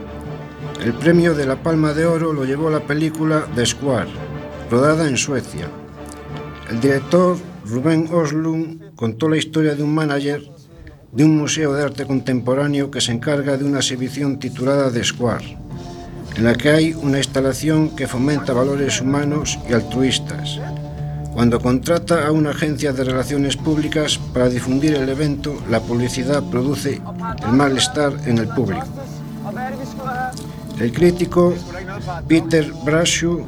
el 0.83 0.93
premio 0.93 1.33
de 1.33 1.45
la 1.45 1.63
Palma 1.63 1.93
de 1.93 2.05
Oro 2.05 2.33
lo 2.33 2.43
llevó 2.43 2.69
la 2.69 2.81
película 2.81 3.47
The 3.55 3.65
Square, 3.65 4.09
rodada 4.69 5.07
en 5.07 5.15
Suecia. 5.15 5.69
El 6.69 6.81
director 6.81 7.37
Rubén 7.65 8.09
Oslund 8.11 8.93
contó 8.95 9.29
la 9.29 9.37
historia 9.37 9.75
de 9.75 9.83
un 9.83 9.95
manager 9.95 10.43
de 11.13 11.23
un 11.23 11.37
museo 11.37 11.73
de 11.73 11.83
arte 11.83 12.05
contemporáneo 12.05 12.91
que 12.91 12.99
se 12.99 13.13
encarga 13.13 13.55
de 13.55 13.63
una 13.63 13.77
exhibición 13.77 14.39
titulada 14.39 14.91
The 14.91 15.05
Square, 15.05 15.57
en 16.35 16.43
la 16.43 16.53
que 16.55 16.71
hay 16.71 16.93
una 16.93 17.19
instalación 17.19 17.95
que 17.95 18.07
fomenta 18.07 18.51
valores 18.51 18.99
humanos 18.99 19.57
y 19.69 19.73
altruistas. 19.73 20.59
Cuando 21.33 21.61
contrata 21.61 22.27
a 22.27 22.31
una 22.31 22.49
agencia 22.49 22.91
de 22.91 23.05
relaciones 23.05 23.55
públicas 23.55 24.19
para 24.33 24.49
difundir 24.49 24.95
el 24.95 25.07
evento, 25.07 25.55
la 25.69 25.79
publicidad 25.79 26.43
produce 26.43 27.01
el 27.45 27.53
malestar 27.53 28.13
en 28.25 28.37
el 28.37 28.49
público. 28.49 29.02
El 30.79 30.91
crítico 30.91 31.53
Peter 32.27 32.71
Brashew 32.83 33.45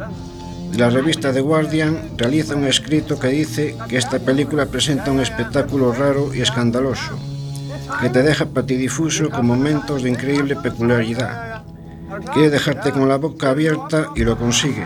de 0.72 0.78
la 0.78 0.90
revista 0.90 1.34
The 1.34 1.42
Guardian 1.42 2.12
realiza 2.18 2.56
un 2.56 2.66
escrito 2.66 3.20
que 3.20 3.28
dice 3.28 3.76
que 3.88 3.98
esta 3.98 4.20
película 4.20 4.66
presenta 4.66 5.12
un 5.12 5.20
espectáculo 5.20 5.94
raro 5.94 6.34
y 6.34 6.42
escandaloso, 6.42 7.18
que 8.02 8.10
te 8.10 8.24
deja 8.24 8.46
patidifuso 8.46 9.30
con 9.30 9.48
momentos 9.48 10.04
de 10.04 10.10
increíble 10.10 10.56
peculiaridad. 10.56 11.64
Quiere 12.34 12.50
dejarte 12.50 12.92
con 12.92 13.10
la 13.10 13.18
boca 13.18 13.50
abierta 13.50 14.10
y 14.16 14.24
lo 14.24 14.38
consigue. 14.38 14.86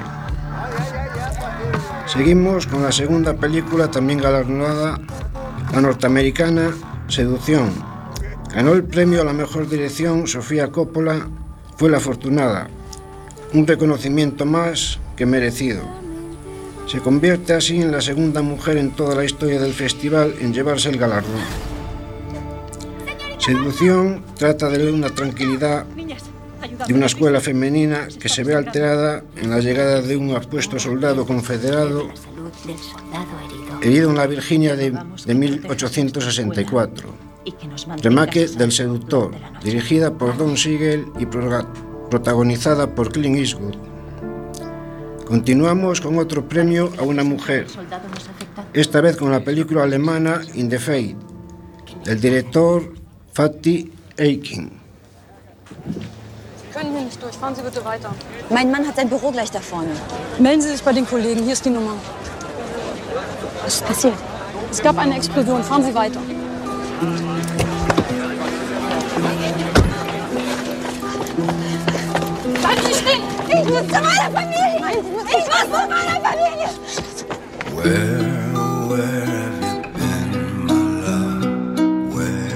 Seguimos 2.07 2.65
con 2.65 2.81
la 2.81 2.91
segunda 2.91 3.35
película 3.35 3.91
también 3.91 4.19
galardonada, 4.19 4.99
la 5.73 5.81
norteamericana 5.81 6.71
Seducción. 7.07 7.71
Ganó 8.53 8.73
el 8.73 8.83
premio 8.83 9.21
a 9.21 9.25
la 9.25 9.33
mejor 9.33 9.67
dirección 9.67 10.27
Sofía 10.27 10.71
Coppola 10.71 11.27
fue 11.79 11.89
la 11.89 11.95
afortunada, 11.95 12.67
un 13.53 13.65
reconocimiento 13.65 14.45
más 14.45 14.99
que 15.15 15.25
merecido. 15.25 15.81
Se 16.87 16.99
convierte 16.99 17.53
así 17.53 17.81
en 17.81 17.89
la 17.89 18.01
segunda 18.01 18.41
mujer 18.41 18.75
en 18.75 18.91
toda 18.91 19.15
la 19.15 19.23
historia 19.23 19.61
del 19.61 19.73
festival 19.73 20.35
en 20.41 20.53
llevarse 20.53 20.89
el 20.89 20.97
galardón. 20.97 21.39
Seducción 23.37 24.25
trata 24.37 24.67
de 24.67 24.91
una 24.91 25.09
tranquilidad 25.09 25.85
de 26.85 26.93
una 26.93 27.05
escuela 27.05 27.39
femenina 27.39 28.09
que 28.19 28.27
se 28.27 28.43
ve 28.43 28.55
alterada 28.55 29.23
en 29.37 29.49
la 29.49 29.59
llegada 29.59 30.01
de 30.01 30.17
un 30.17 30.35
apuesto 30.35 30.79
soldado 30.79 31.25
confederado 31.25 32.09
herido 33.81 34.09
en 34.09 34.17
la 34.17 34.27
Virginia 34.27 34.75
de, 34.75 34.91
de 35.25 35.33
1864. 35.33 37.28
Remake 38.03 38.47
del 38.47 38.71
Seductor, 38.71 39.31
dirigida 39.63 40.11
por 40.11 40.37
Don 40.37 40.57
Siegel 40.57 41.05
y 41.19 41.25
protagonizada 41.25 42.93
por 42.93 43.11
Clint 43.11 43.37
Eastwood. 43.37 43.75
Continuamos 45.25 46.01
con 46.01 46.17
otro 46.17 46.47
premio 46.47 46.91
a 46.97 47.03
una 47.03 47.23
mujer, 47.23 47.67
esta 48.73 49.01
vez 49.01 49.17
con 49.17 49.31
la 49.31 49.43
película 49.43 49.83
alemana 49.83 50.41
In 50.55 50.69
the 50.69 50.79
Fate, 50.79 51.15
del 52.03 52.19
director 52.19 52.93
Fatih 53.33 53.91
Akin. 54.17 54.79
können 56.79 56.95
hier 56.95 57.05
nicht 57.05 57.21
durch. 57.21 57.35
Fahren 57.35 57.55
Sie 57.55 57.61
bitte 57.61 57.83
weiter. 57.83 58.09
Mein 58.49 58.71
Mann 58.71 58.87
hat 58.87 58.95
sein 58.95 59.09
Büro 59.09 59.31
gleich 59.31 59.51
da 59.51 59.59
vorne. 59.59 59.91
Melden 60.39 60.61
Sie 60.61 60.69
sich 60.69 60.83
bei 60.83 60.93
den 60.93 61.05
Kollegen. 61.05 61.43
Hier 61.43 61.53
ist 61.53 61.65
die 61.65 61.69
Nummer. 61.69 61.93
Was 63.63 63.75
ist 63.75 63.85
passiert? 63.85 64.13
Es 64.71 64.81
gab 64.81 64.97
eine 64.97 65.15
Explosion. 65.15 65.63
Fahren 65.63 65.83
Sie 65.83 65.93
weiter. 65.93 66.21
Where, 73.69 73.83
have 78.95 79.61
you 79.61 79.77
been, 79.93 80.65
my? 80.65 81.37
Where, 82.15 82.49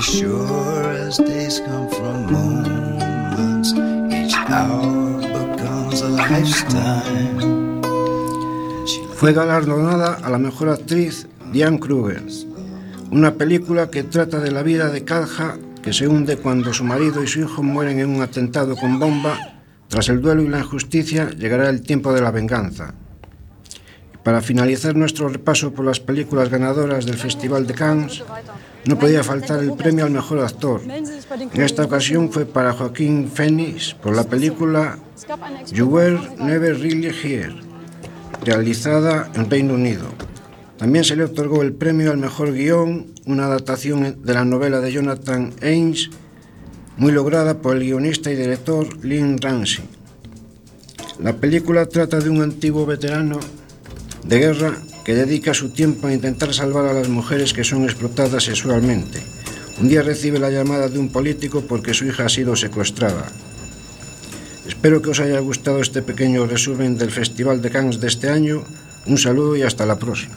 sure 0.00 0.92
as 0.92 1.18
days 1.18 1.60
come 1.60 1.88
from 1.90 2.32
moments, 2.32 3.74
each 4.10 4.34
hour 4.48 5.18
becomes 5.20 6.00
a 6.00 6.08
lifetime. 6.08 7.82
Fue 9.14 9.34
galardonada 9.34 10.20
a 10.24 10.30
la 10.30 10.38
mejor 10.38 10.70
actriz 10.70 11.26
Diane 11.52 11.78
Kruger, 11.80 12.22
una 13.10 13.34
película 13.34 13.90
que 13.90 14.04
trata 14.04 14.40
de 14.40 14.52
la 14.52 14.62
vida 14.62 14.88
de 14.88 15.04
Kalja 15.04 15.58
que 15.86 15.92
se 15.92 16.08
hunde 16.08 16.36
cuando 16.36 16.74
su 16.74 16.82
marido 16.82 17.22
y 17.22 17.28
su 17.28 17.38
hijo 17.38 17.62
mueren 17.62 18.00
en 18.00 18.10
un 18.10 18.20
atentado 18.20 18.74
con 18.74 18.98
bomba, 18.98 19.38
tras 19.86 20.08
el 20.08 20.20
duelo 20.20 20.42
y 20.42 20.48
la 20.48 20.58
injusticia 20.58 21.30
llegará 21.30 21.70
el 21.70 21.82
tiempo 21.82 22.12
de 22.12 22.20
la 22.20 22.32
venganza. 22.32 22.92
Y 24.12 24.16
para 24.24 24.40
finalizar 24.40 24.96
nuestro 24.96 25.28
repaso 25.28 25.72
por 25.72 25.84
las 25.84 26.00
películas 26.00 26.48
ganadoras 26.48 27.06
del 27.06 27.16
Festival 27.16 27.68
de 27.68 27.74
Cannes, 27.74 28.24
no 28.84 28.98
podía 28.98 29.22
faltar 29.22 29.60
el 29.60 29.74
premio 29.74 30.06
al 30.06 30.10
mejor 30.10 30.40
actor. 30.40 30.80
En 30.88 31.62
esta 31.62 31.84
ocasión 31.84 32.32
fue 32.32 32.46
para 32.46 32.72
Joaquín 32.72 33.30
Phoenix 33.32 33.94
por 33.94 34.16
la 34.16 34.24
película 34.24 34.98
You 35.70 35.86
Were 35.86 36.18
Never 36.40 36.80
Really 36.80 37.14
Here, 37.22 37.54
realizada 38.44 39.30
en 39.36 39.48
Reino 39.48 39.74
Unido. 39.74 40.08
También 40.78 41.04
se 41.04 41.16
le 41.16 41.24
otorgó 41.24 41.62
el 41.62 41.72
premio 41.72 42.10
al 42.10 42.18
mejor 42.18 42.52
guion, 42.52 43.06
una 43.24 43.46
adaptación 43.46 44.22
de 44.22 44.34
la 44.34 44.44
novela 44.44 44.80
de 44.80 44.92
Jonathan 44.92 45.54
Ains, 45.62 46.10
muy 46.98 47.12
lograda 47.12 47.62
por 47.62 47.76
el 47.76 47.84
guionista 47.84 48.30
y 48.30 48.36
director 48.36 49.04
Lynn 49.04 49.38
Ramsey. 49.38 49.84
La 51.18 51.34
película 51.36 51.86
trata 51.86 52.20
de 52.20 52.28
un 52.28 52.42
antiguo 52.42 52.84
veterano 52.84 53.40
de 54.24 54.38
guerra 54.38 54.76
que 55.04 55.14
dedica 55.14 55.54
su 55.54 55.70
tiempo 55.70 56.08
a 56.08 56.12
intentar 56.12 56.52
salvar 56.52 56.84
a 56.86 56.92
las 56.92 57.08
mujeres 57.08 57.54
que 57.54 57.64
son 57.64 57.84
explotadas 57.84 58.44
sexualmente. 58.44 59.22
Un 59.80 59.88
día 59.88 60.02
recibe 60.02 60.38
la 60.38 60.50
llamada 60.50 60.88
de 60.88 60.98
un 60.98 61.08
político 61.08 61.62
porque 61.62 61.94
su 61.94 62.04
hija 62.06 62.26
ha 62.26 62.28
sido 62.28 62.54
secuestrada. 62.54 63.26
Espero 64.66 65.00
que 65.00 65.10
os 65.10 65.20
haya 65.20 65.38
gustado 65.40 65.80
este 65.80 66.02
pequeño 66.02 66.46
resumen 66.46 66.98
del 66.98 67.10
Festival 67.10 67.62
de 67.62 67.70
Cannes 67.70 68.00
de 68.00 68.08
este 68.08 68.28
año. 68.28 68.64
Un 69.06 69.16
saludo 69.16 69.56
y 69.56 69.62
hasta 69.62 69.86
la 69.86 69.98
próxima. 69.98 70.34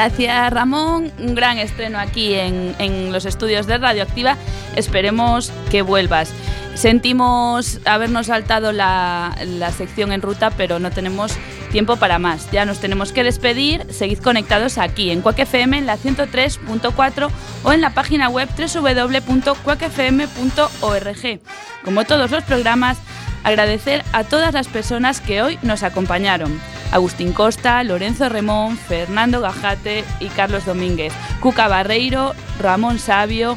Gracias 0.00 0.50
Ramón, 0.50 1.12
un 1.18 1.34
gran 1.34 1.58
estreno 1.58 1.98
aquí 1.98 2.32
en, 2.32 2.74
en, 2.78 3.12
los 3.12 3.26
estudios 3.26 3.66
de 3.66 3.76
Radioactiva. 3.76 4.38
Esperemos 4.74 5.52
que 5.70 5.82
vuelvas. 5.82 6.32
Sentimos 6.74 7.80
habernos 7.84 8.28
saltado 8.28 8.72
la, 8.72 9.36
la, 9.44 9.70
sección 9.72 10.12
en 10.12 10.22
ruta, 10.22 10.52
pero 10.52 10.78
no 10.78 10.90
tenemos 10.90 11.34
tiempo 11.70 11.96
para 11.96 12.18
más. 12.18 12.50
Ya 12.50 12.64
nos 12.64 12.80
tenemos 12.80 13.12
que 13.12 13.24
despedir. 13.24 13.92
Seguid 13.92 14.20
conectados 14.20 14.78
aquí 14.78 15.10
en 15.10 15.20
Quack 15.20 15.40
FM 15.40 15.76
en 15.76 15.84
la 15.84 15.98
103.4 15.98 17.30
o 17.64 17.72
en 17.74 17.82
la 17.82 17.90
página 17.90 18.30
web 18.30 18.48
www.quackfm.org. 18.56 21.40
Como 21.84 22.04
todos 22.04 22.30
los 22.30 22.42
programas, 22.44 22.96
agradecer 23.44 24.02
a 24.14 24.24
todas 24.24 24.54
las 24.54 24.66
personas 24.66 25.20
que 25.20 25.42
hoy 25.42 25.58
nos 25.60 25.82
acompañaron. 25.82 26.58
Agustín 26.92 27.32
Costa, 27.32 27.82
Lorenzo 27.84 28.28
Remón, 28.28 28.76
Fernando 28.76 29.40
Gajate 29.40 30.04
y 30.18 30.28
Carlos 30.28 30.64
Domínguez, 30.64 31.12
Cuca 31.40 31.68
Barreiro, 31.68 32.34
Ramón 32.58 32.98
Sabio 32.98 33.56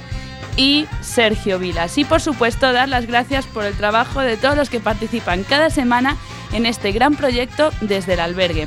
y 0.56 0.86
Sergio 1.02 1.60
Vilas. 1.60 1.98
Y 1.98 2.06
por 2.06 2.22
supuesto 2.22 2.72
dar 2.72 2.90
las 2.90 3.08
gracias 3.08 3.46
por 3.48 3.66
el 3.66 3.76
trabajo 3.76 4.22
de 4.22 4.38
todos 4.38 4.56
los 4.56 4.70
que 4.70 4.80
participan 4.80 5.44
cada 5.44 5.70
semana 5.70 6.18
en 6.52 6.66
este 6.66 6.92
gran 6.92 7.16
proyecto 7.16 7.72
desde 7.82 8.14
el 8.14 8.20
albergue. 8.20 8.62